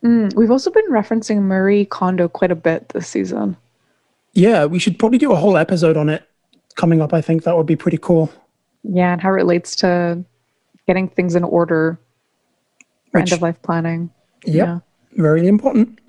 Mm, 0.05 0.35
we've 0.35 0.51
also 0.51 0.69
been 0.69 0.91
referencing 0.91 1.41
Marie 1.41 1.85
Kondo 1.85 2.27
quite 2.27 2.51
a 2.51 2.55
bit 2.55 2.89
this 2.89 3.07
season. 3.07 3.57
Yeah, 4.34 4.65
we 4.65 4.79
should 4.79 4.97
probably 4.97 5.19
do 5.19 5.31
a 5.31 5.36
whole 5.36 5.57
episode 5.57 5.95
on 5.95 6.09
it 6.09 6.27
coming 6.75 7.01
up. 7.01 7.13
I 7.13 7.21
think 7.21 7.43
that 7.43 7.55
would 7.55 7.67
be 7.67 7.75
pretty 7.75 7.99
cool. 7.99 8.31
Yeah, 8.84 9.13
and 9.13 9.21
how 9.21 9.29
it 9.29 9.34
relates 9.34 9.75
to 9.77 10.23
getting 10.88 11.07
things 11.07 11.36
in 11.36 11.43
order 11.43 11.99
for 13.11 13.19
end 13.19 13.31
of 13.31 13.41
life 13.41 13.61
planning. 13.61 14.09
Yep, 14.45 14.55
yeah, 14.55 14.79
very 15.13 15.47
important. 15.47 15.99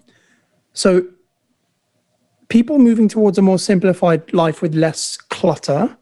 So, 0.72 1.06
people 2.48 2.78
moving 2.78 3.08
towards 3.08 3.38
a 3.38 3.42
more 3.42 3.58
simplified 3.58 4.32
life 4.32 4.62
with 4.62 4.74
less 4.74 5.16
clutter 5.16 5.96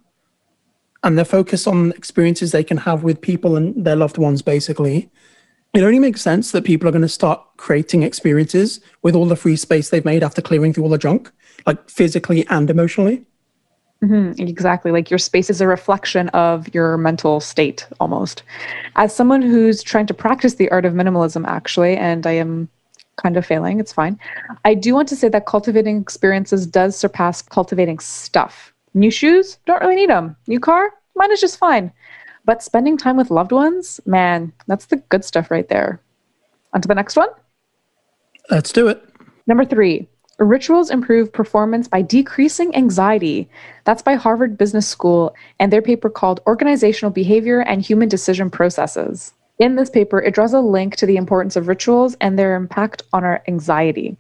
and 1.03 1.18
their 1.18 1.25
focus 1.25 1.66
on 1.66 1.91
experiences 1.93 2.53
they 2.53 2.64
can 2.64 2.79
have 2.79 3.03
with 3.03 3.20
people 3.20 3.57
and 3.57 3.85
their 3.85 3.97
loved 3.97 4.16
ones, 4.16 4.41
basically. 4.41 5.11
It 5.75 5.83
only 5.83 5.99
makes 5.99 6.20
sense 6.20 6.53
that 6.53 6.64
people 6.64 6.87
are 6.87 6.93
going 6.93 7.03
to 7.03 7.09
start 7.09 7.41
creating 7.57 8.03
experiences 8.03 8.81
with 9.03 9.14
all 9.14 9.27
the 9.27 9.37
free 9.37 9.57
space 9.57 9.91
they've 9.91 10.05
made 10.05 10.23
after 10.23 10.41
clearing 10.41 10.73
through 10.73 10.85
all 10.85 10.91
the 10.91 10.99
junk 10.99 11.33
like 11.67 11.89
physically 11.89 12.47
and 12.49 12.71
emotionally. 12.71 13.25
Mm-hmm, 14.03 14.43
exactly. 14.43 14.91
Like 14.91 15.11
your 15.11 15.19
space 15.19 15.49
is 15.49 15.61
a 15.61 15.67
reflection 15.67 16.29
of 16.31 16.73
your 16.75 16.97
mental 16.97 17.39
state 17.39 17.87
almost. 18.01 18.43
As 18.97 19.15
someone 19.15 19.43
who's 19.43 19.83
trying 19.83 20.07
to 20.07 20.15
practice 20.15 20.55
the 20.55 20.69
art 20.71 20.85
of 20.85 20.93
minimalism, 20.93 21.47
actually, 21.47 21.97
and 21.97 22.27
I 22.27 22.33
am 22.33 22.69
kind 23.17 23.37
of 23.37 23.47
failing, 23.47 23.79
it's 23.79 23.93
fine. 23.93 24.19
I 24.65 24.75
do 24.75 24.95
want 24.95 25.09
to 25.09 25.17
say 25.17 25.29
that 25.29 25.47
cultivating 25.47 26.01
experiences 26.01 26.67
does 26.67 26.97
surpass 26.97 27.43
cultivating 27.43 28.01
stuff. 28.01 28.73
New 28.95 29.11
shoes, 29.11 29.59
don't 29.67 29.81
really 29.81 29.97
need 29.97 30.11
them. 30.11 30.37
New 30.49 30.59
car, 30.59 30.91
mine 31.15 31.31
is 31.31 31.41
just 31.41 31.59
fine. 31.59 31.93
But 32.45 32.63
spending 32.63 32.97
time 32.97 33.17
with 33.17 33.31
loved 33.31 33.53
ones, 33.53 34.01
man, 34.05 34.53
that's 34.67 34.87
the 34.87 34.97
good 34.97 35.25
stuff 35.25 35.49
right 35.51 35.69
there. 35.69 36.01
On 36.73 36.81
to 36.81 36.89
the 36.89 36.95
next 36.95 37.15
one. 37.15 37.29
Let's 38.51 38.73
do 38.73 38.89
it. 38.89 39.03
Number 39.47 39.65
three, 39.65 40.09
Rituals 40.45 40.90
improve 40.90 41.32
performance 41.32 41.86
by 41.86 42.03
decreasing 42.03 42.74
anxiety. 42.74 43.49
That's 43.84 44.03
by 44.03 44.14
Harvard 44.14 44.59
Business 44.59 44.88
School 44.88 45.36
and 45.61 45.72
their 45.72 45.82
paper 45.82 46.11
called 46.11 46.40
Organizational 46.49 47.12
Behavior 47.12 47.61
and 47.61 47.80
Human 47.80 48.09
Decision 48.09 48.51
Processes. 48.51 49.34
In 49.61 49.76
this 49.76 49.88
paper, 49.88 50.20
it 50.20 50.34
draws 50.34 50.53
a 50.53 50.59
link 50.61 50.97
to 50.97 51.07
the 51.07 51.16
importance 51.16 51.55
of 51.55 51.68
rituals 51.68 52.16
and 52.20 52.36
their 52.36 52.57
impact 52.57 53.05
on 53.12 53.22
our 53.22 53.40
anxiety. 53.47 54.16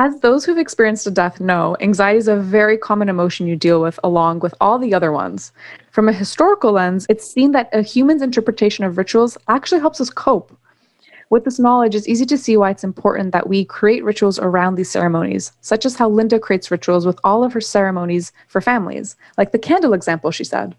As 0.00 0.18
those 0.20 0.44
who've 0.44 0.58
experienced 0.58 1.06
a 1.06 1.10
death 1.12 1.40
know, 1.40 1.76
anxiety 1.80 2.18
is 2.18 2.26
a 2.26 2.36
very 2.36 2.76
common 2.76 3.08
emotion 3.08 3.46
you 3.46 3.54
deal 3.54 3.80
with 3.80 4.00
along 4.02 4.40
with 4.40 4.54
all 4.60 4.78
the 4.78 4.92
other 4.92 5.12
ones. 5.12 5.52
From 5.92 6.08
a 6.08 6.12
historical 6.12 6.72
lens, 6.72 7.06
it's 7.08 7.30
seen 7.30 7.52
that 7.52 7.68
a 7.72 7.82
human's 7.82 8.22
interpretation 8.22 8.84
of 8.84 8.98
rituals 8.98 9.38
actually 9.46 9.80
helps 9.80 10.00
us 10.00 10.10
cope. 10.10 10.56
With 11.30 11.44
this 11.44 11.60
knowledge, 11.60 11.94
it's 11.94 12.08
easy 12.08 12.26
to 12.26 12.36
see 12.36 12.56
why 12.56 12.70
it's 12.70 12.82
important 12.82 13.30
that 13.32 13.48
we 13.48 13.64
create 13.64 14.02
rituals 14.02 14.40
around 14.40 14.74
these 14.74 14.90
ceremonies, 14.90 15.52
such 15.60 15.86
as 15.86 15.94
how 15.94 16.08
Linda 16.08 16.40
creates 16.40 16.72
rituals 16.72 17.06
with 17.06 17.20
all 17.22 17.44
of 17.44 17.52
her 17.52 17.60
ceremonies 17.60 18.32
for 18.48 18.60
families, 18.60 19.14
like 19.38 19.52
the 19.52 19.58
candle 19.58 19.94
example 19.94 20.32
she 20.32 20.42
said. 20.42 20.74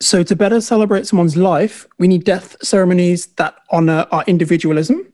So, 0.00 0.24
to 0.24 0.34
better 0.34 0.60
celebrate 0.60 1.06
someone's 1.06 1.36
life, 1.36 1.86
we 1.98 2.08
need 2.08 2.24
death 2.24 2.56
ceremonies 2.64 3.26
that 3.36 3.54
honor 3.70 4.08
our 4.10 4.24
individualism. 4.26 5.06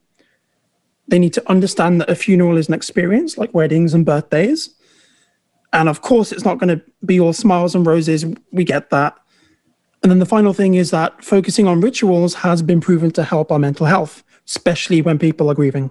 They 1.07 1.19
need 1.19 1.35
to 1.35 1.51
understand 1.51 2.01
that 2.01 2.09
a 2.09 2.15
funeral 2.15 2.57
is 2.57 2.69
an 2.69 2.75
experience 2.75 3.37
like 3.37 3.53
weddings 3.53 3.93
and 3.93 4.07
birthdays. 4.07 4.75
And 5.75 5.91
of 5.91 6.01
course, 6.01 6.33
it's 6.33 6.47
not 6.47 6.57
going 6.57 6.79
to 6.79 6.83
be 7.05 7.21
all 7.21 7.35
smiles 7.35 7.75
and 7.75 7.85
roses. 7.85 8.25
We 8.53 8.65
get 8.65 8.89
that. 8.89 9.19
And 10.03 10.11
then 10.11 10.19
the 10.19 10.27
final 10.27 10.55
thing 10.55 10.75
is 10.75 10.91
that 10.93 11.23
focusing 11.23 11.67
on 11.67 11.83
rituals 11.83 12.33
has 12.37 12.63
been 12.63 12.81
proven 12.81 13.11
to 13.11 13.25
help 13.25 13.53
our 13.53 13.59
mental 13.59 13.85
health 13.85 14.23
especially 14.49 15.03
when 15.03 15.19
people 15.19 15.51
are 15.51 15.55
grieving. 15.55 15.91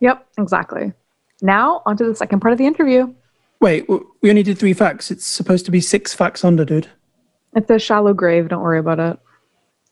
Yep, 0.00 0.26
exactly. 0.38 0.92
Now, 1.42 1.82
on 1.84 1.96
to 1.96 2.04
the 2.04 2.14
second 2.14 2.40
part 2.40 2.52
of 2.52 2.58
the 2.58 2.66
interview. 2.66 3.12
Wait, 3.60 3.88
we 3.88 4.30
only 4.30 4.44
did 4.44 4.56
three 4.56 4.72
facts. 4.72 5.10
It's 5.10 5.26
supposed 5.26 5.64
to 5.66 5.72
be 5.72 5.80
six 5.80 6.14
facts 6.14 6.44
under, 6.44 6.64
dude. 6.64 6.88
It's 7.56 7.70
a 7.70 7.78
shallow 7.78 8.14
grave. 8.14 8.48
Don't 8.48 8.62
worry 8.62 8.78
about 8.78 9.00
it. 9.00 9.18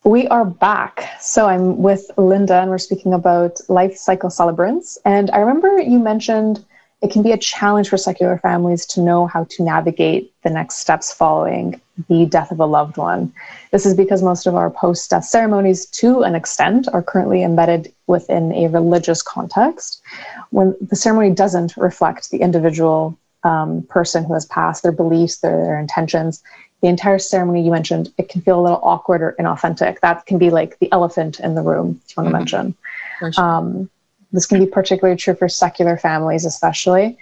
We 0.05 0.25
are 0.27 0.45
back. 0.45 1.09
So 1.19 1.47
I'm 1.47 1.77
with 1.77 2.09
Linda, 2.17 2.61
and 2.61 2.69
we're 2.69 2.77
speaking 2.77 3.13
about 3.13 3.59
life 3.67 3.97
cycle 3.97 4.29
celebrants. 4.29 4.97
And 5.03 5.29
I 5.31 5.39
remember 5.39 5.81
you 5.81 5.99
mentioned 5.99 6.63
it 7.01 7.11
can 7.11 7.21
be 7.21 7.31
a 7.31 7.37
challenge 7.37 7.89
for 7.89 7.97
secular 7.97 8.39
families 8.39 8.85
to 8.87 9.01
know 9.01 9.27
how 9.27 9.43
to 9.45 9.63
navigate 9.63 10.33
the 10.43 10.49
next 10.49 10.77
steps 10.77 11.13
following 11.13 11.79
the 12.09 12.25
death 12.25 12.51
of 12.51 12.59
a 12.59 12.65
loved 12.65 12.97
one. 12.97 13.31
This 13.71 13.85
is 13.85 13.93
because 13.93 14.23
most 14.23 14.47
of 14.47 14.55
our 14.55 14.71
post 14.71 15.09
death 15.09 15.25
ceremonies, 15.25 15.85
to 15.87 16.23
an 16.23 16.33
extent, 16.33 16.87
are 16.93 17.03
currently 17.03 17.43
embedded 17.43 17.93
within 18.07 18.51
a 18.53 18.67
religious 18.67 19.21
context. 19.21 20.01
When 20.49 20.75
the 20.81 20.95
ceremony 20.95 21.35
doesn't 21.35 21.77
reflect 21.77 22.31
the 22.31 22.41
individual 22.41 23.17
um, 23.43 23.83
person 23.83 24.23
who 24.23 24.33
has 24.33 24.45
passed, 24.47 24.81
their 24.81 24.91
beliefs, 24.91 25.37
their, 25.37 25.63
their 25.63 25.79
intentions, 25.79 26.41
the 26.81 26.87
entire 26.87 27.19
ceremony 27.19 27.63
you 27.63 27.71
mentioned, 27.71 28.11
it 28.17 28.29
can 28.29 28.41
feel 28.41 28.59
a 28.59 28.61
little 28.61 28.81
awkward 28.83 29.21
or 29.21 29.35
inauthentic. 29.39 29.99
That 29.99 30.25
can 30.25 30.37
be 30.39 30.49
like 30.49 30.77
the 30.79 30.91
elephant 30.91 31.39
in 31.39 31.53
the 31.53 31.61
room, 31.61 32.01
if 32.05 32.15
you 32.15 32.23
want 32.23 32.33
to 32.33 32.37
mm-hmm. 32.37 32.65
mention. 32.65 32.75
Sure. 33.19 33.43
Um, 33.43 33.89
this 34.31 34.45
can 34.45 34.59
be 34.59 34.69
particularly 34.69 35.17
true 35.17 35.35
for 35.35 35.47
secular 35.47 35.97
families, 35.97 36.45
especially. 36.45 37.17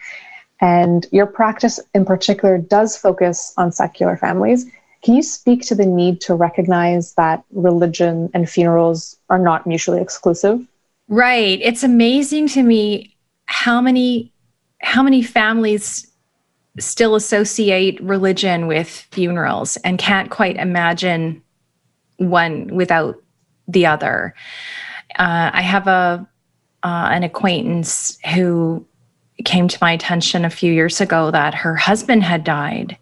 And 0.62 1.06
your 1.12 1.26
practice 1.26 1.80
in 1.94 2.06
particular 2.06 2.58
does 2.58 2.98
focus 2.98 3.54
on 3.58 3.72
secular 3.72 4.18
families. 4.18 4.66
Can 5.04 5.16
you 5.16 5.22
speak 5.22 5.62
to 5.64 5.76
the 5.76 5.86
need 5.86 6.22
to 6.22 6.34
recognize 6.34 7.14
that 7.14 7.44
religion 7.52 8.30
and 8.34 8.50
funerals 8.50 9.18
are 9.30 9.38
not 9.38 9.68
mutually 9.68 10.02
exclusive? 10.02 10.66
Right. 11.08 11.60
It's 11.62 11.84
amazing 11.84 12.48
to 12.50 12.64
me 12.64 13.16
how 13.46 13.82
many 13.82 14.32
how 14.82 15.04
many 15.04 15.22
families 15.22 16.08
still 16.80 17.16
associate 17.16 18.00
religion 18.02 18.68
with 18.68 18.90
funerals 19.12 19.78
and 19.78 19.98
can't 19.98 20.30
quite 20.30 20.58
imagine 20.58 21.42
one 22.18 22.68
without 22.76 23.22
the 23.68 23.86
other. 23.86 24.34
Uh, 25.18 25.52
I 25.54 25.62
have 25.62 25.88
a 25.88 26.28
uh, 26.86 27.10
an 27.12 27.24
acquaintance 27.24 28.20
who 28.36 28.86
came 29.44 29.68
to 29.68 29.78
my 29.82 29.92
attention 29.92 30.46
a 30.46 30.50
few 30.52 30.72
years 30.72 31.02
ago 31.02 31.32
that 31.32 31.56
her 31.56 31.76
husband 31.76 32.24
had 32.24 32.44
died. 32.44 32.96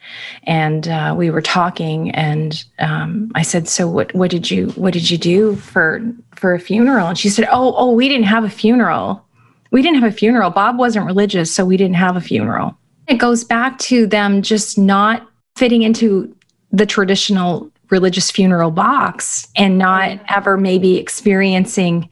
And 0.44 0.88
uh, 0.88 1.14
we 1.16 1.30
were 1.30 1.42
talking 1.42 2.10
and 2.12 2.64
um, 2.80 3.32
i 3.36 3.42
said 3.42 3.68
so 3.68 3.88
what, 3.88 4.16
what 4.16 4.32
did 4.32 4.50
you 4.50 4.70
what 4.70 4.94
did 4.94 5.12
you 5.12 5.18
do 5.18 5.56
for 5.58 6.02
for 6.34 6.56
a 6.56 6.60
funeral? 6.60 7.08
And 7.08 7.18
she 7.18 7.30
said 7.30 7.46
oh 7.52 7.76
oh 7.76 7.92
we 7.92 8.08
didn't 8.08 8.26
have 8.26 8.46
a 8.46 8.50
funeral. 8.50 9.24
We 9.72 9.82
didn't 9.82 10.02
have 10.02 10.12
a 10.12 10.16
funeral. 10.16 10.50
Bob 10.50 10.78
wasn't 10.78 11.06
religious 11.06 11.54
so 11.54 11.66
we 11.66 11.78
didn't 11.78 11.96
have 11.96 12.16
a 12.16 12.22
funeral. 12.22 12.78
It 13.08 13.16
goes 13.16 13.44
back 13.44 13.78
to 13.80 14.08
them 14.08 14.42
just 14.42 14.78
not 14.78 15.28
fitting 15.58 15.84
into 15.84 16.34
the 16.72 16.86
traditional 16.86 17.70
religious 17.90 18.32
funeral 18.32 18.72
box 18.72 19.48
and 19.58 19.78
not 19.78 20.20
ever 20.30 20.58
maybe 20.58 20.98
experiencing 20.98 22.10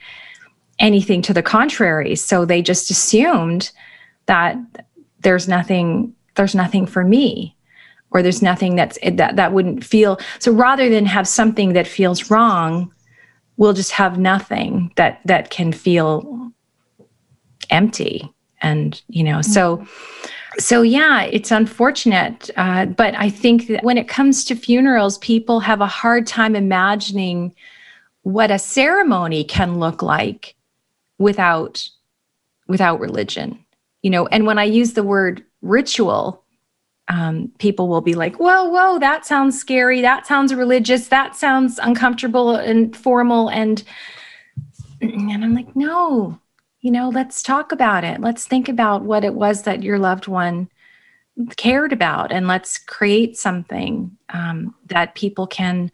anything 0.82 1.21
to 1.21 1.34
the 1.34 1.43
contrary. 1.43 2.15
So 2.15 2.43
they 2.43 2.61
just 2.61 2.91
assumed 2.91 3.71
that 4.25 4.57
there's 5.21 5.47
nothing 5.47 6.13
there's 6.36 6.55
nothing 6.55 6.86
for 6.86 7.03
me 7.03 7.55
or 8.11 8.21
there's 8.21 8.41
nothing 8.41 8.75
that's 8.75 8.97
that 9.03 9.36
that 9.36 9.53
wouldn't 9.53 9.84
feel 9.84 10.19
so 10.39 10.51
rather 10.51 10.89
than 10.89 11.05
have 11.05 11.27
something 11.27 11.73
that 11.73 11.88
feels 11.88 12.29
wrong 12.29 12.93
we'll 13.57 13.73
just 13.73 13.91
have 13.91 14.17
nothing 14.17 14.91
that 14.95 15.19
that 15.25 15.49
can 15.49 15.71
feel 15.71 16.51
empty 17.69 18.32
and 18.61 19.01
you 19.07 19.23
know 19.23 19.41
so 19.41 19.86
so 20.57 20.82
yeah 20.82 21.23
it's 21.23 21.51
unfortunate 21.51 22.49
uh, 22.57 22.86
but 22.86 23.13
i 23.15 23.29
think 23.29 23.67
that 23.67 23.84
when 23.84 23.97
it 23.97 24.07
comes 24.07 24.43
to 24.43 24.55
funerals 24.55 25.17
people 25.19 25.59
have 25.59 25.82
a 25.82 25.88
hard 25.88 26.25
time 26.25 26.55
imagining 26.55 27.53
what 28.23 28.51
a 28.51 28.59
ceremony 28.59 29.43
can 29.43 29.79
look 29.79 30.01
like 30.01 30.55
without 31.22 31.88
without 32.67 32.99
religion 32.99 33.63
you 34.01 34.09
know? 34.09 34.28
And 34.28 34.45
when 34.45 34.57
i 34.57 34.63
use 34.63 34.93
the 34.93 35.03
word 35.03 35.43
ritual 35.61 36.43
um, 37.07 37.51
people 37.57 37.89
will 37.89 38.01
be 38.01 38.13
like 38.13 38.38
whoa 38.38 38.65
whoa 38.69 38.99
that 38.99 39.26
sounds 39.26 39.59
scary. 39.59 40.01
That 40.01 40.26
sounds 40.26 40.53
religious. 40.53 41.07
That 41.09 41.36
sounds 41.36 41.80
uncomfortable 41.80 42.55
and 42.55 42.95
formal 42.95 43.49
and 43.49 43.84
and 45.01 45.43
i'm 45.43 45.53
like 45.53 45.76
no 45.76 46.39
you 46.80 46.91
know 46.91 47.09
let's 47.09 47.43
talk 47.43 47.72
about 47.72 48.03
it. 48.03 48.22
Let's 48.22 48.45
think 48.45 48.69
about 48.69 49.03
what 49.03 49.24
it 49.24 49.34
was 49.34 49.63
that 49.63 49.84
your 49.84 49.99
loved 49.99 50.28
one 50.28 50.69
cared 51.57 51.93
about 51.93 52.32
and 52.32 52.47
let's 52.47 52.78
create 52.78 53.38
something 53.38 54.15
um, 54.30 54.76
that 54.88 55.15
people 55.15 55.47
can 55.47 55.91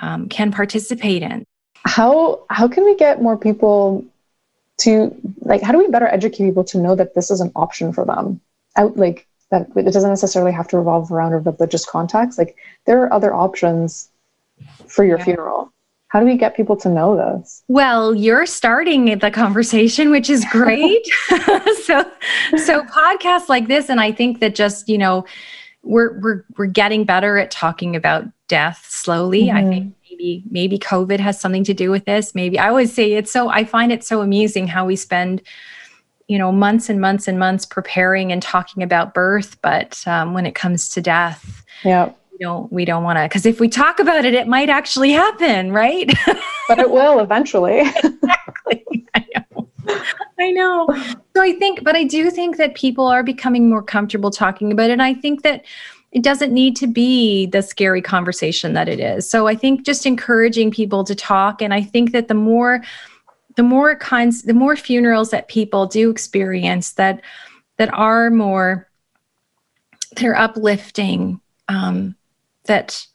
um, 0.00 0.28
can 0.28 0.50
participate 0.52 1.22
in. 1.22 1.44
How 1.84 2.44
how 2.50 2.68
can 2.68 2.84
we 2.84 2.96
get 2.96 3.22
more 3.22 3.38
people 3.38 4.04
to 4.78 5.14
like 5.40 5.62
how 5.62 5.72
do 5.72 5.78
we 5.78 5.88
better 5.88 6.08
educate 6.08 6.44
people 6.44 6.64
to 6.64 6.78
know 6.78 6.94
that 6.94 7.14
this 7.14 7.30
is 7.30 7.40
an 7.40 7.52
option 7.56 7.92
for 7.92 8.04
them? 8.04 8.40
Out 8.76 8.96
like 8.96 9.26
that 9.50 9.68
it 9.76 9.92
doesn't 9.92 10.10
necessarily 10.10 10.52
have 10.52 10.68
to 10.68 10.78
revolve 10.78 11.10
around 11.10 11.32
a 11.32 11.38
religious 11.38 11.84
context. 11.84 12.38
Like 12.38 12.56
there 12.86 13.02
are 13.02 13.12
other 13.12 13.34
options 13.34 14.10
for 14.86 15.04
your 15.04 15.18
yeah. 15.18 15.24
funeral. 15.24 15.72
How 16.08 16.20
do 16.20 16.26
we 16.26 16.38
get 16.38 16.56
people 16.56 16.76
to 16.76 16.88
know 16.88 17.16
this? 17.16 17.62
Well 17.68 18.14
you're 18.14 18.46
starting 18.46 19.18
the 19.18 19.30
conversation 19.30 20.10
which 20.10 20.30
is 20.30 20.44
great. 20.50 21.06
So 21.84 22.10
so 22.56 22.82
podcasts 22.82 23.48
like 23.48 23.66
this 23.66 23.88
and 23.88 23.98
i 23.98 24.12
think 24.12 24.40
that 24.40 24.54
just 24.54 24.90
you 24.90 24.98
know 24.98 25.24
we're 25.82 26.18
we're 26.20 26.44
we're 26.58 26.66
getting 26.66 27.04
better 27.04 27.38
at 27.38 27.50
talking 27.50 27.96
about 27.96 28.26
death 28.46 28.86
slowly. 28.90 29.44
Mm-hmm. 29.44 29.56
i 29.56 29.68
think 29.68 29.94
maybe 30.18 30.44
maybe 30.50 30.78
covid 30.78 31.20
has 31.20 31.40
something 31.40 31.64
to 31.64 31.74
do 31.74 31.90
with 31.90 32.04
this. 32.04 32.34
Maybe 32.34 32.58
i 32.58 32.68
always 32.68 32.92
say 32.92 33.12
it's 33.12 33.32
so 33.32 33.48
i 33.48 33.64
find 33.64 33.92
it 33.92 34.04
so 34.04 34.20
amusing 34.20 34.66
how 34.66 34.84
we 34.84 34.96
spend 34.96 35.42
you 36.26 36.38
know 36.38 36.52
months 36.52 36.88
and 36.88 37.00
months 37.00 37.28
and 37.28 37.38
months 37.38 37.64
preparing 37.64 38.32
and 38.32 38.42
talking 38.42 38.82
about 38.82 39.14
birth 39.14 39.60
but 39.62 40.02
um, 40.06 40.34
when 40.34 40.46
it 40.46 40.54
comes 40.54 40.88
to 40.90 41.00
death 41.00 41.64
yeah. 41.84 42.12
we 42.32 42.38
don't 42.38 42.72
we 42.72 42.84
don't 42.84 43.04
want 43.04 43.18
to 43.18 43.24
because 43.24 43.46
if 43.46 43.60
we 43.60 43.68
talk 43.68 43.98
about 43.98 44.24
it 44.24 44.34
it 44.34 44.46
might 44.46 44.68
actually 44.68 45.10
happen 45.10 45.72
right? 45.72 46.12
But 46.68 46.80
it 46.80 46.90
will 46.90 47.20
eventually. 47.20 47.80
Exactly. 48.04 49.06
I 49.14 49.24
know. 49.34 49.70
I 50.38 50.50
know. 50.50 50.86
So 51.34 51.42
i 51.42 51.52
think 51.54 51.82
but 51.82 51.96
i 51.96 52.04
do 52.04 52.30
think 52.30 52.56
that 52.58 52.74
people 52.74 53.06
are 53.06 53.22
becoming 53.22 53.70
more 53.70 53.82
comfortable 53.82 54.30
talking 54.30 54.70
about 54.70 54.90
it 54.90 54.92
and 54.92 55.02
i 55.02 55.14
think 55.14 55.42
that 55.44 55.64
it 56.10 56.22
doesn't 56.22 56.52
need 56.52 56.74
to 56.76 56.86
be 56.86 57.46
the 57.46 57.62
scary 57.62 58.00
conversation 58.00 58.72
that 58.72 58.88
it 58.88 58.98
is. 58.98 59.28
So 59.28 59.46
I 59.46 59.54
think 59.54 59.84
just 59.84 60.06
encouraging 60.06 60.70
people 60.70 61.04
to 61.04 61.14
talk. 61.14 61.60
And 61.60 61.74
I 61.74 61.82
think 61.82 62.12
that 62.12 62.28
the 62.28 62.34
more, 62.34 62.82
the 63.56 63.62
more 63.62 63.94
kinds, 63.96 64.42
the 64.42 64.54
more 64.54 64.74
funerals 64.74 65.30
that 65.30 65.48
people 65.48 65.86
do 65.86 66.10
experience 66.10 66.92
that, 66.92 67.20
that 67.76 67.92
are 67.92 68.30
more, 68.30 68.88
they're 70.16 70.36
uplifting, 70.36 71.40
um, 71.68 72.16
that, 72.64 73.06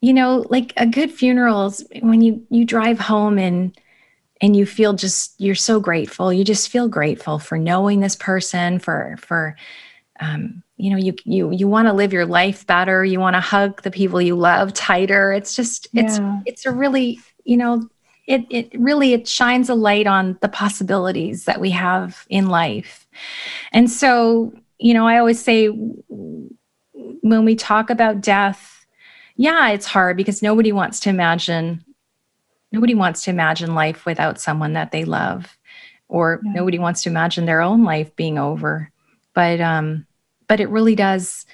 you 0.00 0.14
know, 0.14 0.46
like 0.48 0.72
a 0.78 0.86
good 0.86 1.12
funeral 1.12 1.66
is 1.66 1.86
when 2.00 2.22
you, 2.22 2.46
you 2.48 2.64
drive 2.64 2.98
home 2.98 3.38
and, 3.38 3.78
and 4.40 4.56
you 4.56 4.64
feel 4.64 4.94
just, 4.94 5.38
you're 5.38 5.54
so 5.54 5.78
grateful. 5.78 6.32
You 6.32 6.42
just 6.42 6.70
feel 6.70 6.88
grateful 6.88 7.38
for 7.38 7.58
knowing 7.58 8.00
this 8.00 8.16
person, 8.16 8.78
for, 8.78 9.16
for, 9.18 9.56
um, 10.20 10.63
you 10.76 10.90
know 10.90 10.96
you 10.96 11.14
you 11.24 11.50
you 11.52 11.68
want 11.68 11.86
to 11.86 11.92
live 11.92 12.12
your 12.12 12.26
life 12.26 12.66
better 12.66 13.04
you 13.04 13.20
want 13.20 13.34
to 13.34 13.40
hug 13.40 13.82
the 13.82 13.90
people 13.90 14.20
you 14.20 14.34
love 14.34 14.72
tighter 14.72 15.32
it's 15.32 15.54
just 15.54 15.86
it's 15.94 16.18
yeah. 16.18 16.40
it's 16.46 16.66
a 16.66 16.72
really 16.72 17.20
you 17.44 17.56
know 17.56 17.88
it 18.26 18.44
it 18.50 18.70
really 18.78 19.12
it 19.12 19.28
shines 19.28 19.68
a 19.68 19.74
light 19.74 20.06
on 20.06 20.38
the 20.40 20.48
possibilities 20.48 21.44
that 21.44 21.60
we 21.60 21.70
have 21.70 22.26
in 22.28 22.46
life 22.46 23.06
and 23.72 23.90
so 23.90 24.52
you 24.78 24.94
know 24.94 25.06
i 25.06 25.18
always 25.18 25.42
say 25.42 25.68
when 25.68 27.44
we 27.44 27.54
talk 27.54 27.90
about 27.90 28.20
death 28.20 28.86
yeah 29.36 29.70
it's 29.70 29.86
hard 29.86 30.16
because 30.16 30.42
nobody 30.42 30.72
wants 30.72 30.98
to 31.00 31.08
imagine 31.08 31.84
nobody 32.72 32.94
wants 32.94 33.22
to 33.22 33.30
imagine 33.30 33.74
life 33.74 34.04
without 34.04 34.40
someone 34.40 34.72
that 34.72 34.90
they 34.90 35.04
love 35.04 35.56
or 36.08 36.40
yeah. 36.44 36.52
nobody 36.52 36.78
wants 36.78 37.02
to 37.02 37.08
imagine 37.08 37.46
their 37.46 37.60
own 37.60 37.84
life 37.84 38.14
being 38.16 38.38
over 38.38 38.90
but 39.34 39.60
um 39.60 40.06
but 40.48 40.60
it 40.60 40.68
really 40.68 40.94
does 40.94 41.46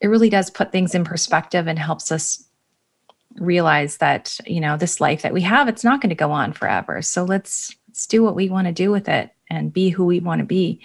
it 0.00 0.08
really 0.08 0.30
does 0.30 0.50
put 0.50 0.70
things 0.70 0.94
in 0.94 1.04
perspective 1.04 1.66
and 1.66 1.78
helps 1.78 2.12
us 2.12 2.44
realize 3.36 3.98
that 3.98 4.38
you 4.46 4.60
know 4.60 4.76
this 4.76 5.00
life 5.00 5.22
that 5.22 5.34
we 5.34 5.42
have 5.42 5.68
it's 5.68 5.84
not 5.84 6.00
going 6.00 6.10
to 6.10 6.14
go 6.14 6.32
on 6.32 6.52
forever. 6.52 7.02
So 7.02 7.24
let's 7.24 7.74
let's 7.88 8.06
do 8.06 8.22
what 8.22 8.34
we 8.34 8.48
want 8.48 8.66
to 8.66 8.72
do 8.72 8.90
with 8.90 9.08
it 9.08 9.30
and 9.50 9.72
be 9.72 9.88
who 9.88 10.04
we 10.04 10.20
want 10.20 10.40
to 10.40 10.46
be. 10.46 10.80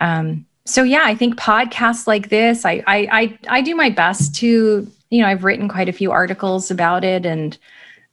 Um, 0.00 0.46
so 0.70 0.82
yeah 0.82 1.02
i 1.04 1.14
think 1.14 1.36
podcasts 1.36 2.06
like 2.06 2.28
this 2.28 2.64
I, 2.64 2.82
I 2.86 3.08
i 3.10 3.38
i 3.48 3.60
do 3.60 3.74
my 3.74 3.90
best 3.90 4.34
to 4.36 4.86
you 5.10 5.20
know 5.20 5.26
i've 5.26 5.44
written 5.44 5.68
quite 5.68 5.88
a 5.88 5.92
few 5.92 6.12
articles 6.12 6.70
about 6.70 7.04
it 7.04 7.26
and 7.26 7.56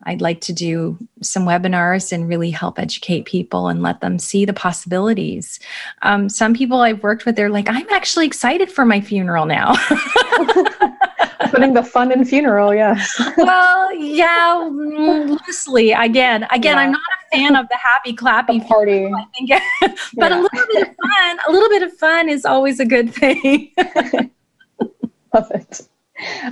I'd 0.04 0.22
like 0.22 0.42
to 0.42 0.54
do 0.54 0.98
some 1.22 1.46
webinars 1.46 2.12
and 2.12 2.30
really 2.30 2.52
help 2.52 2.78
educate 2.78 3.26
people 3.26 3.68
and 3.68 3.82
let 3.82 4.02
them 4.02 4.20
see 4.20 4.46
the 4.46 4.54
possibilities. 4.54 5.60
Um, 6.04 6.30
some 6.30 6.54
people 6.54 6.82
I've 6.82 7.02
worked 7.02 7.26
with, 7.26 7.36
they're 7.36 7.50
like, 7.50 7.68
I'm 7.68 7.90
actually 7.90 8.28
excited 8.28 8.72
for 8.72 8.86
my 8.86 9.02
funeral 9.02 9.46
now. 9.46 9.74
Putting 11.50 11.74
the 11.74 11.84
fun 11.84 12.12
in 12.12 12.26
funeral, 12.26 12.74
yes. 12.76 13.20
well, 13.38 13.94
yeah, 13.96 14.70
loosely. 14.72 15.92
Again, 15.92 16.46
again, 16.52 16.78
yeah. 16.78 16.84
I'm 16.84 16.92
not 16.92 17.02
a 17.02 17.36
fan 17.36 17.56
of 17.56 17.68
the 17.70 17.78
happy 17.78 18.14
clappy 18.16 18.60
the 18.60 18.66
party. 18.66 19.06
I 19.06 19.26
think, 19.36 19.50
but 20.16 20.32
yeah. 20.32 20.40
a 20.40 20.42
little 20.42 20.68
bit 20.74 20.88
of 20.88 20.96
fun, 20.96 21.38
a 21.48 21.52
little 21.52 21.70
bit 21.70 21.84
of 21.84 21.94
fun 21.94 22.30
is 22.30 22.46
always 22.46 22.80
a 22.80 22.86
good 22.86 23.14
thing. 23.14 23.72
Love 25.34 25.52
it. 25.52 25.82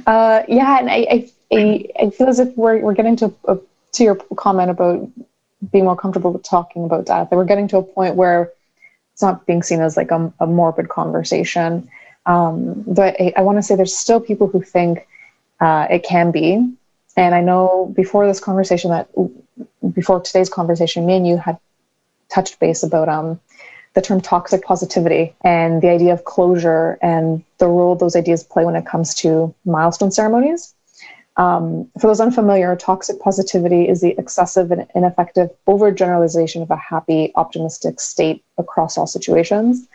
Uh, 0.06 0.44
yeah, 0.48 0.80
and 0.80 0.90
I, 0.90 1.08
I 1.10 1.30
I, 1.56 2.10
feel 2.10 2.28
as 2.28 2.40
if 2.40 2.56
we're, 2.58 2.80
we're 2.80 2.94
getting 2.94 3.16
to 3.18 3.34
a, 3.46 3.58
to 3.94 4.04
your 4.04 4.16
comment 4.36 4.70
about 4.72 5.10
being 5.72 5.86
more 5.86 5.96
comfortable 5.96 6.32
with 6.32 6.44
talking 6.44 6.86
about 6.86 7.06
death. 7.06 7.30
That 7.30 7.36
we're 7.36 7.46
getting 7.46 7.68
to 7.70 7.78
a 7.78 7.84
point 7.84 8.16
where 8.16 8.52
it's 9.14 9.22
not 9.22 9.46
being 9.46 9.64
seen 9.64 9.82
as 9.82 9.98
like 9.98 10.12
a, 10.12 10.32
a 10.40 10.48
morbid 10.48 10.90
conversation. 10.90 11.90
Um, 12.26 12.84
but 12.88 13.20
I, 13.20 13.34
I 13.38 13.42
want 13.42 13.58
to 13.58 13.64
say 13.64 13.76
there's 13.76 13.96
still 13.96 14.20
people 14.20 14.48
who 14.48 14.62
think 14.62 15.08
uh, 15.60 15.88
it 15.90 16.04
can 16.04 16.32
be. 16.32 16.76
And 17.18 17.34
I 17.34 17.42
know 17.42 17.92
before 17.96 18.28
this 18.28 18.40
conversation 18.40 18.92
that 18.92 19.10
before 19.94 20.20
today's 20.20 20.50
conversation, 20.50 21.06
me 21.06 21.16
and 21.16 21.28
you 21.28 21.38
had 21.38 21.58
touched 22.30 22.60
base 22.60 22.84
about 22.84 23.08
um, 23.08 23.40
the 23.96 24.02
term 24.02 24.20
toxic 24.20 24.64
positivity 24.64 25.34
and 25.42 25.82
the 25.82 25.90
idea 25.90 26.14
of 26.14 26.26
closure 26.26 27.00
and 27.02 27.44
the 27.58 27.68
role 27.68 27.96
those 27.96 28.16
ideas 28.16 28.44
play 28.44 28.66
when 28.66 28.76
it 28.76 28.86
comes 28.86 29.16
to 29.16 29.56
milestone 29.66 30.12
ceremonies. 30.12 30.75
Um, 31.38 31.90
for 32.00 32.08
those 32.08 32.22
unfamiliar, 32.22 32.76
toxic 32.76 33.20
positivity 33.20 33.90
is 33.90 34.02
the 34.02 34.18
excessive 34.18 34.72
and 34.72 34.88
ineffective 34.96 35.50
overgeneralization 35.68 36.62
of 36.62 36.72
a 36.72 36.78
happy, 36.78 37.34
optimistic 37.36 38.00
state 38.00 38.44
across 38.58 38.98
all 38.98 39.08
situations. 39.08 39.88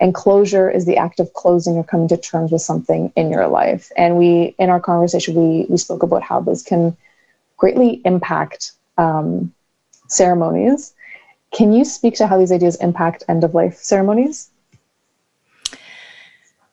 And 0.00 0.14
closure 0.14 0.70
is 0.70 0.86
the 0.86 0.96
act 0.96 1.20
of 1.20 1.32
closing 1.32 1.74
or 1.74 1.84
coming 1.84 2.08
to 2.08 2.16
terms 2.16 2.52
with 2.52 2.62
something 2.62 3.12
in 3.16 3.30
your 3.30 3.46
life. 3.48 3.90
And 3.96 4.16
we, 4.16 4.54
in 4.58 4.68
our 4.68 4.80
conversation, 4.80 5.34
we 5.34 5.66
we 5.68 5.76
spoke 5.76 6.02
about 6.02 6.22
how 6.22 6.40
this 6.40 6.62
can 6.62 6.96
greatly 7.56 8.00
impact 8.04 8.72
um, 8.98 9.52
ceremonies. 10.08 10.94
Can 11.52 11.72
you 11.72 11.84
speak 11.84 12.14
to 12.16 12.26
how 12.26 12.38
these 12.38 12.52
ideas 12.52 12.76
impact 12.76 13.22
end 13.28 13.44
of 13.44 13.54
life 13.54 13.76
ceremonies? 13.76 14.50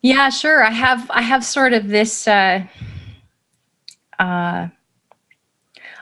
Yeah, 0.00 0.28
sure. 0.30 0.64
I 0.64 0.70
have 0.70 1.08
I 1.10 1.22
have 1.22 1.44
sort 1.44 1.72
of 1.72 1.88
this. 1.88 2.28
Uh 2.28 2.66
uh, 4.22 4.68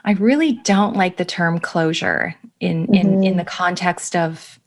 I 0.03 0.13
really 0.13 0.53
don't 0.53 0.95
like 0.95 1.17
the 1.17 1.25
term 1.25 1.59
closure 1.59 2.35
in 2.59 2.83
mm-hmm. 2.83 2.93
in 2.93 3.23
in 3.23 3.37
the 3.37 3.45
context 3.45 4.15
of 4.15 4.59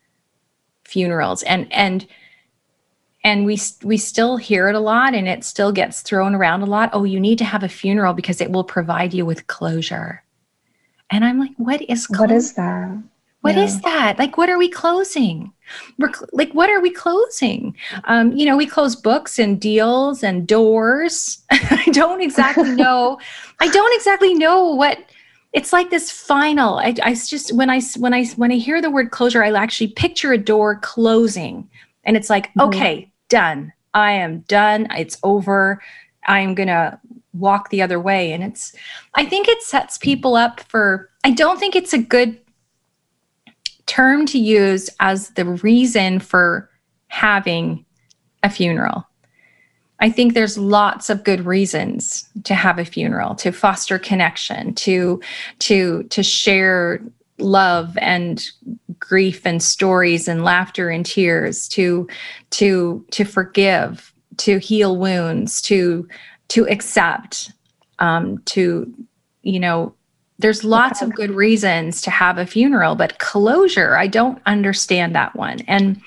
funerals 0.84 1.42
and 1.44 1.72
and 1.72 2.06
and 3.22 3.46
we 3.46 3.58
we 3.82 3.96
still 3.96 4.36
hear 4.36 4.68
it 4.68 4.74
a 4.74 4.80
lot 4.80 5.14
and 5.14 5.26
it 5.26 5.44
still 5.44 5.72
gets 5.72 6.02
thrown 6.02 6.34
around 6.34 6.62
a 6.62 6.66
lot 6.66 6.90
oh 6.92 7.04
you 7.04 7.18
need 7.18 7.38
to 7.38 7.44
have 7.44 7.62
a 7.62 7.68
funeral 7.68 8.12
because 8.12 8.40
it 8.40 8.50
will 8.50 8.64
provide 8.64 9.14
you 9.14 9.24
with 9.24 9.46
closure 9.46 10.22
and 11.10 11.24
i'm 11.24 11.38
like 11.38 11.52
what 11.56 11.80
is 11.88 12.06
closure? 12.06 12.20
what 12.20 12.30
is 12.30 12.52
that 12.52 13.02
What 13.40 13.54
yeah. 13.56 13.64
is 13.64 13.80
that 13.80 14.18
like 14.18 14.36
what 14.36 14.50
are 14.50 14.58
we 14.58 14.68
closing 14.68 15.53
we're 15.98 16.12
like 16.32 16.52
what 16.52 16.70
are 16.70 16.80
we 16.80 16.90
closing? 16.90 17.76
Um, 18.04 18.32
you 18.32 18.46
know 18.46 18.56
we 18.56 18.66
close 18.66 18.96
books 18.96 19.38
and 19.38 19.60
deals 19.60 20.22
and 20.22 20.46
doors. 20.46 21.42
I 21.50 21.86
don't 21.92 22.22
exactly 22.22 22.70
know 22.74 23.18
i 23.60 23.68
don't 23.68 23.94
exactly 23.94 24.34
know 24.34 24.74
what 24.74 24.98
it's 25.52 25.72
like 25.72 25.90
this 25.90 26.10
final 26.10 26.78
I, 26.78 26.94
I 27.02 27.14
just 27.14 27.54
when 27.54 27.70
i 27.70 27.80
when 27.96 28.12
i 28.12 28.24
when 28.36 28.50
i 28.52 28.56
hear 28.56 28.82
the 28.82 28.90
word 28.90 29.10
closure 29.10 29.42
i 29.42 29.52
actually 29.52 29.88
picture 29.88 30.32
a 30.32 30.38
door 30.38 30.76
closing. 30.76 31.68
And 32.04 32.16
it's 32.16 32.28
like 32.28 32.48
mm-hmm. 32.48 32.68
okay 32.68 33.12
done. 33.28 33.72
I 33.94 34.12
am 34.12 34.40
done. 34.40 34.88
It's 34.90 35.18
over. 35.22 35.80
I'm 36.26 36.54
gonna 36.54 37.00
walk 37.32 37.70
the 37.70 37.82
other 37.82 38.00
way. 38.00 38.32
And 38.32 38.42
it's 38.42 38.74
i 39.14 39.24
think 39.24 39.48
it 39.48 39.62
sets 39.62 39.98
people 39.98 40.34
up 40.34 40.60
for 40.60 41.10
i 41.22 41.30
don't 41.30 41.58
think 41.58 41.76
it's 41.76 41.92
a 41.92 41.98
good 41.98 42.38
term 43.86 44.26
to 44.26 44.38
use 44.38 44.90
as 45.00 45.30
the 45.30 45.44
reason 45.44 46.18
for 46.18 46.70
having 47.08 47.84
a 48.42 48.50
funeral. 48.50 49.06
I 50.00 50.10
think 50.10 50.34
there's 50.34 50.58
lots 50.58 51.08
of 51.08 51.24
good 51.24 51.46
reasons 51.46 52.28
to 52.44 52.54
have 52.54 52.78
a 52.78 52.84
funeral, 52.84 53.34
to 53.36 53.52
foster 53.52 53.98
connection, 53.98 54.74
to 54.74 55.20
to 55.60 56.02
to 56.04 56.22
share 56.22 57.00
love 57.38 57.96
and 57.98 58.44
grief 58.98 59.46
and 59.46 59.62
stories 59.62 60.28
and 60.28 60.44
laughter 60.44 60.90
and 60.90 61.06
tears, 61.06 61.68
to 61.68 62.08
to 62.50 63.04
to 63.12 63.24
forgive, 63.24 64.12
to 64.38 64.58
heal 64.58 64.96
wounds, 64.96 65.62
to 65.62 66.06
to 66.48 66.66
accept, 66.68 67.52
um, 68.00 68.38
to 68.46 68.92
you 69.42 69.60
know 69.60 69.94
there's 70.38 70.64
lots 70.64 71.00
of 71.00 71.14
good 71.14 71.30
reasons 71.30 72.00
to 72.02 72.10
have 72.10 72.38
a 72.38 72.46
funeral 72.46 72.94
but 72.94 73.18
closure 73.18 73.96
i 73.96 74.06
don't 74.06 74.40
understand 74.46 75.14
that 75.14 75.34
one 75.36 75.60
and 75.62 76.00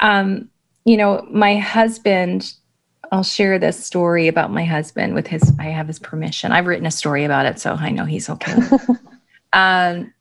um 0.00 0.48
you 0.84 0.96
know 0.96 1.26
my 1.30 1.56
husband 1.56 2.54
I'll 3.12 3.22
share 3.22 3.58
this 3.58 3.84
story 3.84 4.28
about 4.28 4.52
my 4.52 4.64
husband 4.64 5.14
with 5.14 5.26
his. 5.26 5.52
I 5.58 5.64
have 5.64 5.86
his 5.86 5.98
permission. 5.98 6.52
I've 6.52 6.66
written 6.66 6.86
a 6.86 6.90
story 6.90 7.24
about 7.24 7.46
it, 7.46 7.58
so 7.58 7.72
I 7.74 7.90
know 7.90 8.04
he's 8.04 8.28
okay. 8.28 8.56
um, 9.52 10.12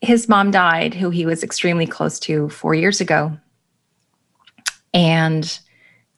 his 0.00 0.28
mom 0.28 0.50
died, 0.50 0.94
who 0.94 1.10
he 1.10 1.26
was 1.26 1.42
extremely 1.42 1.86
close 1.86 2.18
to 2.20 2.48
four 2.50 2.74
years 2.74 3.00
ago, 3.00 3.36
and 4.92 5.58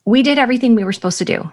we 0.05 0.23
did 0.23 0.39
everything 0.39 0.75
we 0.75 0.85
were 0.85 0.93
supposed 0.93 1.19
to 1.19 1.25
do. 1.25 1.51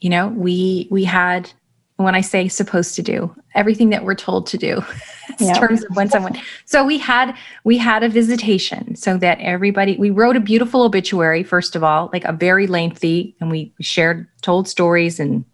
You 0.00 0.10
know, 0.10 0.28
we 0.28 0.88
we 0.90 1.04
had 1.04 1.50
when 1.96 2.14
I 2.14 2.20
say 2.20 2.48
supposed 2.48 2.94
to 2.96 3.02
do, 3.02 3.34
everything 3.54 3.90
that 3.90 4.04
we're 4.04 4.14
told 4.14 4.46
to 4.48 4.58
do 4.58 4.82
in 5.40 5.54
terms 5.54 5.82
of 5.82 5.96
when 5.96 6.10
someone. 6.10 6.38
So 6.66 6.84
we 6.84 6.98
had 6.98 7.34
we 7.64 7.78
had 7.78 8.02
a 8.02 8.08
visitation 8.08 8.96
so 8.96 9.16
that 9.18 9.40
everybody 9.40 9.96
we 9.96 10.10
wrote 10.10 10.36
a 10.36 10.40
beautiful 10.40 10.82
obituary 10.82 11.42
first 11.42 11.74
of 11.74 11.82
all, 11.82 12.10
like 12.12 12.24
a 12.24 12.32
very 12.32 12.66
lengthy, 12.66 13.34
and 13.40 13.50
we 13.50 13.72
shared 13.80 14.28
told 14.42 14.68
stories 14.68 15.18
and 15.18 15.44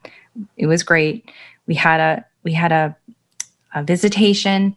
it 0.57 0.67
was 0.67 0.83
great. 0.83 1.31
We 1.67 1.75
had 1.75 2.01
a 2.01 2.25
we 2.43 2.53
had 2.53 2.73
a 2.73 2.97
a 3.75 3.83
visitation 3.83 4.77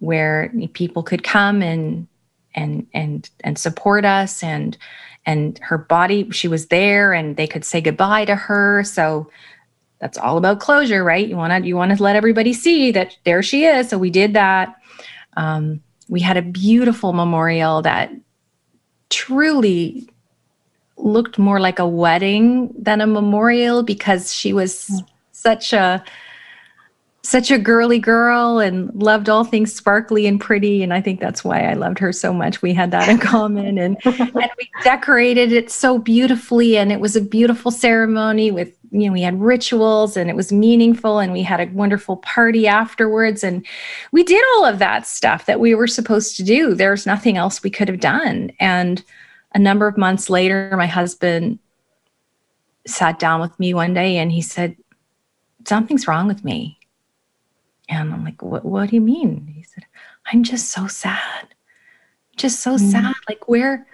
where 0.00 0.52
people 0.72 1.02
could 1.02 1.22
come 1.22 1.62
and 1.62 2.06
and 2.54 2.86
and 2.94 3.28
and 3.44 3.58
support 3.58 4.04
us 4.04 4.42
and 4.42 4.76
and 5.26 5.58
her 5.58 5.76
body 5.76 6.30
she 6.30 6.48
was 6.48 6.66
there 6.66 7.12
and 7.12 7.36
they 7.36 7.46
could 7.46 7.64
say 7.64 7.80
goodbye 7.80 8.24
to 8.24 8.34
her 8.34 8.82
so 8.82 9.30
that's 10.00 10.18
all 10.18 10.38
about 10.38 10.60
closure, 10.60 11.02
right? 11.02 11.26
You 11.26 11.36
want 11.36 11.52
to 11.52 11.68
you 11.68 11.76
want 11.76 11.96
to 11.96 12.02
let 12.02 12.16
everybody 12.16 12.52
see 12.52 12.90
that 12.92 13.16
there 13.24 13.42
she 13.42 13.64
is. 13.64 13.88
So 13.88 13.98
we 13.98 14.10
did 14.10 14.34
that. 14.34 14.76
Um, 15.36 15.82
we 16.08 16.20
had 16.20 16.36
a 16.36 16.42
beautiful 16.42 17.12
memorial 17.12 17.82
that 17.82 18.12
truly 19.10 20.08
looked 20.96 21.38
more 21.38 21.60
like 21.60 21.78
a 21.78 21.86
wedding 21.86 22.72
than 22.76 23.00
a 23.00 23.06
memorial 23.06 23.82
because 23.82 24.34
she 24.34 24.52
was 24.52 25.02
such 25.32 25.72
a 25.72 26.02
such 27.28 27.50
a 27.50 27.58
girly 27.58 27.98
girl 27.98 28.58
and 28.58 28.90
loved 28.94 29.28
all 29.28 29.44
things 29.44 29.74
sparkly 29.74 30.26
and 30.26 30.40
pretty. 30.40 30.82
And 30.82 30.94
I 30.94 31.02
think 31.02 31.20
that's 31.20 31.44
why 31.44 31.60
I 31.60 31.74
loved 31.74 31.98
her 31.98 32.10
so 32.10 32.32
much. 32.32 32.62
We 32.62 32.72
had 32.72 32.90
that 32.92 33.06
in 33.06 33.18
common. 33.18 33.76
And, 33.76 33.98
and 34.06 34.50
we 34.56 34.70
decorated 34.82 35.52
it 35.52 35.70
so 35.70 35.98
beautifully. 35.98 36.78
And 36.78 36.90
it 36.90 37.00
was 37.00 37.16
a 37.16 37.20
beautiful 37.20 37.70
ceremony 37.70 38.50
with, 38.50 38.72
you 38.92 39.06
know, 39.06 39.12
we 39.12 39.20
had 39.20 39.38
rituals 39.38 40.16
and 40.16 40.30
it 40.30 40.36
was 40.36 40.50
meaningful. 40.50 41.18
And 41.18 41.34
we 41.34 41.42
had 41.42 41.60
a 41.60 41.70
wonderful 41.70 42.16
party 42.16 42.66
afterwards. 42.66 43.44
And 43.44 43.66
we 44.10 44.24
did 44.24 44.42
all 44.54 44.64
of 44.64 44.78
that 44.78 45.06
stuff 45.06 45.44
that 45.44 45.60
we 45.60 45.74
were 45.74 45.86
supposed 45.86 46.34
to 46.38 46.42
do. 46.42 46.74
There's 46.74 47.04
nothing 47.04 47.36
else 47.36 47.62
we 47.62 47.68
could 47.68 47.88
have 47.88 48.00
done. 48.00 48.52
And 48.58 49.04
a 49.54 49.58
number 49.58 49.86
of 49.86 49.98
months 49.98 50.30
later, 50.30 50.72
my 50.78 50.86
husband 50.86 51.58
sat 52.86 53.18
down 53.18 53.42
with 53.42 53.60
me 53.60 53.74
one 53.74 53.92
day 53.92 54.16
and 54.16 54.32
he 54.32 54.40
said, 54.40 54.78
Something's 55.66 56.08
wrong 56.08 56.26
with 56.26 56.42
me 56.42 56.77
and 57.88 58.12
I'm 58.12 58.24
like, 58.24 58.42
what, 58.42 58.64
what 58.64 58.90
do 58.90 58.96
you 58.96 59.00
mean? 59.00 59.52
He 59.54 59.62
said, 59.62 59.84
I'm 60.32 60.42
just 60.42 60.70
so 60.70 60.86
sad. 60.86 61.48
Just 62.36 62.60
so 62.60 62.76
mm. 62.76 62.90
sad. 62.90 63.14
Like, 63.28 63.48
where, 63.48 63.86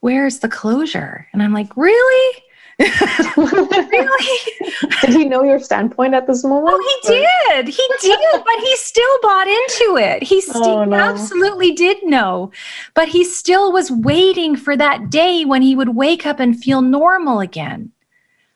where's 0.00 0.38
the 0.38 0.48
closure? 0.48 1.26
And 1.32 1.42
I'm 1.42 1.52
like, 1.52 1.76
really? 1.76 2.42
really? 3.36 4.38
did 5.02 5.10
he 5.10 5.24
know 5.24 5.44
your 5.44 5.60
standpoint 5.60 6.14
at 6.14 6.26
this 6.26 6.42
moment? 6.44 6.74
Oh, 6.74 7.00
he 7.04 7.08
did. 7.08 7.68
He 7.68 7.88
did, 8.00 8.18
but 8.32 8.58
he 8.60 8.76
still 8.76 9.18
bought 9.20 9.46
into 9.46 9.96
it. 9.98 10.22
He 10.22 10.40
still 10.40 10.64
oh, 10.64 10.84
no. 10.84 10.96
absolutely 10.96 11.72
did 11.72 12.02
know. 12.02 12.50
But 12.94 13.08
he 13.08 13.24
still 13.24 13.72
was 13.72 13.90
waiting 13.90 14.56
for 14.56 14.76
that 14.76 15.10
day 15.10 15.44
when 15.44 15.62
he 15.62 15.76
would 15.76 15.90
wake 15.90 16.26
up 16.26 16.40
and 16.40 16.58
feel 16.58 16.82
normal 16.82 17.40
again. 17.40 17.92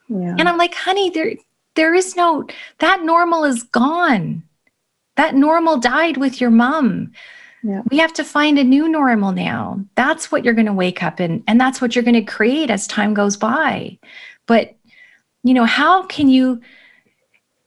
Yeah. 0.08 0.36
And 0.38 0.48
I'm 0.48 0.56
like, 0.56 0.74
honey, 0.74 1.10
there 1.10 1.34
there 1.74 1.94
is 1.94 2.16
no 2.16 2.46
that 2.78 3.02
normal 3.04 3.44
is 3.44 3.62
gone. 3.64 4.42
That 5.16 5.34
normal 5.34 5.78
died 5.78 6.16
with 6.16 6.40
your 6.40 6.50
mom. 6.50 7.12
Yeah. 7.62 7.82
We 7.90 7.98
have 7.98 8.12
to 8.14 8.24
find 8.24 8.58
a 8.58 8.64
new 8.64 8.88
normal 8.88 9.32
now. 9.32 9.80
That's 9.96 10.30
what 10.30 10.44
you're 10.44 10.54
going 10.54 10.66
to 10.66 10.72
wake 10.72 11.02
up 11.02 11.20
in, 11.20 11.42
and 11.48 11.60
that's 11.60 11.80
what 11.80 11.94
you're 11.94 12.04
going 12.04 12.14
to 12.14 12.32
create 12.32 12.70
as 12.70 12.86
time 12.86 13.14
goes 13.14 13.36
by. 13.36 13.98
But 14.46 14.76
you 15.42 15.54
know, 15.54 15.64
how 15.64 16.04
can 16.06 16.28
you 16.28 16.60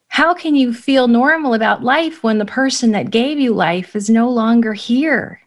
how 0.09 0.33
can 0.33 0.55
you 0.55 0.73
feel 0.73 1.07
normal 1.07 1.53
about 1.53 1.83
life 1.83 2.23
when 2.23 2.39
the 2.39 2.45
person 2.45 2.91
that 2.91 3.11
gave 3.11 3.39
you 3.39 3.53
life 3.53 3.95
is 3.95 4.09
no 4.09 4.29
longer 4.29 4.73
here? 4.73 5.41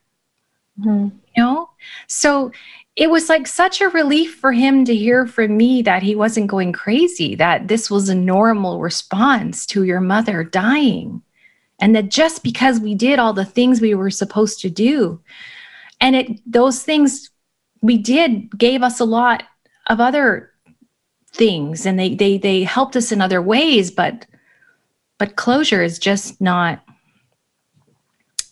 Mm-hmm. 0.80 1.16
You 1.36 1.42
know? 1.42 1.70
So 2.06 2.52
it 2.94 3.10
was 3.10 3.28
like 3.28 3.46
such 3.46 3.80
a 3.80 3.88
relief 3.88 4.36
for 4.36 4.52
him 4.52 4.84
to 4.84 4.94
hear 4.94 5.26
from 5.26 5.56
me 5.56 5.82
that 5.82 6.02
he 6.02 6.14
wasn't 6.14 6.46
going 6.46 6.72
crazy, 6.72 7.34
that 7.34 7.68
this 7.68 7.90
was 7.90 8.08
a 8.08 8.14
normal 8.14 8.80
response 8.80 9.66
to 9.66 9.82
your 9.82 10.00
mother 10.00 10.44
dying 10.44 11.22
and 11.82 11.96
that 11.96 12.08
just 12.08 12.42
because 12.42 12.80
we 12.80 12.94
did 12.94 13.18
all 13.18 13.34
the 13.34 13.44
things 13.44 13.80
we 13.80 13.94
were 13.94 14.10
supposed 14.10 14.60
to 14.60 14.70
do 14.70 15.20
and 16.00 16.16
it 16.16 16.40
those 16.50 16.82
things 16.82 17.28
we 17.82 17.98
did 17.98 18.56
gave 18.56 18.82
us 18.82 19.00
a 19.00 19.04
lot 19.04 19.42
of 19.88 20.00
other 20.00 20.50
things 21.32 21.84
and 21.84 21.98
they 21.98 22.14
they 22.14 22.38
they 22.38 22.62
helped 22.62 22.96
us 22.96 23.12
in 23.12 23.20
other 23.20 23.42
ways 23.42 23.90
but 23.90 24.26
but 25.18 25.36
closure 25.36 25.82
is 25.82 25.98
just 25.98 26.40
not 26.40 26.80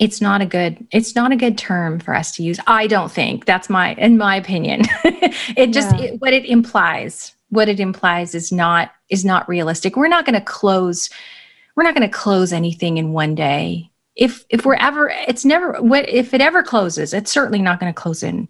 it's 0.01 0.21
not 0.21 0.41
a 0.41 0.47
good 0.47 0.85
it's 0.91 1.15
not 1.15 1.31
a 1.31 1.37
good 1.37 1.57
term 1.57 2.01
for 2.01 2.15
us 2.15 2.33
to 2.33 2.43
use 2.43 2.59
i 2.67 2.87
don't 2.87 3.13
think. 3.13 3.45
That's 3.45 3.71
my 3.71 3.95
in 3.95 4.19
my 4.19 4.37
opinion. 4.37 4.83
It 5.57 5.73
just 5.73 5.97
yeah. 5.97 6.07
it, 6.07 6.21
what 6.21 6.33
it 6.33 6.45
implies 6.45 7.35
what 7.51 7.69
it 7.69 7.79
implies 7.81 8.35
is 8.35 8.51
not 8.51 8.93
is 9.11 9.25
not 9.25 9.49
realistic. 9.49 9.97
We're 9.97 10.09
not 10.09 10.25
going 10.25 10.35
to 10.35 10.41
close 10.41 11.11
we're 11.81 11.85
not 11.85 11.95
going 11.95 12.07
to 12.07 12.15
close 12.15 12.53
anything 12.53 12.99
in 12.99 13.15
one 13.15 13.35
day. 13.35 13.91
If 14.15 14.45
if 14.51 14.67
we're 14.67 14.75
ever, 14.75 15.09
it's 15.09 15.47
never. 15.47 15.81
What 15.81 16.07
if 16.11 16.35
it 16.35 16.43
ever 16.43 16.63
closes? 16.63 17.15
It's 17.15 17.33
certainly 17.33 17.63
not 17.63 17.81
going 17.81 17.91
to 17.91 17.99
close 17.99 18.23
in 18.23 18.49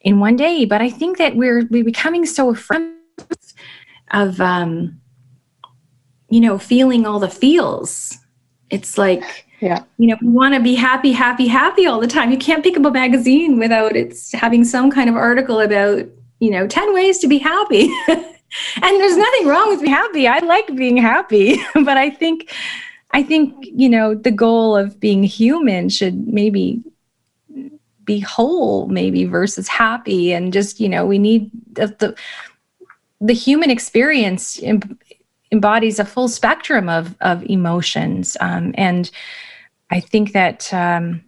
in 0.00 0.20
one 0.20 0.36
day. 0.36 0.64
But 0.64 0.80
I 0.80 0.88
think 0.88 1.18
that 1.18 1.36
we're 1.36 1.66
we're 1.70 1.84
becoming 1.84 2.24
so 2.24 2.48
afraid 2.48 2.94
of 4.12 4.40
um, 4.40 4.98
you 6.30 6.40
know 6.40 6.56
feeling 6.56 7.04
all 7.04 7.18
the 7.18 7.28
feels. 7.28 8.16
It's 8.70 8.96
like 8.96 9.44
yeah 9.60 9.84
you 9.98 10.06
know 10.06 10.16
we 10.22 10.28
want 10.28 10.54
to 10.54 10.60
be 10.60 10.74
happy 10.74 11.12
happy 11.12 11.46
happy 11.46 11.86
all 11.86 12.00
the 12.00 12.06
time 12.06 12.30
you 12.30 12.36
can't 12.36 12.62
pick 12.62 12.76
up 12.76 12.84
a 12.84 12.90
magazine 12.90 13.58
without 13.58 13.96
it's 13.96 14.30
having 14.32 14.64
some 14.64 14.90
kind 14.90 15.08
of 15.08 15.16
article 15.16 15.60
about 15.60 16.04
you 16.40 16.50
know 16.50 16.66
10 16.66 16.92
ways 16.92 17.18
to 17.20 17.26
be 17.26 17.38
happy 17.38 17.90
and 18.76 19.00
there's 19.00 19.16
nothing 19.16 19.46
wrong 19.46 19.68
with 19.68 19.80
being 19.80 19.92
happy. 19.92 20.28
I 20.28 20.38
like 20.40 20.74
being 20.74 20.96
happy, 20.96 21.58
but 21.74 21.96
I 21.96 22.10
think 22.10 22.52
I 23.12 23.22
think, 23.22 23.54
you 23.62 23.88
know, 23.88 24.14
the 24.14 24.30
goal 24.30 24.76
of 24.76 25.00
being 25.00 25.22
human 25.22 25.88
should 25.88 26.26
maybe 26.26 26.82
be 28.06 28.20
whole 28.20 28.86
maybe 28.86 29.24
versus 29.24 29.68
happy 29.68 30.32
and 30.32 30.52
just 30.52 30.80
you 30.80 30.88
know 30.88 31.04
we 31.04 31.18
need 31.18 31.50
the 31.72 31.88
the, 31.98 32.16
the 33.20 33.34
human 33.34 33.70
experience 33.70 34.62
em- 34.62 34.98
embodies 35.52 35.98
a 35.98 36.04
full 36.04 36.28
spectrum 36.28 36.88
of 36.88 37.16
of 37.20 37.42
emotions 37.44 38.36
um, 38.40 38.72
and 38.78 39.10
i 39.90 40.00
think 40.00 40.32
that 40.32 40.72
um, 40.72 41.20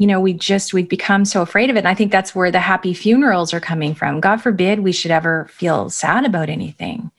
you 0.00 0.06
know 0.06 0.18
we 0.18 0.32
just 0.32 0.74
we've 0.74 0.88
become 0.88 1.24
so 1.24 1.42
afraid 1.42 1.70
of 1.70 1.76
it 1.76 1.80
and 1.80 1.88
i 1.88 1.94
think 1.94 2.10
that's 2.10 2.34
where 2.34 2.50
the 2.50 2.58
happy 2.58 2.94
funerals 2.94 3.54
are 3.54 3.60
coming 3.60 3.94
from 3.94 4.18
god 4.18 4.38
forbid 4.38 4.80
we 4.80 4.92
should 4.92 5.10
ever 5.10 5.46
feel 5.50 5.90
sad 5.90 6.24
about 6.24 6.48
anything 6.48 7.10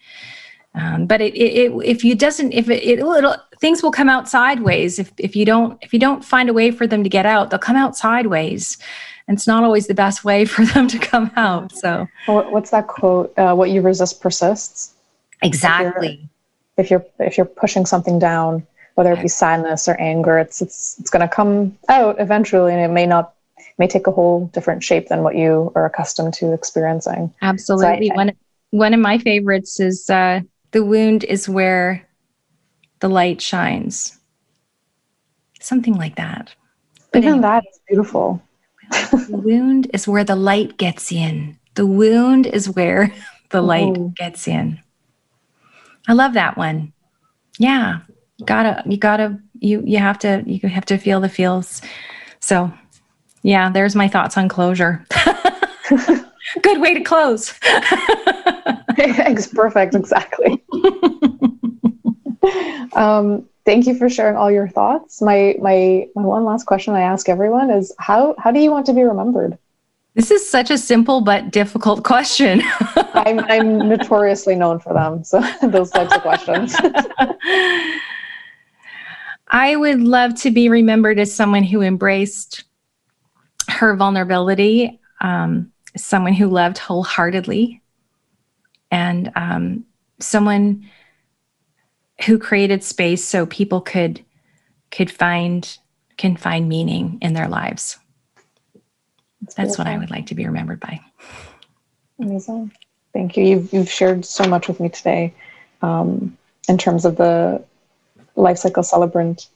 um, 0.74 1.06
but 1.06 1.20
it, 1.20 1.36
it, 1.36 1.72
it, 1.72 1.72
if 1.84 2.04
you 2.04 2.16
doesn't, 2.16 2.54
if 2.54 2.70
it, 2.70 2.82
it 2.84 3.00
it'll, 3.00 3.36
things 3.60 3.84
will 3.84 3.92
come 3.92 4.08
out 4.08 4.30
sideways. 4.30 5.00
If, 5.00 5.12
if 5.18 5.36
you 5.36 5.46
don't, 5.46 5.78
if 5.82 5.92
you 5.94 6.00
don't 6.00 6.24
find 6.24 6.50
a 6.50 6.54
way 6.54 6.72
for 6.72 6.88
them 6.88 7.04
to 7.04 7.10
get 7.10 7.26
out, 7.26 7.50
they'll 7.50 7.60
come 7.60 7.76
out 7.76 7.98
sideways. 7.98 8.78
And 9.28 9.38
it's 9.38 9.48
not 9.48 9.64
always 9.64 9.88
the 9.88 9.94
best 9.94 10.24
way 10.24 10.46
for 10.54 10.66
them 10.66 10.88
to 10.88 10.98
come 10.98 11.32
out. 11.36 11.74
So 11.74 12.08
what's 12.26 12.72
that 12.72 12.88
quote? 12.88 13.38
Uh, 13.38 13.54
what 13.54 13.70
you 13.70 13.82
resist 13.82 14.22
persists. 14.22 14.94
Exactly. 15.42 16.30
If 16.78 16.90
you're, 16.90 17.02
if 17.02 17.10
you're, 17.20 17.28
if 17.28 17.38
you're 17.38 17.46
pushing 17.46 17.86
something 17.86 18.18
down, 18.18 18.66
whether 18.96 19.14
it 19.14 19.22
be 19.22 19.28
sadness 19.28 19.88
or 19.88 20.00
anger, 20.00 20.38
it's, 20.38 20.62
it's, 20.62 20.98
it's 21.00 21.10
going 21.10 21.28
to 21.28 21.34
come 21.34 21.78
out 21.90 22.20
eventually 22.20 22.74
and 22.74 22.82
it 22.82 22.94
may 22.94 23.06
not 23.06 23.34
may 23.78 23.88
take 23.88 24.06
a 24.08 24.12
whole 24.12 24.48
different 24.48 24.84
shape 24.84 25.08
than 25.08 25.24
what 25.24 25.36
you 25.36 25.72
are 25.76 25.86
accustomed 25.86 26.34
to 26.36 26.54
experiencing. 26.54 27.34
Absolutely. 27.42 28.08
So 28.08 28.14
I, 28.14 28.16
one 28.16 28.32
one 28.72 28.94
of 28.94 29.00
my 29.00 29.18
favorites 29.18 29.80
is 29.80 30.10
uh, 30.10 30.42
the 30.72 30.84
wound 30.84 31.24
is 31.24 31.50
where 31.50 32.08
the 33.00 33.10
light 33.10 33.42
shines. 33.42 34.18
Something 35.60 35.96
like 35.96 36.16
that. 36.16 36.56
But 37.12 37.20
Even 37.20 37.34
anyway, 37.34 37.42
that 37.42 37.64
is 37.70 37.80
beautiful. 37.88 38.42
the 38.90 39.42
wound 39.44 39.90
is 39.94 40.08
where 40.08 40.24
the 40.24 40.36
light 40.36 40.78
gets 40.78 41.12
in. 41.12 41.58
The 41.76 41.86
wound 41.86 42.48
is 42.48 42.70
where 42.70 43.14
the 43.50 43.62
light 43.62 43.96
oh. 43.98 44.14
gets 44.16 44.48
in. 44.48 44.80
I 46.08 46.14
love 46.14 46.34
that 46.34 46.58
one. 46.58 46.94
Yeah. 47.60 48.00
You 48.42 48.48
gotta, 48.48 48.82
you 48.88 48.98
gotta, 48.98 49.40
you 49.60 49.84
you 49.86 50.00
have 50.00 50.18
to, 50.20 50.44
you 50.48 50.68
have 50.68 50.86
to 50.86 50.98
feel 50.98 51.22
the 51.22 51.30
feels. 51.30 51.80
So 52.40 52.74
yeah, 53.44 53.70
there's 53.70 53.96
my 53.96 54.08
thoughts 54.08 54.36
on 54.36 54.50
closure. 54.50 55.06
Good 56.64 56.82
way 56.82 56.96
to 56.96 57.02
close. 57.02 57.52
thanks 58.98 59.46
perfect, 59.46 59.94
exactly. 59.94 60.64
um, 62.94 63.48
thank 63.64 63.86
you 63.86 63.94
for 63.96 64.10
sharing 64.10 64.38
all 64.38 64.50
your 64.50 64.68
thoughts. 64.68 65.22
My 65.22 65.56
my 65.62 66.08
my 66.16 66.24
one 66.24 66.44
last 66.44 66.66
question 66.66 66.96
I 66.96 67.02
ask 67.02 67.30
everyone 67.30 67.70
is 67.70 67.94
how 68.00 68.34
how 68.40 68.50
do 68.50 68.60
you 68.60 68.72
want 68.72 68.88
to 68.88 68.94
be 68.94 69.04
remembered? 69.04 69.56
This 70.16 70.32
is 70.32 70.50
such 70.50 70.72
a 70.72 70.80
simple 70.80 71.22
but 71.22 71.52
difficult 71.52 72.04
question. 72.04 72.64
I'm 73.14 73.40
I'm 73.40 73.88
notoriously 73.88 74.56
known 74.56 74.80
for 74.80 74.94
them, 74.94 75.24
so 75.24 75.42
those 75.64 75.92
types 75.92 76.16
of 76.16 76.22
questions. 76.24 76.76
I 79.52 79.76
would 79.76 80.02
love 80.02 80.36
to 80.42 80.52
be 80.52 80.70
remembered 80.70 81.20
as 81.20 81.34
someone 81.34 81.64
who 81.64 81.82
embraced 81.82 82.64
her 83.68 83.96
vulnerability, 83.96 85.00
um, 85.20 85.72
someone 85.98 86.34
who 86.34 86.48
loved 86.48 86.78
wholeheartedly, 86.78 87.82
and 88.90 89.32
um, 89.36 89.86
someone 90.20 90.90
who 92.26 92.40
created 92.40 92.84
space 92.84 93.24
so 93.24 93.46
people 93.46 93.82
could 93.82 94.24
could 94.90 95.12
find 95.12 95.78
can 96.18 96.38
find 96.38 96.70
meaning 96.70 97.18
in 97.22 97.34
their 97.34 97.48
lives. 97.48 97.98
That's, 99.42 99.56
That's 99.56 99.78
what 99.78 99.88
I 99.88 99.98
would 99.98 100.12
like 100.12 100.28
to 100.28 100.36
be 100.36 100.46
remembered 100.46 100.80
by. 100.80 101.00
Amazing. 102.20 102.72
Thank 103.12 103.36
you. 103.36 103.44
You've 103.44 103.74
you've 103.74 103.92
shared 103.92 104.24
so 104.24 104.46
much 104.46 104.70
with 104.70 104.80
me 104.80 104.90
today 104.90 105.34
um, 105.82 106.38
in 106.70 106.78
terms 106.78 107.04
of 107.04 107.18
the 107.18 107.64
life 108.36 108.58
cycle 108.58 108.84
celebrant 108.84 109.48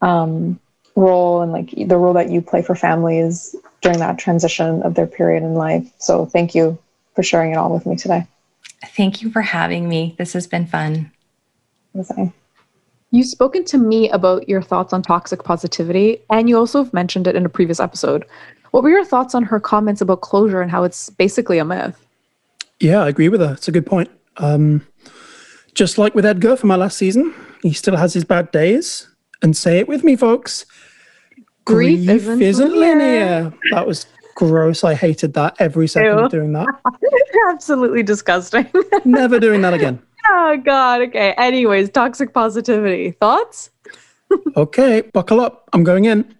um, 0.00 0.58
role 0.96 1.42
and 1.42 1.52
like 1.52 1.70
the 1.70 1.96
role 1.96 2.14
that 2.14 2.30
you 2.30 2.40
play 2.40 2.62
for 2.62 2.74
families 2.74 3.54
during 3.80 3.98
that 3.98 4.18
transition 4.18 4.82
of 4.82 4.94
their 4.94 5.06
period 5.06 5.42
in 5.42 5.54
life. 5.54 5.90
So 5.98 6.26
thank 6.26 6.54
you 6.54 6.78
for 7.14 7.22
sharing 7.22 7.52
it 7.52 7.56
all 7.56 7.72
with 7.72 7.86
me 7.86 7.96
today. 7.96 8.26
Thank 8.96 9.22
you 9.22 9.30
for 9.30 9.42
having 9.42 9.88
me. 9.88 10.14
This 10.18 10.32
has 10.32 10.46
been 10.46 10.66
fun. 10.66 11.10
Okay. 11.96 12.32
You've 13.10 13.26
spoken 13.26 13.64
to 13.66 13.78
me 13.78 14.08
about 14.10 14.48
your 14.48 14.62
thoughts 14.62 14.92
on 14.92 15.02
toxic 15.02 15.42
positivity, 15.42 16.22
and 16.30 16.48
you 16.48 16.56
also 16.56 16.84
have 16.84 16.92
mentioned 16.92 17.26
it 17.26 17.34
in 17.34 17.44
a 17.44 17.48
previous 17.48 17.80
episode. 17.80 18.24
What 18.70 18.84
were 18.84 18.90
your 18.90 19.04
thoughts 19.04 19.34
on 19.34 19.42
her 19.42 19.58
comments 19.58 20.00
about 20.00 20.20
closure 20.20 20.62
and 20.62 20.70
how 20.70 20.84
it's 20.84 21.10
basically 21.10 21.58
a 21.58 21.64
myth? 21.64 21.98
Yeah, 22.78 23.02
I 23.02 23.08
agree 23.08 23.28
with 23.28 23.40
her. 23.40 23.54
It's 23.54 23.66
a 23.66 23.72
good 23.72 23.84
point. 23.84 24.10
Um, 24.36 24.86
just 25.74 25.98
like 25.98 26.14
with 26.14 26.24
Edgar 26.24 26.56
from 26.56 26.68
my 26.68 26.76
last 26.76 26.96
season, 26.96 27.34
he 27.62 27.72
still 27.72 27.96
has 27.96 28.14
his 28.14 28.24
bad 28.24 28.50
days. 28.50 29.08
And 29.42 29.56
say 29.56 29.78
it 29.78 29.88
with 29.88 30.04
me, 30.04 30.16
folks. 30.16 30.66
Grief, 31.64 32.06
Grief 32.06 32.10
isn't, 32.10 32.42
isn't 32.42 32.72
linear. 32.72 33.52
That 33.70 33.86
was 33.86 34.06
gross. 34.34 34.84
I 34.84 34.94
hated 34.94 35.34
that 35.34 35.56
every 35.58 35.86
second 35.86 36.18
Ew. 36.18 36.24
of 36.24 36.30
doing 36.30 36.52
that. 36.52 36.66
Absolutely 37.50 38.02
disgusting. 38.02 38.66
Never 39.04 39.38
doing 39.38 39.62
that 39.62 39.74
again. 39.74 40.02
Oh 40.28 40.56
God. 40.64 41.02
Okay. 41.02 41.34
Anyways, 41.38 41.90
toxic 41.90 42.32
positivity. 42.32 43.12
Thoughts? 43.12 43.70
okay, 44.56 45.02
buckle 45.12 45.40
up. 45.40 45.68
I'm 45.72 45.84
going 45.84 46.04
in. 46.04 46.34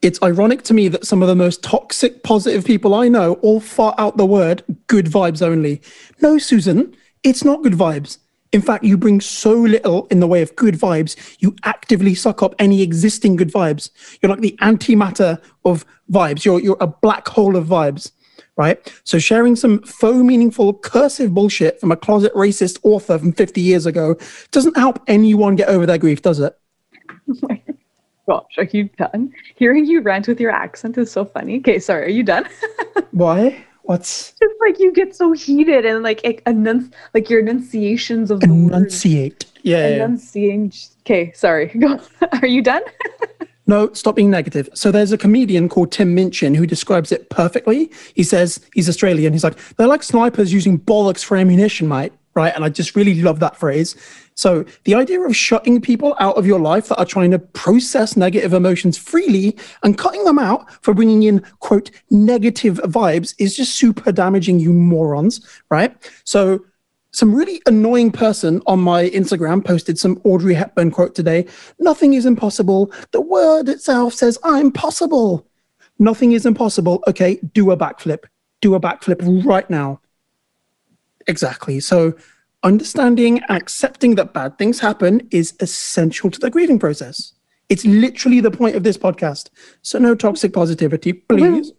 It's 0.00 0.22
ironic 0.22 0.62
to 0.64 0.74
me 0.74 0.88
that 0.88 1.06
some 1.06 1.22
of 1.22 1.28
the 1.28 1.34
most 1.34 1.62
toxic 1.62 2.22
positive 2.22 2.64
people 2.64 2.94
I 2.94 3.08
know 3.08 3.34
all 3.34 3.58
fought 3.58 3.98
out 3.98 4.16
the 4.16 4.26
word 4.26 4.62
good 4.86 5.06
vibes 5.06 5.42
only. 5.42 5.82
No, 6.20 6.38
Susan, 6.38 6.96
it's 7.24 7.44
not 7.44 7.62
good 7.62 7.72
vibes. 7.72 8.18
In 8.52 8.62
fact, 8.62 8.84
you 8.84 8.96
bring 8.96 9.20
so 9.20 9.52
little 9.52 10.06
in 10.06 10.20
the 10.20 10.26
way 10.26 10.40
of 10.40 10.54
good 10.56 10.74
vibes, 10.74 11.16
you 11.38 11.54
actively 11.64 12.14
suck 12.14 12.42
up 12.42 12.54
any 12.58 12.82
existing 12.82 13.36
good 13.36 13.52
vibes. 13.52 13.90
You're 14.20 14.30
like 14.30 14.40
the 14.40 14.56
antimatter 14.62 15.40
of 15.64 15.84
vibes. 16.10 16.44
You're, 16.44 16.60
you're 16.60 16.78
a 16.80 16.86
black 16.86 17.28
hole 17.28 17.56
of 17.56 17.66
vibes, 17.66 18.12
right? 18.56 18.92
So 19.04 19.18
sharing 19.18 19.54
some 19.54 19.82
faux 19.82 20.16
meaningful 20.16 20.74
cursive 20.74 21.34
bullshit 21.34 21.78
from 21.78 21.92
a 21.92 21.96
closet 21.96 22.32
racist 22.34 22.78
author 22.82 23.18
from 23.18 23.32
50 23.32 23.60
years 23.60 23.84
ago 23.84 24.16
doesn't 24.50 24.76
help 24.76 25.00
anyone 25.06 25.56
get 25.56 25.68
over 25.68 25.84
their 25.84 25.98
grief, 25.98 26.22
does 26.22 26.40
it? 26.40 26.58
Gosh, 28.28 28.58
are 28.58 28.64
you 28.64 28.90
done? 28.98 29.32
Hearing 29.56 29.86
you 29.86 30.02
rant 30.02 30.28
with 30.28 30.38
your 30.38 30.50
accent 30.50 30.98
is 30.98 31.10
so 31.10 31.24
funny. 31.24 31.58
Okay, 31.58 31.78
sorry, 31.78 32.04
are 32.06 32.10
you 32.10 32.22
done? 32.22 32.46
Why? 33.10 33.64
What's 33.88 34.32
just 34.32 34.54
like 34.60 34.78
you 34.78 34.92
get 34.92 35.16
so 35.16 35.32
heated 35.32 35.86
and 35.86 36.02
like 36.02 36.20
enunci- 36.20 36.92
like 37.14 37.30
your 37.30 37.40
enunciations 37.40 38.30
of 38.30 38.40
the 38.40 38.46
enunciate. 38.46 39.46
Yeah. 39.62 39.86
Enunciating. 39.86 40.74
Okay, 41.06 41.32
sorry. 41.32 41.68
Go. 41.80 41.98
Are 42.42 42.46
you 42.46 42.60
done? 42.60 42.82
no, 43.66 43.90
stop 43.94 44.14
being 44.14 44.30
negative. 44.30 44.68
So 44.74 44.90
there's 44.90 45.10
a 45.10 45.16
comedian 45.16 45.70
called 45.70 45.90
Tim 45.90 46.14
Minchin 46.14 46.54
who 46.54 46.66
describes 46.66 47.12
it 47.12 47.30
perfectly. 47.30 47.90
He 48.12 48.24
says 48.24 48.60
he's 48.74 48.90
Australian. 48.90 49.32
He's 49.32 49.42
like 49.42 49.56
they're 49.76 49.86
like 49.86 50.02
snipers 50.02 50.52
using 50.52 50.78
bollocks 50.78 51.24
for 51.24 51.38
ammunition, 51.38 51.88
mate. 51.88 52.12
Right, 52.34 52.54
and 52.54 52.66
I 52.66 52.68
just 52.68 52.94
really 52.94 53.22
love 53.22 53.40
that 53.40 53.56
phrase. 53.56 53.96
So 54.38 54.64
the 54.84 54.94
idea 54.94 55.20
of 55.20 55.34
shutting 55.34 55.80
people 55.80 56.14
out 56.20 56.36
of 56.36 56.46
your 56.46 56.60
life 56.60 56.88
that 56.88 56.98
are 56.98 57.04
trying 57.04 57.32
to 57.32 57.40
process 57.40 58.16
negative 58.16 58.52
emotions 58.52 58.96
freely 58.96 59.56
and 59.82 59.98
cutting 59.98 60.22
them 60.22 60.38
out 60.38 60.72
for 60.84 60.94
bringing 60.94 61.24
in 61.24 61.40
quote 61.58 61.90
negative 62.10 62.76
vibes 62.84 63.34
is 63.38 63.56
just 63.56 63.74
super 63.74 64.12
damaging, 64.12 64.60
you 64.60 64.72
morons, 64.72 65.44
right? 65.70 65.92
So 66.22 66.64
some 67.10 67.34
really 67.34 67.60
annoying 67.66 68.12
person 68.12 68.62
on 68.68 68.78
my 68.78 69.10
Instagram 69.10 69.64
posted 69.64 69.98
some 69.98 70.20
Audrey 70.22 70.54
Hepburn 70.54 70.92
quote 70.92 71.16
today. 71.16 71.44
Nothing 71.80 72.14
is 72.14 72.24
impossible. 72.24 72.92
The 73.10 73.20
word 73.20 73.68
itself 73.68 74.14
says 74.14 74.38
I'm 74.44 74.70
possible. 74.70 75.48
Nothing 75.98 76.30
is 76.30 76.46
impossible. 76.46 77.02
Okay, 77.08 77.40
do 77.54 77.72
a 77.72 77.76
backflip. 77.76 78.26
Do 78.60 78.76
a 78.76 78.80
backflip 78.80 79.44
right 79.44 79.68
now. 79.68 80.00
Exactly. 81.26 81.80
So 81.80 82.14
understanding 82.62 83.42
and 83.48 83.62
accepting 83.62 84.14
that 84.16 84.32
bad 84.32 84.58
things 84.58 84.80
happen 84.80 85.26
is 85.30 85.54
essential 85.60 86.30
to 86.30 86.38
the 86.38 86.50
grieving 86.50 86.78
process. 86.78 87.32
It's 87.68 87.84
literally 87.84 88.40
the 88.40 88.50
point 88.50 88.76
of 88.76 88.82
this 88.82 88.96
podcast. 88.96 89.50
So 89.82 89.98
no 89.98 90.14
toxic 90.14 90.52
positivity, 90.52 91.12
please. 91.12 91.72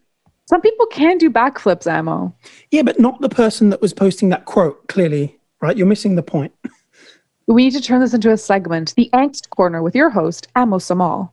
Some 0.46 0.62
people 0.62 0.86
can 0.88 1.18
do 1.18 1.30
backflips, 1.30 1.86
Ammo. 1.86 2.36
Yeah, 2.72 2.84
but 2.84 3.00
not 3.00 3.22
the 3.22 3.30
person 3.30 3.70
that 3.70 3.82
was 3.82 3.94
posting 3.94 4.30
that 4.30 4.46
quote, 4.46 4.88
clearly, 4.88 5.38
right? 5.62 5.78
You're 5.78 5.88
missing 5.88 6.16
the 6.16 6.24
point. 6.24 6.54
We 7.50 7.64
need 7.64 7.74
to 7.74 7.82
turn 7.82 8.00
this 8.00 8.14
into 8.14 8.32
a 8.32 8.38
segment, 8.38 8.94
the 8.96 9.10
Angst 9.12 9.50
Corner 9.50 9.82
with 9.82 9.96
your 9.96 10.12
host, 10.12 10.48
Amo 10.56 10.78
Samal. 10.78 11.32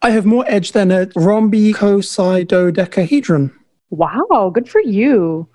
I 0.00 0.12
have 0.12 0.24
more 0.24 0.46
edge 0.48 0.72
than 0.72 0.90
a 0.90 1.08
rhombicosidodecahedron. 1.08 3.52
Wow, 3.90 4.50
good 4.54 4.66
for 4.66 4.80
you. 4.80 5.46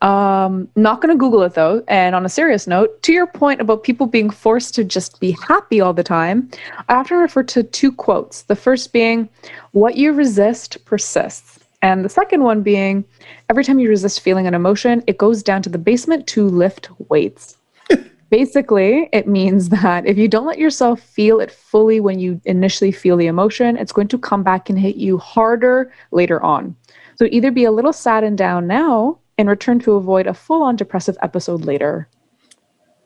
Um, 0.00 0.68
not 0.76 1.00
going 1.00 1.12
to 1.12 1.18
Google 1.18 1.42
it 1.42 1.54
though. 1.54 1.82
And 1.88 2.14
on 2.14 2.24
a 2.24 2.28
serious 2.28 2.66
note, 2.66 3.02
to 3.02 3.12
your 3.12 3.26
point 3.26 3.60
about 3.60 3.82
people 3.82 4.06
being 4.06 4.30
forced 4.30 4.74
to 4.76 4.84
just 4.84 5.18
be 5.18 5.36
happy 5.46 5.80
all 5.80 5.92
the 5.92 6.04
time, 6.04 6.50
I 6.88 6.94
often 6.94 7.18
refer 7.18 7.42
to 7.44 7.62
two 7.64 7.90
quotes. 7.90 8.42
The 8.42 8.56
first 8.56 8.92
being, 8.92 9.28
What 9.72 9.96
you 9.96 10.12
resist 10.12 10.84
persists. 10.84 11.58
And 11.82 12.04
the 12.04 12.08
second 12.08 12.42
one 12.42 12.62
being 12.62 13.04
every 13.48 13.64
time 13.64 13.78
you 13.78 13.88
resist 13.88 14.20
feeling 14.20 14.46
an 14.46 14.54
emotion, 14.54 15.02
it 15.06 15.18
goes 15.18 15.42
down 15.42 15.62
to 15.62 15.68
the 15.68 15.78
basement 15.78 16.26
to 16.28 16.48
lift 16.48 16.88
weights. 17.08 17.56
Basically, 18.30 19.08
it 19.12 19.28
means 19.28 19.68
that 19.68 20.04
if 20.04 20.18
you 20.18 20.28
don't 20.28 20.46
let 20.46 20.58
yourself 20.58 21.00
feel 21.00 21.40
it 21.40 21.52
fully 21.52 22.00
when 22.00 22.18
you 22.18 22.40
initially 22.44 22.90
feel 22.92 23.16
the 23.16 23.28
emotion, 23.28 23.76
it's 23.76 23.92
going 23.92 24.08
to 24.08 24.18
come 24.18 24.42
back 24.42 24.68
and 24.68 24.78
hit 24.78 24.96
you 24.96 25.18
harder 25.18 25.92
later 26.10 26.42
on. 26.42 26.76
So 27.16 27.26
either 27.30 27.50
be 27.50 27.64
a 27.64 27.72
little 27.72 27.92
sad 27.92 28.24
and 28.24 28.36
down 28.36 28.66
now 28.66 29.18
and 29.38 29.48
return 29.48 29.78
to 29.80 29.92
avoid 29.92 30.26
a 30.26 30.34
full 30.34 30.62
on 30.62 30.76
depressive 30.76 31.16
episode 31.22 31.64
later. 31.64 32.08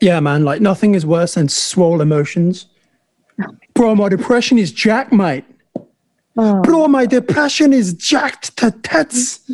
Yeah, 0.00 0.18
man, 0.18 0.44
like 0.44 0.60
nothing 0.60 0.94
is 0.96 1.06
worse 1.06 1.34
than 1.34 1.48
swole 1.48 2.00
emotions. 2.00 2.66
Bro, 3.74 3.94
my 3.96 4.08
depression 4.08 4.58
is 4.58 4.72
jacked, 4.72 5.12
mate. 5.12 5.44
Oh. 6.36 6.62
Bro, 6.62 6.88
my 6.88 7.06
depression 7.06 7.72
is 7.72 7.92
jacked 7.94 8.56
to 8.56 8.70
tits. 8.82 9.38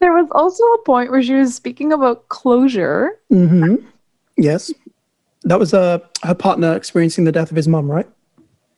there 0.00 0.12
was 0.12 0.28
also 0.32 0.64
a 0.64 0.82
point 0.84 1.10
where 1.10 1.22
she 1.22 1.34
was 1.34 1.54
speaking 1.54 1.92
about 1.92 2.28
closure. 2.28 3.18
Mm-hmm. 3.30 3.84
Yes. 4.36 4.72
That 5.42 5.58
was 5.58 5.74
uh, 5.74 5.98
her 6.22 6.34
partner 6.34 6.76
experiencing 6.76 7.24
the 7.24 7.32
death 7.32 7.50
of 7.50 7.56
his 7.56 7.66
mum, 7.66 7.90
right? 7.90 8.08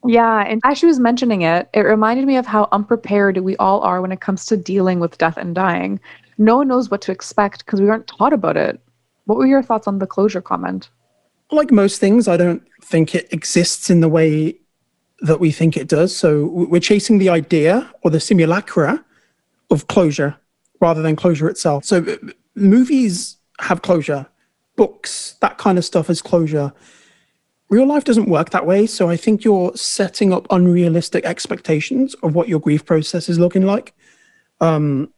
Yeah, 0.06 0.44
and 0.46 0.60
as 0.64 0.78
she 0.78 0.86
was 0.86 1.00
mentioning 1.00 1.42
it, 1.42 1.68
it 1.72 1.80
reminded 1.80 2.26
me 2.26 2.36
of 2.36 2.46
how 2.46 2.68
unprepared 2.72 3.38
we 3.38 3.56
all 3.56 3.80
are 3.80 4.02
when 4.02 4.12
it 4.12 4.20
comes 4.20 4.44
to 4.46 4.56
dealing 4.56 5.00
with 5.00 5.18
death 5.18 5.36
and 5.36 5.54
dying. 5.54 5.98
No 6.36 6.58
one 6.58 6.68
knows 6.68 6.90
what 6.90 7.00
to 7.02 7.12
expect 7.12 7.64
because 7.64 7.80
we 7.80 7.88
aren't 7.88 8.06
taught 8.06 8.32
about 8.32 8.56
it. 8.56 8.80
What 9.24 9.38
were 9.38 9.46
your 9.46 9.62
thoughts 9.62 9.86
on 9.86 9.98
the 9.98 10.06
closure 10.06 10.42
comment? 10.42 10.90
Like 11.50 11.70
most 11.70 12.00
things, 12.00 12.28
I 12.28 12.36
don't 12.36 12.62
think 12.82 13.14
it 13.14 13.32
exists 13.32 13.88
in 13.88 14.00
the 14.00 14.08
way 14.08 14.56
that 15.20 15.40
we 15.40 15.50
think 15.50 15.76
it 15.76 15.88
does. 15.88 16.14
So 16.14 16.46
we're 16.46 16.80
chasing 16.80 17.18
the 17.18 17.30
idea 17.30 17.90
or 18.02 18.10
the 18.10 18.20
simulacra 18.20 19.02
of 19.70 19.86
closure 19.86 20.36
rather 20.80 21.00
than 21.00 21.16
closure 21.16 21.48
itself. 21.48 21.84
So 21.84 22.04
uh, 22.04 22.16
movies 22.54 23.38
have 23.60 23.80
closure, 23.80 24.26
books, 24.76 25.36
that 25.40 25.56
kind 25.56 25.78
of 25.78 25.84
stuff 25.84 26.08
has 26.08 26.20
closure. 26.20 26.72
Real 27.70 27.86
life 27.86 28.04
doesn't 28.04 28.28
work 28.28 28.50
that 28.50 28.66
way. 28.66 28.86
So 28.86 29.08
I 29.08 29.16
think 29.16 29.44
you're 29.44 29.74
setting 29.74 30.32
up 30.32 30.46
unrealistic 30.50 31.24
expectations 31.24 32.14
of 32.22 32.34
what 32.34 32.48
your 32.48 32.60
grief 32.60 32.84
process 32.84 33.28
is 33.28 33.38
looking 33.38 33.64
like. 33.64 33.94
Um, 34.60 35.12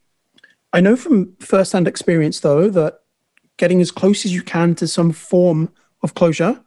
I 0.72 0.80
know 0.80 0.96
from 0.96 1.34
firsthand 1.40 1.88
experience, 1.88 2.40
though, 2.40 2.68
that 2.70 3.00
getting 3.56 3.80
as 3.80 3.90
close 3.90 4.24
as 4.24 4.34
you 4.34 4.42
can 4.42 4.74
to 4.76 4.86
some 4.86 5.12
form 5.12 5.72
of 6.02 6.14
closure, 6.14 6.60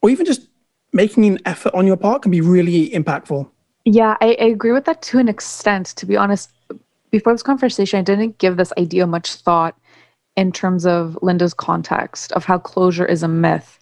or 0.00 0.10
even 0.10 0.24
just 0.24 0.48
making 0.92 1.24
an 1.24 1.38
effort 1.44 1.74
on 1.74 1.86
your 1.86 1.96
part, 1.96 2.22
can 2.22 2.30
be 2.30 2.40
really 2.40 2.90
impactful. 2.90 3.48
Yeah, 3.84 4.16
I, 4.20 4.36
I 4.40 4.44
agree 4.44 4.72
with 4.72 4.84
that 4.84 5.02
to 5.02 5.18
an 5.18 5.28
extent. 5.28 5.86
To 5.96 6.06
be 6.06 6.16
honest, 6.16 6.50
before 7.10 7.32
this 7.32 7.42
conversation, 7.42 7.98
I 7.98 8.02
didn't 8.02 8.38
give 8.38 8.56
this 8.56 8.72
idea 8.78 9.06
much 9.06 9.34
thought 9.34 9.76
in 10.36 10.52
terms 10.52 10.86
of 10.86 11.18
Linda's 11.22 11.54
context 11.54 12.30
of 12.32 12.44
how 12.44 12.58
closure 12.58 13.04
is 13.04 13.22
a 13.22 13.28
myth. 13.28 13.79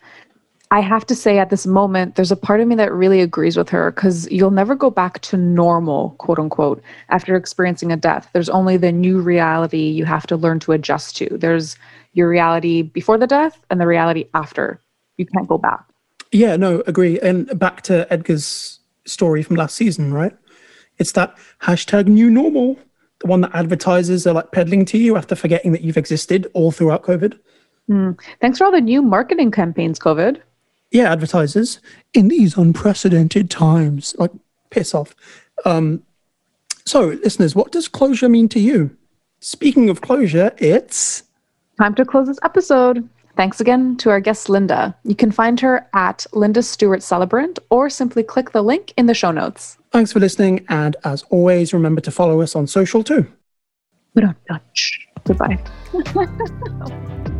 I 0.70 0.80
have 0.80 1.06
to 1.06 1.14
say, 1.14 1.38
at 1.38 1.48
this 1.48 1.66
moment, 1.66 2.16
there's 2.16 2.30
a 2.30 2.36
part 2.36 2.60
of 2.60 2.68
me 2.68 2.74
that 2.74 2.92
really 2.92 3.20
agrees 3.20 3.56
with 3.56 3.70
her 3.70 3.90
because 3.90 4.30
you'll 4.30 4.50
never 4.50 4.74
go 4.74 4.90
back 4.90 5.20
to 5.22 5.36
normal, 5.36 6.10
quote 6.18 6.38
unquote, 6.38 6.82
after 7.08 7.36
experiencing 7.36 7.90
a 7.90 7.96
death. 7.96 8.28
There's 8.34 8.50
only 8.50 8.76
the 8.76 8.92
new 8.92 9.20
reality 9.20 9.88
you 9.88 10.04
have 10.04 10.26
to 10.26 10.36
learn 10.36 10.60
to 10.60 10.72
adjust 10.72 11.16
to. 11.16 11.28
There's 11.38 11.76
your 12.12 12.28
reality 12.28 12.82
before 12.82 13.16
the 13.16 13.26
death 13.26 13.58
and 13.70 13.80
the 13.80 13.86
reality 13.86 14.26
after. 14.34 14.80
You 15.16 15.26
can't 15.26 15.48
go 15.48 15.56
back. 15.56 15.84
Yeah, 16.32 16.56
no, 16.56 16.82
agree. 16.86 17.18
And 17.20 17.58
back 17.58 17.82
to 17.82 18.06
Edgar's 18.12 18.80
story 19.06 19.42
from 19.42 19.56
last 19.56 19.74
season, 19.74 20.12
right? 20.12 20.36
It's 20.98 21.12
that 21.12 21.36
hashtag 21.62 22.06
new 22.06 22.28
normal, 22.28 22.78
the 23.20 23.26
one 23.26 23.40
that 23.40 23.54
advertisers 23.54 24.26
are 24.26 24.34
like 24.34 24.52
peddling 24.52 24.84
to 24.86 24.98
you 24.98 25.16
after 25.16 25.34
forgetting 25.34 25.72
that 25.72 25.80
you've 25.80 25.96
existed 25.96 26.50
all 26.52 26.70
throughout 26.72 27.04
COVID. 27.04 27.38
Hmm. 27.86 28.12
Thanks 28.40 28.58
for 28.58 28.64
all 28.64 28.72
the 28.72 28.82
new 28.82 29.00
marketing 29.00 29.50
campaigns, 29.50 29.98
COVID. 29.98 30.42
Yeah, 30.90 31.12
advertisers 31.12 31.80
in 32.14 32.28
these 32.28 32.56
unprecedented 32.56 33.50
times, 33.50 34.14
like 34.18 34.30
piss 34.70 34.94
off. 34.94 35.14
Um, 35.64 36.02
so, 36.86 37.08
listeners, 37.08 37.54
what 37.54 37.72
does 37.72 37.88
closure 37.88 38.28
mean 38.28 38.48
to 38.50 38.60
you? 38.60 38.96
Speaking 39.40 39.90
of 39.90 40.00
closure, 40.00 40.52
it's 40.58 41.22
Time 41.78 41.94
to 41.94 42.04
close 42.04 42.26
this 42.26 42.38
episode. 42.42 43.08
Thanks 43.36 43.60
again 43.60 43.96
to 43.98 44.10
our 44.10 44.18
guest, 44.18 44.48
Linda. 44.48 44.96
You 45.04 45.14
can 45.14 45.30
find 45.30 45.60
her 45.60 45.86
at 45.94 46.26
Linda 46.32 46.60
Stewart 46.62 47.04
Celebrant 47.04 47.60
or 47.70 47.88
simply 47.88 48.24
click 48.24 48.50
the 48.50 48.62
link 48.62 48.92
in 48.96 49.06
the 49.06 49.14
show 49.14 49.30
notes. 49.30 49.78
thanks 49.92 50.12
for 50.12 50.18
listening. 50.18 50.66
And 50.70 50.96
as 51.04 51.22
always, 51.30 51.72
remember 51.72 52.00
to 52.00 52.10
follow 52.10 52.40
us 52.40 52.56
on 52.56 52.66
social 52.66 53.04
too. 53.04 53.26
We 54.14 54.22
don't 54.22 54.36
touch. 54.48 55.06
Goodbye. 55.24 55.62